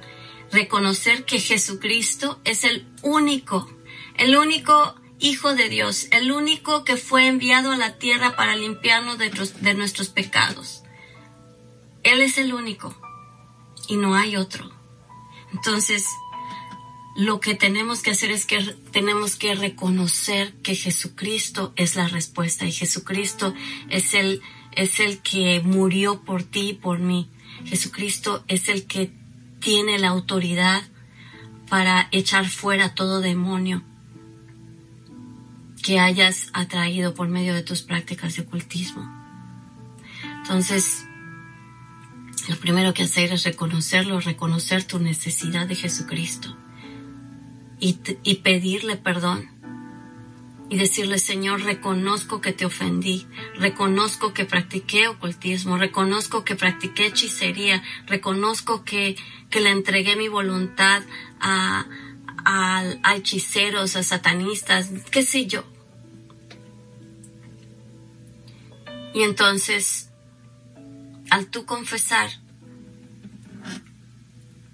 Reconocer 0.50 1.26
que 1.26 1.38
Jesucristo 1.38 2.40
es 2.44 2.64
el 2.64 2.88
único, 3.02 3.70
el 4.16 4.36
único 4.36 4.99
Hijo 5.22 5.54
de 5.54 5.68
Dios, 5.68 6.08
el 6.12 6.32
único 6.32 6.82
que 6.82 6.96
fue 6.96 7.26
enviado 7.26 7.72
a 7.72 7.76
la 7.76 7.98
tierra 7.98 8.36
para 8.36 8.56
limpiarnos 8.56 9.18
de, 9.18 9.74
nuestros 9.74 10.08
pecados. 10.08 10.82
Él 12.02 12.22
es 12.22 12.38
el 12.38 12.54
único 12.54 12.98
y 13.86 13.96
no 13.96 14.14
hay 14.14 14.36
otro. 14.36 14.70
Entonces, 15.52 16.06
lo 17.16 17.38
que 17.38 17.54
tenemos 17.54 18.00
que 18.00 18.12
hacer 18.12 18.30
es 18.30 18.46
que 18.46 18.62
tenemos 18.92 19.36
que 19.36 19.54
reconocer 19.54 20.54
que 20.62 20.74
Jesucristo 20.74 21.74
es 21.76 21.96
la 21.96 22.08
respuesta 22.08 22.64
y 22.64 22.72
Jesucristo 22.72 23.52
es 23.90 24.14
el 24.14 24.40
es 24.72 25.00
el 25.00 25.20
que 25.20 25.60
murió 25.60 26.22
por 26.22 26.44
ti 26.44 26.70
y 26.70 26.74
por 26.74 26.98
mí. 26.98 27.28
Jesucristo 27.66 28.42
es 28.48 28.68
el 28.68 28.86
que 28.86 29.12
tiene 29.58 29.98
la 29.98 30.08
autoridad 30.08 30.82
para 31.68 32.08
echar 32.10 32.48
fuera 32.48 32.94
todo 32.94 33.20
demonio 33.20 33.82
que 35.82 35.98
hayas 35.98 36.50
atraído 36.52 37.14
por 37.14 37.28
medio 37.28 37.54
de 37.54 37.62
tus 37.62 37.82
prácticas 37.82 38.36
de 38.36 38.42
ocultismo. 38.42 39.08
Entonces, 40.42 41.04
lo 42.48 42.56
primero 42.56 42.94
que 42.94 43.04
hacer 43.04 43.32
es 43.32 43.44
reconocerlo, 43.44 44.20
reconocer 44.20 44.84
tu 44.84 44.98
necesidad 44.98 45.66
de 45.66 45.76
Jesucristo 45.76 46.56
y, 47.78 47.98
y 48.22 48.36
pedirle 48.36 48.96
perdón 48.96 49.48
y 50.70 50.78
decirle, 50.78 51.18
Señor, 51.18 51.62
reconozco 51.62 52.40
que 52.40 52.52
te 52.52 52.64
ofendí, 52.64 53.26
reconozco 53.56 54.32
que 54.32 54.44
practiqué 54.44 55.08
ocultismo, 55.08 55.76
reconozco 55.76 56.44
que 56.44 56.54
practiqué 56.54 57.06
hechicería, 57.06 57.82
reconozco 58.06 58.84
que, 58.84 59.16
que 59.50 59.60
le 59.60 59.70
entregué 59.70 60.14
mi 60.14 60.28
voluntad 60.28 61.02
a, 61.40 61.86
a, 62.44 63.14
hechiceros, 63.16 63.96
a 63.96 64.02
satanistas, 64.02 64.90
qué 65.10 65.22
sé 65.22 65.46
yo. 65.46 65.64
Y 69.14 69.22
entonces, 69.22 70.10
al 71.30 71.46
tú 71.46 71.64
confesar 71.64 72.30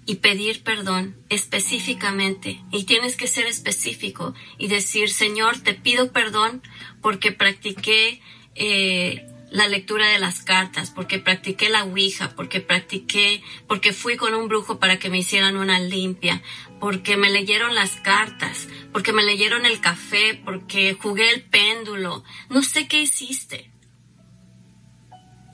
y 0.05 0.15
pedir 0.15 0.63
perdón 0.63 1.17
específicamente, 1.29 2.61
y 2.71 2.85
tienes 2.85 3.17
que 3.17 3.27
ser 3.27 3.45
específico 3.47 4.33
y 4.57 4.67
decir, 4.67 5.09
Señor, 5.09 5.59
te 5.59 5.73
pido 5.73 6.11
perdón 6.11 6.61
porque 7.01 7.31
practiqué 7.31 8.21
eh, 8.55 9.27
la 9.51 9.67
lectura 9.67 10.07
de 10.07 10.19
las 10.19 10.41
cartas, 10.41 10.91
porque 10.91 11.19
practiqué 11.19 11.69
la 11.69 11.83
Ouija, 11.83 12.35
porque 12.35 12.59
practiqué, 12.59 13.41
porque 13.67 13.93
fui 13.93 14.17
con 14.17 14.33
un 14.33 14.47
brujo 14.47 14.79
para 14.79 14.99
que 14.99 15.09
me 15.09 15.19
hicieran 15.19 15.57
una 15.57 15.79
limpia, 15.79 16.41
porque 16.79 17.17
me 17.17 17.29
leyeron 17.29 17.73
las 17.73 17.91
cartas, 17.97 18.67
porque 18.91 19.13
me 19.13 19.23
leyeron 19.23 19.65
el 19.65 19.79
café, 19.79 20.39
porque 20.43 20.97
jugué 20.99 21.31
el 21.31 21.43
péndulo. 21.43 22.23
No 22.49 22.61
sé 22.61 22.87
qué 22.87 23.01
hiciste. 23.01 23.71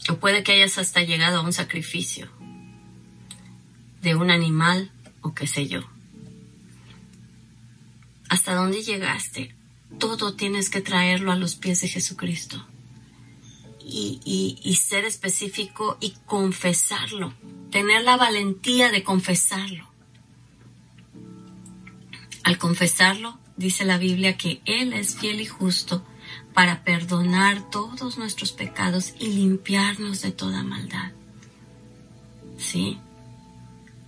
O 0.09 0.17
puede 0.17 0.43
que 0.43 0.53
hayas 0.53 0.77
hasta 0.77 1.03
llegado 1.03 1.39
a 1.39 1.41
un 1.43 1.53
sacrificio 1.53 2.29
de 4.01 4.15
un 4.15 4.31
animal 4.31 4.91
o 5.21 5.33
qué 5.33 5.47
sé 5.47 5.67
yo. 5.67 5.81
¿Hasta 8.27 8.55
dónde 8.55 8.81
llegaste? 8.81 9.55
Todo 9.99 10.35
tienes 10.35 10.69
que 10.69 10.81
traerlo 10.81 11.31
a 11.31 11.37
los 11.37 11.55
pies 11.55 11.81
de 11.81 11.87
Jesucristo. 11.87 12.67
Y, 13.86 14.77
ser 14.81 15.05
específico 15.05 15.97
y 15.99 16.13
confesarlo. 16.25 17.34
Tener 17.71 18.03
la 18.03 18.17
valentía 18.17 18.91
de 18.91 19.03
confesarlo. 19.03 19.88
Al 22.43 22.57
confesarlo, 22.57 23.39
dice 23.57 23.86
la 23.86 23.97
Biblia 23.97 24.38
que 24.38 24.61
Él 24.65 24.93
es 24.93 25.15
fiel 25.15 25.41
y 25.41 25.45
justo 25.45 26.05
para 26.53 26.84
perdonar 26.84 27.69
todos 27.69 28.17
nuestros 28.17 28.51
pecados 28.51 29.13
y 29.19 29.27
limpiarnos 29.27 30.21
de 30.21 30.31
toda 30.31 30.63
maldad. 30.63 31.11
¿Sí? 32.57 32.99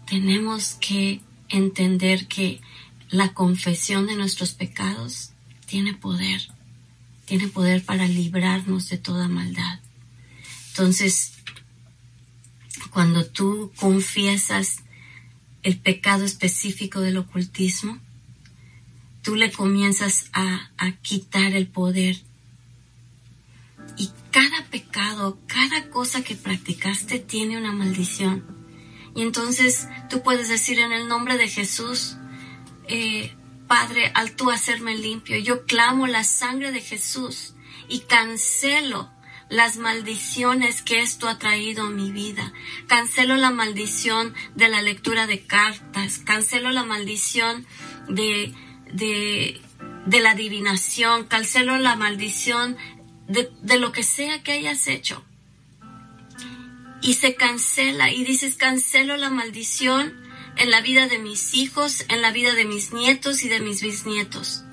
Tenemos 0.05 0.75
que 0.75 1.21
entender 1.49 2.27
que 2.27 2.61
la 3.09 3.33
confesión 3.33 4.07
de 4.07 4.15
nuestros 4.15 4.53
pecados 4.53 5.31
tiene 5.65 5.93
poder, 5.93 6.49
tiene 7.25 7.47
poder 7.47 7.83
para 7.83 8.07
librarnos 8.07 8.89
de 8.89 8.97
toda 8.97 9.27
maldad. 9.27 9.79
Entonces, 10.69 11.33
cuando 12.91 13.25
tú 13.25 13.71
confiesas 13.75 14.83
el 15.63 15.77
pecado 15.77 16.23
específico 16.23 17.01
del 17.01 17.17
ocultismo, 17.17 17.99
tú 19.21 19.35
le 19.35 19.51
comienzas 19.51 20.29
a, 20.33 20.69
a 20.77 20.91
quitar 20.93 21.53
el 21.53 21.67
poder 21.67 22.21
y 23.97 24.11
cada 24.31 24.65
pecado, 24.69 25.39
cada 25.47 25.89
cosa 25.89 26.23
que 26.23 26.35
practicaste 26.35 27.19
tiene 27.19 27.57
una 27.57 27.71
maldición. 27.71 28.43
Y 29.15 29.21
entonces 29.21 29.87
tú 30.09 30.21
puedes 30.21 30.49
decir 30.49 30.79
en 30.79 30.91
el 30.91 31.07
nombre 31.07 31.37
de 31.37 31.47
Jesús, 31.47 32.17
eh, 32.87 33.33
Padre, 33.67 34.11
al 34.13 34.35
tú 34.35 34.51
hacerme 34.51 34.95
limpio, 34.95 35.37
yo 35.37 35.65
clamo 35.65 36.07
la 36.07 36.23
sangre 36.23 36.71
de 36.71 36.81
Jesús 36.81 37.53
y 37.87 38.01
cancelo 38.01 39.11
las 39.49 39.77
maldiciones 39.77 40.81
que 40.81 41.01
esto 41.01 41.27
ha 41.27 41.37
traído 41.37 41.87
a 41.87 41.89
mi 41.89 42.11
vida. 42.11 42.51
Cancelo 42.87 43.35
la 43.37 43.51
maldición 43.51 44.33
de 44.55 44.69
la 44.69 44.81
lectura 44.81 45.27
de 45.27 45.45
cartas. 45.45 46.19
Cancelo 46.19 46.71
la 46.71 46.83
maldición 46.83 47.65
de, 48.09 48.53
de, 48.91 49.61
de 50.07 50.19
la 50.19 50.31
adivinación. 50.31 51.25
Cancelo 51.25 51.77
la 51.77 51.95
maldición 51.95 52.75
de, 53.27 53.79
lo 53.79 53.91
que 53.91 54.03
sea 54.03 54.43
que 54.43 54.53
hayas 54.53 54.87
hecho. 54.87 55.23
Y 57.01 57.13
se 57.15 57.35
cancela 57.35 58.11
y 58.11 58.23
dices, 58.23 58.55
cancelo 58.55 59.15
la 59.17 59.29
maldición 59.29 60.24
en 60.57 60.71
la 60.71 60.81
vida 60.81 61.07
de 61.07 61.19
mis 61.19 61.53
hijos, 61.53 62.05
en 62.09 62.21
la 62.21 62.31
vida 62.31 62.53
de 62.53 62.65
mis 62.65 62.93
nietos 62.93 63.43
y 63.43 63.49
de 63.49 63.59
mis 63.59 63.81
bisnietos. 63.81 64.63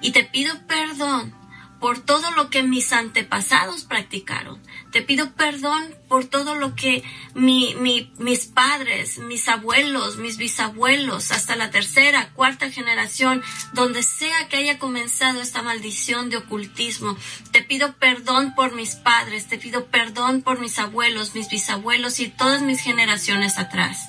Y 0.00 0.12
te 0.12 0.24
pido 0.24 0.54
perdón 0.66 1.34
por 1.80 1.98
todo 1.98 2.30
lo 2.32 2.48
que 2.48 2.62
mis 2.62 2.92
antepasados 2.92 3.84
practicaron. 3.84 4.62
Te 4.92 5.02
pido 5.02 5.32
perdón 5.34 5.94
por 6.08 6.24
todo 6.24 6.54
lo 6.54 6.74
que 6.74 7.04
mis 7.34 8.46
padres, 8.46 9.18
mis 9.18 9.48
abuelos, 9.48 10.16
mis 10.16 10.38
bisabuelos, 10.38 11.32
hasta 11.32 11.54
la 11.54 11.70
tercera, 11.70 12.30
cuarta 12.32 12.70
generación, 12.70 13.42
donde 13.74 14.02
sea 14.02 14.48
que 14.48 14.56
haya 14.56 14.78
comenzado 14.78 15.40
esta 15.40 15.62
maldición 15.62 16.30
de 16.30 16.38
ocultismo. 16.38 17.16
Te 17.52 17.62
pido 17.62 17.94
perdón 17.96 18.54
por 18.54 18.74
mis 18.74 18.94
padres, 18.94 19.48
te 19.48 19.58
pido 19.58 19.86
perdón 19.86 20.42
por 20.42 20.58
mis 20.58 20.78
abuelos, 20.78 21.34
mis 21.34 21.50
bisabuelos 21.50 22.20
y 22.20 22.28
todas 22.28 22.62
mis 22.62 22.80
generaciones 22.80 23.58
atrás. 23.58 24.08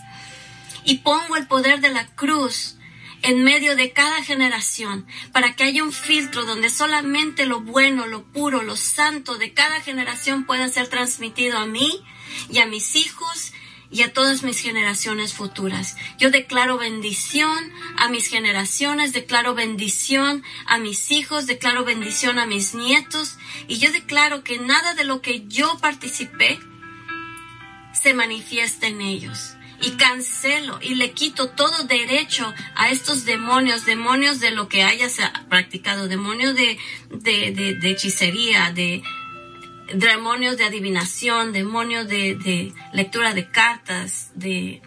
Y 0.88 1.00
pongo 1.00 1.36
el 1.36 1.48
poder 1.48 1.82
de 1.82 1.90
la 1.90 2.08
cruz 2.16 2.78
en 3.22 3.44
medio 3.44 3.76
de 3.76 3.92
cada 3.92 4.24
generación, 4.24 5.06
para 5.34 5.54
que 5.54 5.66
haya 5.66 5.84
un 5.84 5.92
filtro 5.92 6.46
donde 6.46 6.70
solamente 6.70 7.46
lo 7.46 7.60
bueno, 7.60 8.08
lo 8.08 8.24
puro, 8.24 8.64
lo 8.64 8.78
santo 8.78 9.38
de 9.38 9.54
cada 9.54 9.82
generación 9.82 10.46
pueda 10.46 10.70
ser 10.70 10.88
transmitido 10.88 11.58
a 11.58 11.66
mí 11.66 12.02
y 12.50 12.60
a 12.60 12.68
mis 12.68 12.96
hijos 12.96 13.52
y 13.92 14.04
a 14.04 14.14
todas 14.14 14.44
mis 14.44 14.60
generaciones 14.60 15.34
futuras. 15.34 15.98
Yo 16.20 16.32
declaro 16.32 16.78
bendición 16.78 17.74
a 17.98 18.08
mis 18.08 18.28
generaciones, 18.28 19.12
declaro 19.12 19.56
bendición 19.56 20.42
a 20.66 20.78
mis 20.78 21.12
hijos, 21.12 21.48
declaro 21.48 21.84
bendición 21.84 22.40
a 22.40 22.46
mis 22.46 22.76
nietos 22.76 23.38
y 23.68 23.78
yo 23.78 23.92
declaro 23.92 24.42
que 24.46 24.58
nada 24.58 24.94
de 24.94 25.04
lo 25.04 25.22
que 25.22 25.46
yo 25.50 25.78
participé 25.80 26.62
se 27.92 28.14
manifiesta 28.14 28.88
en 28.88 29.02
ellos 29.02 29.57
y 29.82 29.92
cancelo 29.92 30.80
y 30.82 30.96
le 30.96 31.12
quito 31.12 31.50
todo 31.50 31.84
derecho 31.84 32.54
a 32.76 32.90
estos 32.90 33.26
demonios, 33.26 33.86
demonios 33.86 34.40
de 34.40 34.52
lo 34.52 34.68
que 34.68 34.84
hayas 34.84 35.20
practicado, 35.50 36.08
demonios 36.08 36.56
de, 36.56 36.78
de, 37.12 37.78
de, 37.80 37.90
hechicería, 37.90 38.72
de 38.72 39.04
demonios 39.94 40.58
de 40.58 40.66
adivinación, 40.66 41.54
demonios 41.54 42.08
de, 42.08 42.74
lectura 42.94 43.34
de 43.34 43.50
cartas, 43.50 44.32
de, 44.36 44.82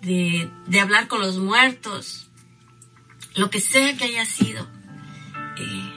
de, 0.00 0.80
hablar 0.80 1.08
con 1.08 1.20
los 1.20 1.38
muertos, 1.38 2.30
lo 3.34 3.50
que 3.50 3.60
sea 3.60 3.96
que 3.96 4.04
haya 4.04 4.24
sido, 4.24 4.68
eh, 5.58 5.92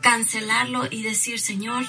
cancelarlo 0.00 0.88
y 0.90 1.02
decir, 1.02 1.38
Señor, 1.38 1.84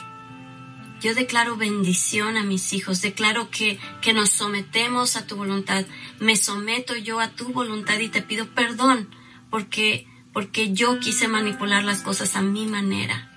yo 1.06 1.14
declaro 1.14 1.56
bendición 1.56 2.36
a 2.36 2.42
mis 2.42 2.74
hijos, 2.74 3.04
declaro 3.04 3.52
que, 3.52 3.78
que 4.02 4.12
nos 4.12 4.32
sometemos 4.32 5.16
a 5.18 5.28
tu 5.28 5.36
voluntad, 5.36 5.86
me 6.20 6.36
someto 6.36 6.96
yo 6.96 7.20
a 7.20 7.30
tu 7.30 7.54
voluntad 7.54 8.00
y 8.00 8.10
te 8.10 8.24
pido 8.24 8.48
perdón 8.56 9.08
porque, 9.52 10.08
porque 10.34 10.74
yo 10.74 11.00
quise 11.00 11.28
manipular 11.28 11.84
las 11.84 12.02
cosas 12.02 12.36
a 12.36 12.42
mi 12.42 12.66
manera. 12.66 13.32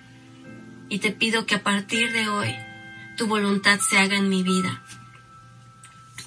Y 0.88 1.00
te 1.00 1.10
pido 1.10 1.44
que 1.44 1.56
a 1.56 1.62
partir 1.62 2.10
de 2.12 2.30
hoy 2.30 2.54
tu 3.18 3.26
voluntad 3.26 3.80
se 3.80 3.98
haga 3.98 4.16
en 4.16 4.30
mi 4.30 4.42
vida 4.42 4.82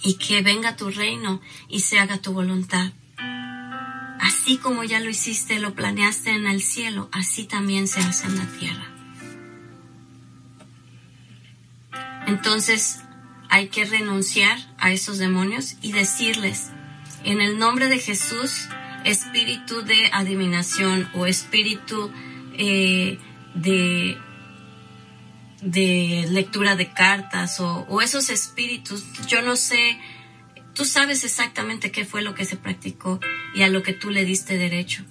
y 0.03 0.19
que 0.19 0.43
venga 0.43 0.75
tu 0.75 0.91
reino 0.91 1.41
y 1.67 1.79
se 1.79 1.97
haga 1.97 2.21
tu 2.21 2.33
voluntad. 2.33 2.93
Así 4.19 4.57
como 4.57 4.83
ya 4.83 4.99
lo 4.99 5.09
hiciste, 5.09 5.59
lo 5.59 5.73
planeaste 5.73 6.29
en 6.29 6.45
el 6.45 6.61
cielo, 6.61 7.09
así 7.11 7.45
también 7.45 7.87
se 7.87 7.99
hace 7.99 8.27
en 8.27 8.37
la 8.37 8.45
tierra. 8.59 9.00
Entonces 12.31 13.01
hay 13.49 13.67
que 13.67 13.83
renunciar 13.83 14.57
a 14.77 14.93
esos 14.93 15.17
demonios 15.17 15.75
y 15.81 15.91
decirles, 15.91 16.69
en 17.25 17.41
el 17.41 17.59
nombre 17.59 17.89
de 17.89 17.99
Jesús, 17.99 18.69
espíritu 19.03 19.81
de 19.81 20.09
adivinación 20.13 21.09
o 21.13 21.25
espíritu 21.25 22.09
eh, 22.57 23.19
de, 23.53 24.17
de 25.61 26.25
lectura 26.29 26.77
de 26.77 26.93
cartas 26.93 27.59
o, 27.59 27.85
o 27.89 28.01
esos 28.01 28.29
espíritus, 28.29 29.03
yo 29.27 29.41
no 29.41 29.57
sé, 29.57 29.99
tú 30.73 30.85
sabes 30.85 31.25
exactamente 31.25 31.91
qué 31.91 32.05
fue 32.05 32.21
lo 32.21 32.33
que 32.33 32.45
se 32.45 32.55
practicó 32.55 33.19
y 33.53 33.63
a 33.63 33.67
lo 33.67 33.83
que 33.83 33.91
tú 33.91 34.09
le 34.09 34.23
diste 34.23 34.57
derecho. 34.57 35.03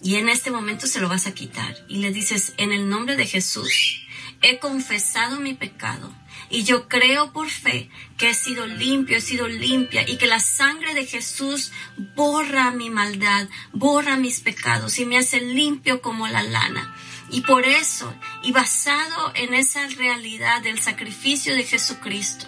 Y 0.00 0.14
en 0.14 0.28
este 0.28 0.52
momento 0.52 0.86
se 0.86 1.00
lo 1.00 1.08
vas 1.08 1.26
a 1.26 1.34
quitar 1.34 1.74
y 1.88 1.96
le 1.96 2.12
dices, 2.12 2.54
en 2.56 2.70
el 2.70 2.88
nombre 2.88 3.16
de 3.16 3.26
Jesús, 3.26 4.06
he 4.42 4.60
confesado 4.60 5.40
mi 5.40 5.54
pecado 5.54 6.14
y 6.50 6.64
yo 6.64 6.88
creo 6.88 7.32
por 7.32 7.50
fe 7.50 7.90
que 8.16 8.30
he 8.30 8.34
sido 8.34 8.66
limpio, 8.66 9.18
he 9.18 9.20
sido 9.20 9.48
limpia 9.48 10.08
y 10.08 10.16
que 10.16 10.26
la 10.26 10.40
sangre 10.40 10.94
de 10.94 11.06
Jesús 11.06 11.72
borra 12.14 12.70
mi 12.70 12.90
maldad, 12.90 13.48
borra 13.72 14.16
mis 14.16 14.40
pecados 14.40 14.98
y 14.98 15.04
me 15.04 15.18
hace 15.18 15.40
limpio 15.40 16.00
como 16.00 16.26
la 16.28 16.42
lana. 16.42 16.94
Y 17.30 17.42
por 17.42 17.66
eso, 17.66 18.12
y 18.42 18.52
basado 18.52 19.32
en 19.34 19.52
esa 19.52 19.86
realidad 19.88 20.62
del 20.62 20.80
sacrificio 20.80 21.54
de 21.54 21.64
Jesucristo, 21.64 22.46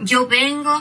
yo 0.00 0.26
vengo 0.26 0.72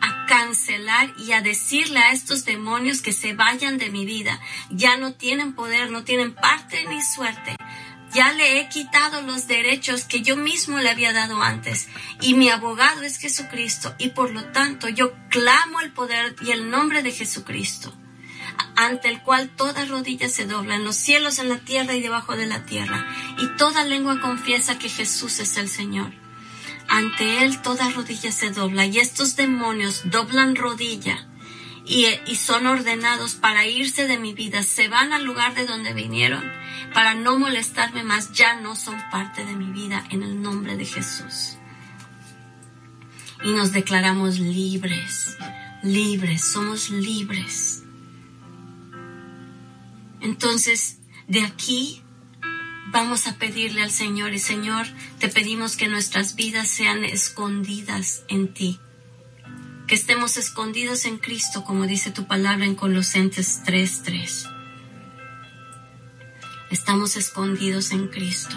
a 0.00 0.26
cancelar 0.26 1.12
y 1.18 1.32
a 1.32 1.42
decirle 1.42 1.98
a 1.98 2.12
estos 2.12 2.44
demonios 2.44 3.02
que 3.02 3.12
se 3.12 3.34
vayan 3.34 3.78
de 3.78 3.90
mi 3.90 4.06
vida. 4.06 4.40
Ya 4.70 4.96
no 4.96 5.14
tienen 5.14 5.54
poder, 5.54 5.90
no 5.90 6.04
tienen 6.04 6.34
parte 6.34 6.86
ni 6.88 7.02
suerte. 7.02 7.56
Ya 8.12 8.32
le 8.32 8.60
he 8.60 8.68
quitado 8.68 9.22
los 9.22 9.46
derechos 9.46 10.04
que 10.04 10.22
yo 10.22 10.36
mismo 10.36 10.78
le 10.78 10.90
había 10.90 11.12
dado 11.12 11.42
antes. 11.42 11.88
Y 12.20 12.34
mi 12.34 12.48
abogado 12.48 13.02
es 13.02 13.18
Jesucristo. 13.18 13.94
Y 13.98 14.10
por 14.10 14.30
lo 14.30 14.44
tanto 14.46 14.88
yo 14.88 15.12
clamo 15.28 15.80
el 15.80 15.92
poder 15.92 16.34
y 16.42 16.50
el 16.50 16.70
nombre 16.70 17.02
de 17.02 17.12
Jesucristo 17.12 17.94
ante 18.76 19.08
el 19.08 19.22
cual 19.22 19.50
toda 19.50 19.84
rodilla 19.84 20.28
se 20.28 20.46
dobla 20.46 20.76
en 20.76 20.84
los 20.84 20.96
cielos, 20.96 21.38
en 21.38 21.48
la 21.48 21.58
tierra 21.58 21.94
y 21.94 22.00
debajo 22.00 22.36
de 22.36 22.46
la 22.46 22.64
tierra, 22.64 23.06
y 23.38 23.46
toda 23.56 23.84
lengua 23.84 24.20
confiesa 24.20 24.78
que 24.78 24.88
Jesús 24.88 25.38
es 25.40 25.56
el 25.56 25.68
Señor. 25.68 26.12
Ante 26.88 27.44
Él 27.44 27.60
toda 27.62 27.90
rodilla 27.90 28.32
se 28.32 28.50
dobla, 28.50 28.86
y 28.86 28.98
estos 28.98 29.36
demonios 29.36 30.02
doblan 30.10 30.56
rodilla 30.56 31.29
y, 31.90 32.36
son 32.36 32.68
ordenados 32.68 33.34
para 33.34 33.66
irse 33.66 34.06
de 34.06 34.16
mi 34.16 34.32
vida, 34.32 34.62
se 34.62 34.86
van 34.86 35.12
al 35.12 35.24
lugar 35.24 35.56
de 35.56 35.66
donde 35.66 35.92
vinieron, 35.92 36.44
para 36.94 37.14
no 37.14 37.36
molestarme 37.36 38.04
más, 38.04 38.32
ya 38.32 38.60
no 38.60 38.76
son 38.76 38.96
parte 39.10 39.44
de 39.44 39.56
mi 39.56 39.72
vida 39.72 40.04
en 40.10 40.22
el 40.22 40.40
nombre 40.40 40.76
de 40.76 40.84
Jesús. 40.84 41.56
Y 43.42 43.50
nos 43.50 43.72
declaramos 43.72 44.38
libres, 44.38 45.36
libres, 45.82 46.44
somos 46.44 46.90
libres. 46.90 47.82
Entonces, 50.20 50.98
de 51.26 51.42
aquí 51.42 52.04
vamos 52.92 53.26
a 53.26 53.36
pedirle 53.36 53.82
al 53.82 53.90
Señor 53.90 54.32
y 54.32 54.38
Señor, 54.38 54.86
te 55.18 55.28
pedimos 55.28 55.76
que 55.76 55.88
nuestras 55.88 56.36
vidas 56.36 56.68
sean 56.68 57.04
escondidas 57.04 58.22
en 58.28 58.54
ti, 58.54 58.78
que 59.90 59.96
estemos 59.96 60.36
escondidos 60.36 61.04
en 61.04 61.18
Cristo, 61.18 61.64
como 61.64 61.84
dice 61.84 62.12
tu 62.12 62.28
palabra 62.28 62.64
en 62.64 62.76
Colosenses 62.76 63.64
3:3. 63.64 64.46
Estamos 66.70 67.16
escondidos 67.16 67.90
en 67.90 68.06
Cristo 68.06 68.54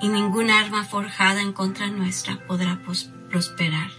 y 0.00 0.08
ninguna 0.08 0.60
arma 0.60 0.86
forjada 0.86 1.42
en 1.42 1.52
contra 1.52 1.88
nuestra 1.88 2.42
podrá 2.46 2.80
prosperar. 3.28 3.90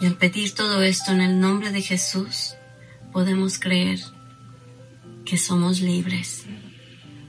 Y 0.00 0.06
al 0.06 0.16
pedir 0.16 0.52
todo 0.52 0.82
esto 0.82 1.12
en 1.12 1.20
el 1.20 1.38
nombre 1.38 1.70
de 1.70 1.82
Jesús, 1.82 2.56
podemos 3.12 3.60
creer 3.60 4.00
que 5.24 5.38
somos 5.38 5.80
libres, 5.80 6.46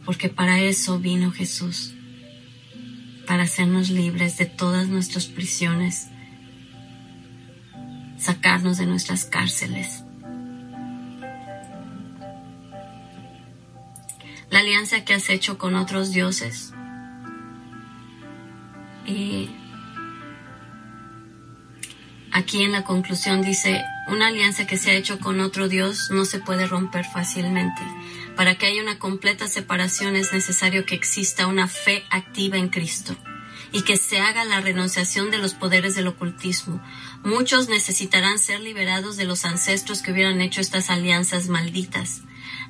porque 0.04 0.30
para 0.30 0.62
eso 0.62 0.98
vino 0.98 1.32
Jesús, 1.32 1.94
para 3.28 3.44
hacernos 3.44 3.90
libres 3.90 4.38
de 4.38 4.46
todas 4.46 4.88
nuestras 4.88 5.26
prisiones, 5.26 6.08
sacarnos 8.18 8.78
de 8.78 8.86
nuestras 8.86 9.26
cárceles. 9.26 10.04
La 14.50 14.60
alianza 14.60 15.04
que 15.04 15.14
has 15.14 15.30
hecho 15.30 15.58
con 15.58 15.76
otros 15.76 16.12
dioses 16.12 16.74
y 19.06 19.50
aquí 22.32 22.64
en 22.64 22.72
la 22.72 22.84
conclusión 22.84 23.42
dice, 23.42 23.84
una 24.08 24.28
alianza 24.28 24.66
que 24.66 24.78
se 24.78 24.92
ha 24.92 24.96
hecho 24.96 25.20
con 25.20 25.42
otro 25.42 25.68
Dios 25.68 26.10
no 26.12 26.24
se 26.24 26.40
puede 26.40 26.66
romper 26.66 27.06
fácilmente. 27.06 27.82
Para 28.38 28.56
que 28.56 28.68
haya 28.68 28.84
una 28.84 29.00
completa 29.00 29.48
separación 29.48 30.16
es 30.16 30.32
necesario 30.32 30.86
que 30.86 30.94
exista 30.94 31.48
una 31.48 31.68
fe 31.68 32.06
activa 32.12 32.58
en 32.58 32.70
Cristo 32.70 33.18
y 33.72 33.82
que 33.82 33.98
se 33.98 34.20
haga 34.20 34.46
la 34.46 34.62
renunciación 34.62 35.32
de 35.32 35.40
los 35.40 35.56
poderes 35.56 35.96
del 35.96 36.06
ocultismo. 36.06 36.80
Muchos 37.24 37.68
necesitarán 37.68 38.38
ser 38.38 38.60
liberados 38.60 39.18
de 39.18 39.26
los 39.26 39.44
ancestros 39.44 40.04
que 40.04 40.12
hubieran 40.12 40.40
hecho 40.40 40.62
estas 40.62 40.92
alianzas 40.92 41.48
malditas. 41.48 42.22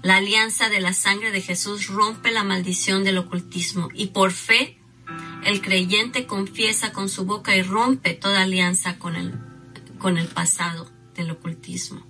La 0.04 0.16
alianza 0.16 0.70
de 0.70 0.80
la 0.80 0.94
sangre 0.94 1.32
de 1.32 1.42
Jesús 1.42 1.88
rompe 1.88 2.32
la 2.32 2.46
maldición 2.46 3.04
del 3.04 3.18
ocultismo 3.18 3.90
y 3.94 4.08
por 4.08 4.32
fe 4.32 4.80
el 5.44 5.62
creyente 5.62 6.26
confiesa 6.28 6.94
con 6.94 7.10
su 7.10 7.26
boca 7.26 7.58
y 7.58 7.62
rompe 7.62 8.14
toda 8.14 8.44
alianza 8.44 8.98
con 8.98 9.18
el, 9.18 9.38
con 10.00 10.18
el 10.18 10.28
pasado 10.28 10.90
del 11.14 11.32
ocultismo. 11.32 12.07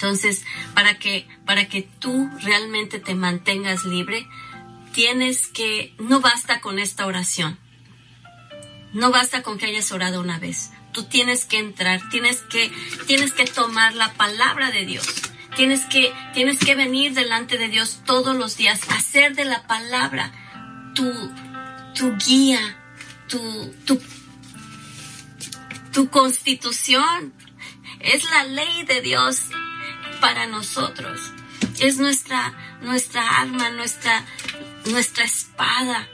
Entonces, 0.00 0.46
para 0.72 0.98
que, 0.98 1.28
para 1.44 1.68
que 1.68 1.82
tú 1.82 2.30
realmente 2.42 3.00
te 3.00 3.14
mantengas 3.14 3.84
libre, 3.84 4.26
tienes 4.94 5.46
que, 5.46 5.94
no 5.98 6.22
basta 6.22 6.62
con 6.62 6.78
esta 6.78 7.04
oración. 7.04 7.58
No 8.94 9.10
basta 9.10 9.42
con 9.42 9.58
que 9.58 9.66
hayas 9.66 9.92
orado 9.92 10.22
una 10.22 10.38
vez. 10.38 10.70
Tú 10.92 11.04
tienes 11.04 11.44
que 11.44 11.58
entrar, 11.58 12.00
tienes 12.08 12.40
que, 12.40 12.72
tienes 13.06 13.34
que 13.34 13.44
tomar 13.44 13.94
la 13.94 14.14
palabra 14.14 14.70
de 14.70 14.86
Dios. 14.86 15.06
Tienes 15.54 15.84
que, 15.84 16.14
tienes 16.32 16.58
que 16.60 16.74
venir 16.74 17.12
delante 17.12 17.58
de 17.58 17.68
Dios 17.68 18.00
todos 18.06 18.34
los 18.34 18.56
días, 18.56 18.80
hacer 18.88 19.34
de 19.34 19.44
la 19.44 19.66
palabra 19.66 20.32
tu, 20.94 21.12
tu 21.94 22.16
guía, 22.16 22.58
tu, 23.28 23.74
tu, 23.84 24.00
tu 25.92 26.08
constitución, 26.08 27.34
es 27.98 28.24
la 28.30 28.44
ley 28.44 28.84
de 28.84 29.02
Dios 29.02 29.50
para 30.20 30.46
nosotros. 30.46 31.32
Es 31.80 31.98
nuestra, 31.98 32.52
nuestra 32.82 33.40
alma, 33.40 33.70
nuestra, 33.70 34.24
nuestra 34.86 35.24
espada. 35.24 36.06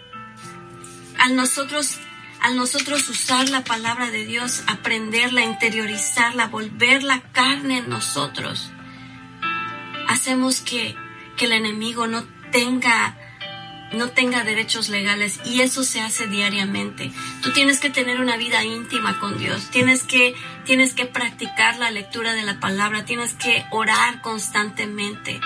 Al 1.19 1.37
nosotros, 1.37 1.99
al 2.41 2.57
nosotros 2.57 3.09
usar 3.09 3.49
la 3.49 3.65
palabra 3.65 4.11
de 4.11 4.25
Dios, 4.25 4.63
aprenderla, 4.67 5.43
interiorizarla, 5.43 6.47
volver 6.47 7.03
la 7.03 7.21
carne 7.33 7.79
en 7.79 7.89
nosotros, 7.89 8.71
hacemos 10.09 10.61
que, 10.61 10.95
que 11.37 11.47
el 11.47 11.53
enemigo 11.53 12.07
no 12.07 12.25
tenga 12.53 13.17
no 13.93 14.11
tenga 14.11 14.45
derechos 14.45 14.89
legales 14.89 15.41
y 15.45 15.61
eso 15.61 15.85
se 15.85 16.01
hace 16.01 16.27
diariamente. 16.27 17.13
Tú 17.43 17.53
tienes 17.53 17.79
que 17.79 17.91
tener 17.91 18.21
una 18.21 18.37
vida 18.37 18.65
íntima 18.65 19.19
con 19.21 19.39
Dios, 19.39 19.71
tienes 19.71 20.03
que, 20.03 20.35
tienes 20.65 20.95
que 20.95 21.07
practicar 21.07 21.79
la 21.79 21.91
lectura 21.91 22.35
de 22.35 22.43
la 22.43 22.59
palabra, 22.59 23.05
tienes 23.05 23.35
que 23.35 23.65
orar 23.71 24.21
constantemente, 24.23 25.41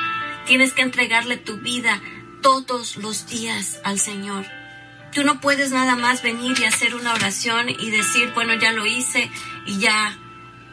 tienes 0.46 0.72
que 0.72 0.82
entregarle 0.82 1.36
tu 1.36 1.58
vida 1.58 2.00
todos 2.42 2.96
los 2.96 3.26
días 3.26 3.80
al 3.84 3.98
Señor. 3.98 4.46
Tú 5.12 5.24
no 5.24 5.40
puedes 5.40 5.72
nada 5.72 5.96
más 5.96 6.22
venir 6.22 6.58
y 6.60 6.64
hacer 6.64 6.94
una 6.94 7.14
oración 7.14 7.68
y 7.68 7.90
decir, 7.90 8.30
bueno, 8.34 8.54
ya 8.54 8.72
lo 8.72 8.86
hice 8.86 9.30
y 9.66 9.78
ya, 9.78 10.16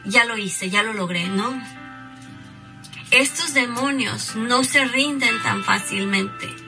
ya 0.04 0.24
lo 0.24 0.38
hice, 0.38 0.70
ya 0.70 0.82
lo 0.82 0.92
logré, 0.92 1.28
¿no? 1.28 1.60
Estos 3.10 3.52
demonios 3.52 4.36
no 4.36 4.64
se 4.64 4.84
rinden 4.84 5.42
tan 5.42 5.64
fácilmente 5.64 6.67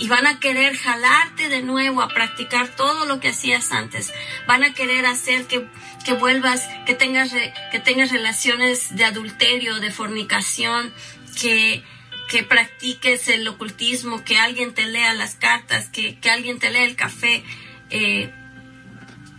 y 0.00 0.08
van 0.08 0.26
a 0.26 0.40
querer 0.40 0.76
jalarte 0.78 1.50
de 1.50 1.60
nuevo 1.60 2.00
a 2.00 2.08
practicar 2.08 2.68
todo 2.68 3.04
lo 3.04 3.20
que 3.20 3.28
hacías 3.28 3.70
antes. 3.70 4.12
Van 4.46 4.64
a 4.64 4.72
querer 4.72 5.04
hacer 5.04 5.46
que, 5.46 5.68
que 6.06 6.14
vuelvas, 6.14 6.66
que 6.86 6.94
tengas, 6.94 7.32
que 7.70 7.80
tengas 7.80 8.10
relaciones 8.10 8.96
de 8.96 9.04
adulterio, 9.04 9.78
de 9.78 9.90
fornicación, 9.90 10.90
que, 11.38 11.84
que 12.30 12.42
practiques 12.42 13.28
el 13.28 13.46
ocultismo, 13.46 14.24
que 14.24 14.38
alguien 14.38 14.72
te 14.72 14.86
lea 14.86 15.12
las 15.12 15.34
cartas, 15.34 15.90
que, 15.90 16.18
que 16.18 16.30
alguien 16.30 16.58
te 16.58 16.70
lea 16.70 16.84
el 16.84 16.96
café, 16.96 17.44
eh, 17.90 18.32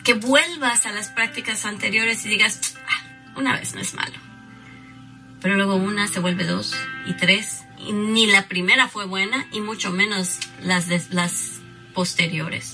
que 0.04 0.14
vuelvas 0.14 0.86
a 0.86 0.92
las 0.92 1.10
prácticas 1.10 1.66
anteriores 1.66 2.24
y 2.24 2.30
digas, 2.30 2.76
ah, 2.88 3.34
una 3.36 3.56
vez 3.58 3.74
no 3.74 3.82
es 3.82 3.96
malo. 3.96 4.20
Pero 5.42 5.56
luego 5.56 5.76
una 5.76 6.08
se 6.08 6.20
vuelve 6.20 6.46
dos 6.46 6.76
y 7.08 7.14
tres 7.14 7.61
ni 7.90 8.28
la 8.28 8.48
primera 8.48 8.88
fue 8.88 9.06
buena 9.06 9.48
y 9.52 9.62
mucho 9.62 9.92
menos 9.92 10.40
las, 10.64 10.88
las 11.12 11.62
posteriores. 11.94 12.74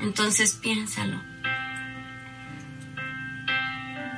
Entonces 0.00 0.54
piénsalo. 0.54 1.20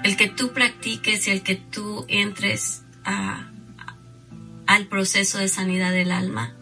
El 0.03 0.17
que 0.17 0.29
tú 0.29 0.53
practiques 0.53 1.27
y 1.27 1.31
el 1.31 1.43
que 1.43 1.57
tú 1.57 2.05
entres 2.09 2.83
a, 3.05 3.51
al 4.67 4.87
proceso 4.87 5.39
de 5.39 5.49
sanidad 5.49 5.93
del 5.93 6.13
alma 6.13 6.55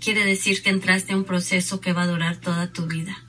quiere 0.00 0.24
decir 0.24 0.62
que 0.62 0.70
entraste 0.70 1.12
a 1.12 1.16
un 1.16 1.24
proceso 1.24 1.80
que 1.80 1.92
va 1.92 2.02
a 2.02 2.06
durar 2.06 2.36
toda 2.36 2.72
tu 2.72 2.86
vida. 2.86 3.24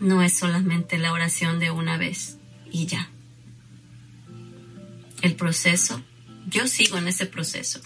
No 0.00 0.22
es 0.22 0.36
solamente 0.36 0.98
la 0.98 1.12
oración 1.12 1.60
de 1.60 1.70
una 1.70 1.96
vez 1.96 2.38
y 2.70 2.86
ya. 2.86 3.08
El 5.20 5.36
proceso, 5.36 6.02
yo 6.48 6.66
sigo 6.66 6.98
en 6.98 7.06
ese 7.06 7.26
proceso. 7.26 7.80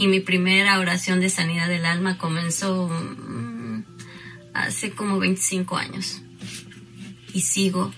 Y 0.00 0.06
mi 0.06 0.20
primera 0.20 0.78
oración 0.78 1.20
de 1.20 1.28
sanidad 1.28 1.68
del 1.68 1.84
alma 1.84 2.16
comenzó 2.16 2.88
mm, 2.88 3.84
hace 4.54 4.92
como 4.92 5.18
25 5.18 5.76
años. 5.76 6.22
Y 7.34 7.42
sigo 7.42 7.92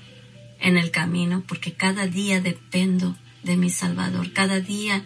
en 0.58 0.76
el 0.76 0.90
camino 0.90 1.44
porque 1.46 1.74
cada 1.74 2.08
día 2.08 2.40
dependo 2.40 3.16
de 3.44 3.56
mi 3.56 3.70
Salvador. 3.70 4.32
Cada 4.32 4.58
día 4.58 5.04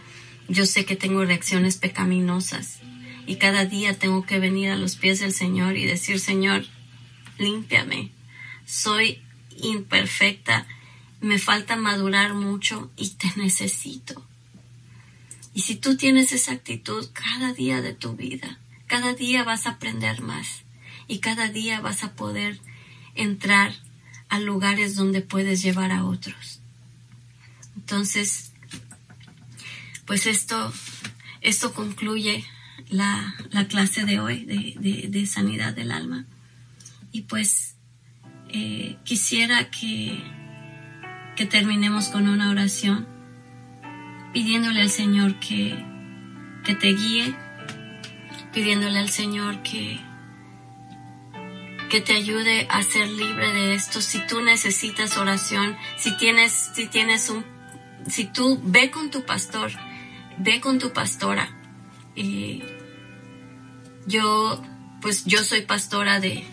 yo 0.49 0.65
sé 0.65 0.87
que 0.87 0.97
tengo 0.97 1.23
reacciones 1.23 1.77
pecaminosas 1.77 2.79
y 3.27 3.37
cada 3.37 3.67
día 3.67 3.99
tengo 3.99 4.25
que 4.25 4.39
venir 4.39 4.71
a 4.71 4.77
los 4.77 4.97
pies 4.97 5.21
del 5.21 5.35
Señor 5.35 5.77
y 5.77 5.85
decir, 5.85 6.19
Señor, 6.19 6.65
límpiame. 7.37 8.11
Soy 8.65 9.21
imperfecta. 9.59 10.67
me 11.21 11.39
falta 11.39 11.77
madurar 11.77 12.33
mucho 12.33 12.91
y 12.97 13.11
te 13.11 13.31
necesito. 13.37 14.27
Y 15.57 15.63
si 15.63 15.75
tú 15.75 15.97
tienes 15.97 16.33
esa 16.33 16.53
actitud 16.53 17.09
cada 17.15 17.55
día 17.55 17.81
de 17.81 17.95
tu 17.95 18.15
vida, 18.15 18.59
cada 18.87 19.15
día 19.15 19.43
vas 19.43 19.67
a 19.67 19.71
aprender 19.71 20.21
más 20.21 20.65
y 21.09 21.21
cada 21.21 21.49
día 21.49 21.81
vas 21.81 22.05
a 22.05 22.13
poder 22.13 22.61
entrar 23.15 23.73
a 24.29 24.39
lugares 24.39 24.97
donde 24.97 25.23
puedes 25.23 25.63
llevar 25.63 25.93
a 25.93 26.05
otros. 26.05 26.61
Entonces, 27.75 28.53
pues 30.05 30.27
esto, 30.27 30.75
esto 31.41 31.73
concluye 31.73 32.45
la, 32.91 33.35
clase 33.71 34.05
de 34.05 34.21
hoy 34.21 34.45
de, 34.45 35.27
sanidad 35.27 35.73
del 35.73 35.91
alma. 35.91 36.27
Y 37.13 37.23
pues 37.23 37.77
eh, 38.51 38.99
quisiera 39.05 39.71
que, 39.71 40.23
que 41.35 41.47
terminemos 41.47 42.09
con 42.09 42.29
una 42.29 42.51
oración 42.51 43.16
pidiéndole 44.37 44.82
al 44.82 44.91
Señor 44.91 45.41
que, 45.41 45.82
que 46.62 46.74
te 46.74 46.89
guíe, 46.89 47.34
pidiéndole 48.53 48.99
al 48.99 49.09
Señor 49.09 49.62
que, 49.62 49.99
que 51.89 52.03
te 52.03 52.12
ayude 52.12 52.66
a 52.68 52.82
ser 52.82 53.09
libre 53.09 53.51
de 53.55 53.74
esto. 53.74 54.03
Si 54.03 54.18
tú 54.26 54.43
necesitas 54.43 55.16
oración, 55.16 55.74
si 55.97 56.14
tienes, 56.18 56.53
si 56.74 56.87
tienes 56.87 57.30
un, 57.30 57.47
si 58.09 58.26
tú 58.26 58.61
ve 58.62 58.91
con 58.91 59.11
tu 59.11 59.24
pastor, 59.24 59.72
ve 60.37 60.61
con 60.61 60.78
tu 60.78 60.93
pastora. 60.93 61.49
Y 62.14 62.62
yo, 64.07 64.62
pues 65.01 65.24
yo 65.24 65.45
soy 65.45 65.62
pastora 65.62 66.20
de, 66.20 66.45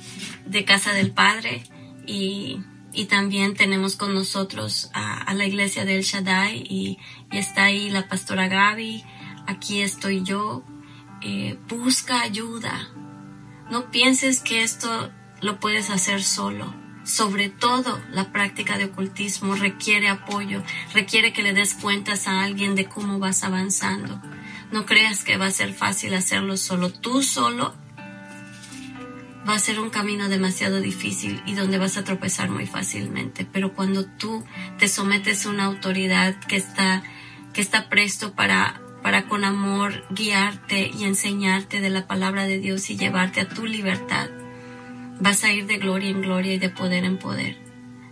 Casa 0.66 0.94
del 0.94 1.12
Padre 1.12 1.64
y, 2.08 2.62
también 3.10 3.56
tenemos 3.56 3.98
con 3.98 4.14
nosotros 4.14 4.90
a, 4.94 5.34
la 5.34 5.46
iglesia 5.46 5.84
del 5.84 6.04
Shaddai 6.04 6.60
y, 6.60 6.98
está 7.38 7.66
ahí 7.66 7.90
la 7.90 8.08
pastora 8.08 8.48
Gaby, 8.48 9.04
aquí 9.48 9.82
estoy 9.82 10.24
yo. 10.24 10.64
Eh, 11.22 11.58
busca 11.70 12.22
ayuda. 12.22 12.90
No 13.70 13.92
pienses 13.92 14.42
que 14.42 14.62
esto 14.64 15.12
lo 15.42 15.60
puedes 15.60 15.90
hacer 15.90 16.24
solo. 16.24 16.74
Sobre 17.04 17.50
todo 17.50 18.02
la 18.12 18.32
práctica 18.32 18.78
de 18.78 18.86
ocultismo 18.86 19.56
requiere 19.56 20.08
apoyo, 20.08 20.64
requiere 20.94 21.34
que 21.34 21.44
le 21.44 21.54
des 21.54 21.74
cuentas 21.74 22.28
a 22.28 22.44
alguien 22.44 22.76
de 22.76 22.86
cómo 22.86 23.20
vas 23.20 23.44
avanzando. 23.44 24.22
No 24.72 24.86
creas 24.86 25.24
que 25.24 25.38
va 25.38 25.48
a 25.48 25.52
ser 25.52 25.74
fácil 25.74 26.14
hacerlo 26.14 26.58
solo. 26.58 26.92
Tú 26.92 27.22
solo 27.22 27.76
va 29.48 29.56
a 29.56 29.60
ser 29.60 29.80
un 29.80 29.90
camino 29.90 30.30
demasiado 30.30 30.80
difícil 30.80 31.42
y 31.46 31.56
donde 31.56 31.78
vas 31.78 31.98
a 31.98 32.04
tropezar 32.04 32.50
muy 32.50 32.66
fácilmente. 32.66 33.46
Pero 33.52 33.74
cuando 33.74 34.06
tú 34.06 34.44
te 34.80 34.88
sometes 34.88 35.46
a 35.46 35.50
una 35.50 35.66
autoridad 35.66 36.36
que 36.48 36.56
está, 36.56 37.04
que 37.54 37.62
está 37.62 37.90
presto 37.90 38.34
para, 38.34 38.82
para 39.02 39.28
con 39.28 39.44
amor 39.46 40.06
guiarte 40.10 40.92
y 40.94 41.04
enseñarte 41.04 41.82
de 41.82 41.90
la 41.90 42.08
palabra 42.08 42.46
de 42.46 42.60
Dios 42.60 42.90
y 42.90 42.98
llevarte 42.98 43.42
a 43.42 43.50
tu 43.50 43.66
libertad, 43.66 44.30
Vas 45.20 45.44
a 45.44 45.54
ir 45.54 45.68
de 45.68 45.78
gloria 45.78 46.10
en 46.10 46.22
gloria 46.22 46.54
y 46.56 46.58
de 46.58 46.70
poder 46.70 47.06
en 47.06 47.18
poder, 47.18 47.58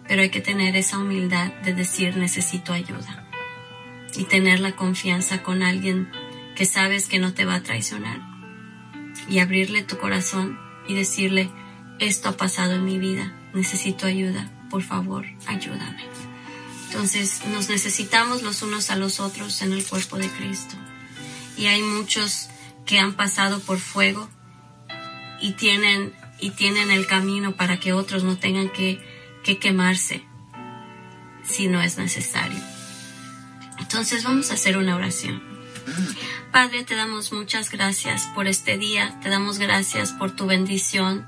pero 0.07 0.21
hay 0.21 0.29
que 0.29 0.39
tener 0.39 0.75
esa 0.75 0.99
humildad 0.99 1.51
de 1.63 1.73
decir 1.73 2.15
necesito 2.15 2.73
ayuda. 2.73 3.27
Y 4.15 4.25
tener 4.25 4.59
la 4.59 4.75
confianza 4.75 5.41
con 5.41 5.63
alguien 5.63 6.09
que 6.55 6.65
sabes 6.65 7.07
que 7.07 7.19
no 7.19 7.33
te 7.33 7.45
va 7.45 7.55
a 7.55 7.63
traicionar. 7.63 8.21
Y 9.29 9.39
abrirle 9.39 9.83
tu 9.83 9.97
corazón 9.97 10.59
y 10.87 10.93
decirle 10.93 11.49
esto 11.99 12.29
ha 12.29 12.37
pasado 12.37 12.75
en 12.75 12.85
mi 12.85 12.97
vida, 12.97 13.33
necesito 13.53 14.05
ayuda, 14.05 14.49
por 14.69 14.83
favor, 14.83 15.25
ayúdame. 15.47 16.03
Entonces 16.91 17.45
nos 17.47 17.69
necesitamos 17.69 18.43
los 18.43 18.63
unos 18.63 18.89
a 18.89 18.97
los 18.97 19.21
otros 19.21 19.61
en 19.61 19.71
el 19.71 19.85
cuerpo 19.85 20.17
de 20.17 20.29
Cristo. 20.29 20.75
Y 21.57 21.67
hay 21.67 21.81
muchos 21.81 22.49
que 22.85 22.99
han 22.99 23.13
pasado 23.13 23.61
por 23.61 23.79
fuego 23.79 24.29
y 25.39 25.53
tienen 25.53 26.13
y 26.37 26.49
tienen 26.49 26.91
el 26.91 27.07
camino 27.07 27.53
para 27.53 27.79
que 27.79 27.93
otros 27.93 28.25
no 28.25 28.37
tengan 28.37 28.67
que, 28.67 28.99
quemarse 29.61 30.25
si 31.43 31.69
no 31.69 31.81
es 31.81 31.97
necesario. 31.97 32.59
Entonces 33.79 34.25
vamos 34.25 34.51
a 34.51 34.55
hacer 34.55 34.75
una 34.75 34.97
oración. 34.97 35.41
Padre, 36.51 36.83
te 36.83 36.95
damos 36.95 37.31
muchas 37.31 37.71
gracias 37.71 38.23
por 38.35 38.47
este 38.47 38.77
día, 38.77 39.17
te 39.21 39.29
damos 39.29 39.59
gracias 39.59 40.11
por 40.11 40.35
tu 40.35 40.45
bendición, 40.45 41.25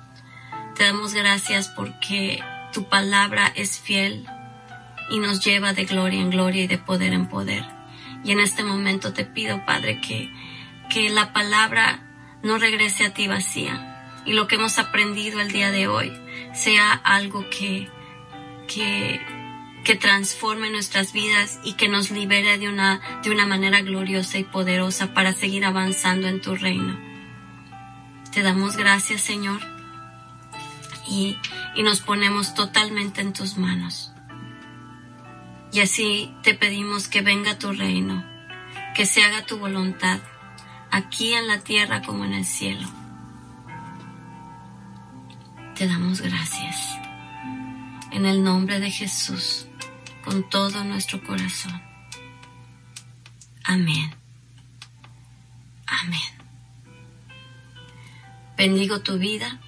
te 0.76 0.84
damos 0.84 1.14
gracias 1.14 1.70
porque 1.70 2.43
tu 2.74 2.89
palabra 2.89 3.47
es 3.55 3.80
fiel 3.80 4.28
y 5.10 5.20
nos 5.20 5.43
lleva 5.43 5.74
de 5.74 5.86
gloria 5.86 6.22
en 6.22 6.30
gloria 6.30 6.64
y 6.64 6.68
de 6.68 6.78
poder 6.78 7.14
en 7.14 7.28
poder. 7.28 7.64
Y 8.24 8.32
en 8.32 8.39
este 8.39 8.64
momento 8.64 9.14
te 9.14 9.26
pido, 9.26 9.66
Padre, 9.66 9.99
que, 10.01 10.32
que 10.89 11.10
la 11.10 11.34
palabra 11.34 11.99
no 12.41 12.58
regrese 12.58 13.06
a 13.06 13.14
ti 13.14 13.28
vacía, 13.28 14.22
y 14.26 14.34
lo 14.34 14.47
que 14.47 14.56
hemos 14.56 14.80
aprendido 14.80 15.41
el 15.41 15.51
día 15.51 15.72
de 15.72 15.88
hoy 15.88 16.14
sea 16.54 16.93
algo 16.93 17.49
que, 17.49 17.89
que, 18.68 19.22
que 19.84 19.95
transforme 19.95 20.70
nuestras 20.70 21.12
vidas 21.12 21.60
y 21.64 21.74
que 21.74 21.89
nos 21.89 22.12
libere 22.12 22.58
de 22.58 22.70
una, 22.70 23.01
de 23.24 23.32
una 23.32 23.45
manera 23.45 23.82
gloriosa 23.82 24.38
y 24.38 24.43
poderosa 24.43 25.14
para 25.14 25.34
seguir 25.34 25.66
avanzando 25.66 26.28
en 26.28 26.41
tu 26.41 26.56
reino. 26.56 26.97
Te 28.32 28.41
damos 28.41 28.78
gracias, 28.78 29.22
Señor, 29.22 29.60
y, 31.08 31.38
y 31.76 31.84
nos 31.84 32.01
ponemos 32.01 32.56
totalmente 32.56 33.22
en 33.22 33.34
tus 33.34 33.58
manos. 33.58 34.12
Y 35.74 35.80
así 35.80 36.32
te 36.43 36.53
pedimos 36.53 37.07
que 37.07 37.24
venga 37.24 37.57
tu 37.57 37.74
reino, 37.74 38.24
que 38.95 39.07
se 39.07 39.24
haga 39.24 39.43
tu 39.47 39.57
voluntad, 39.57 40.19
aquí 40.91 41.34
en 41.34 41.47
la 41.47 41.61
tierra 41.61 42.03
como 42.03 42.26
en 42.26 42.34
el 42.34 42.45
cielo. 42.45 42.88
Te 45.76 45.88
damos 45.88 46.21
gracias. 46.21 46.99
En 48.11 48.28
el 48.28 48.43
nombre 48.43 48.80
de 48.80 48.91
Jesús, 48.91 49.65
con 50.24 50.47
todo 50.47 50.84
nuestro 50.84 51.24
corazón. 51.24 51.82
Amén. 53.63 54.13
Amén. 55.88 56.21
Bendigo 58.55 59.01
tu 59.01 59.17
vida 59.17 59.59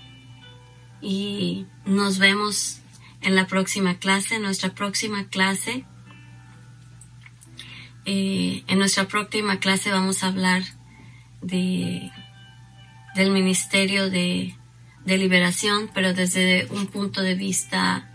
y 1.01 1.65
nos 1.85 2.19
vemos 2.19 2.81
en 3.21 3.33
la 3.33 3.47
próxima 3.47 3.95
clase, 3.95 4.35
en 4.35 4.43
nuestra 4.43 4.75
próxima 4.75 5.27
clase. 5.29 5.83
Eh, 8.05 8.63
en 8.67 8.79
nuestra 8.79 9.07
próxima 9.07 9.59
clase 9.59 9.91
vamos 9.91 10.23
a 10.23 10.27
hablar 10.27 10.63
de, 11.41 12.11
del 13.15 13.31
ministerio 13.31 14.09
de 14.09 14.55
de 15.05 15.17
liberación, 15.17 15.89
pero 15.93 16.13
desde 16.13 16.67
un 16.71 16.87
punto 16.87 17.21
de 17.21 17.35
vista 17.35 18.11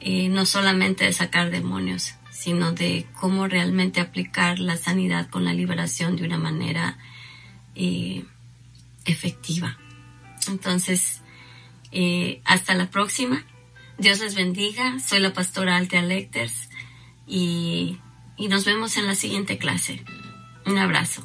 eh, 0.00 0.28
no 0.28 0.46
solamente 0.46 1.04
de 1.04 1.12
sacar 1.12 1.50
demonios, 1.50 2.14
sino 2.30 2.72
de 2.72 3.06
cómo 3.20 3.48
realmente 3.48 4.00
aplicar 4.00 4.58
la 4.58 4.76
sanidad 4.76 5.28
con 5.28 5.44
la 5.44 5.52
liberación 5.52 6.16
de 6.16 6.24
una 6.24 6.38
manera 6.38 6.96
eh, 7.74 8.24
efectiva. 9.04 9.78
Entonces, 10.48 11.20
hasta 12.44 12.74
la 12.74 12.90
próxima. 12.90 13.44
Dios 13.98 14.20
les 14.20 14.34
bendiga. 14.34 14.98
Soy 14.98 15.20
la 15.20 15.32
pastora 15.32 15.76
Altea 15.76 16.02
Lecters 16.02 16.70
y, 17.26 17.98
y 18.42 18.48
nos 18.48 18.64
vemos 18.64 18.96
en 18.96 19.06
la 19.06 19.14
siguiente 19.14 19.56
clase. 19.56 20.02
Un 20.66 20.76
abrazo. 20.76 21.24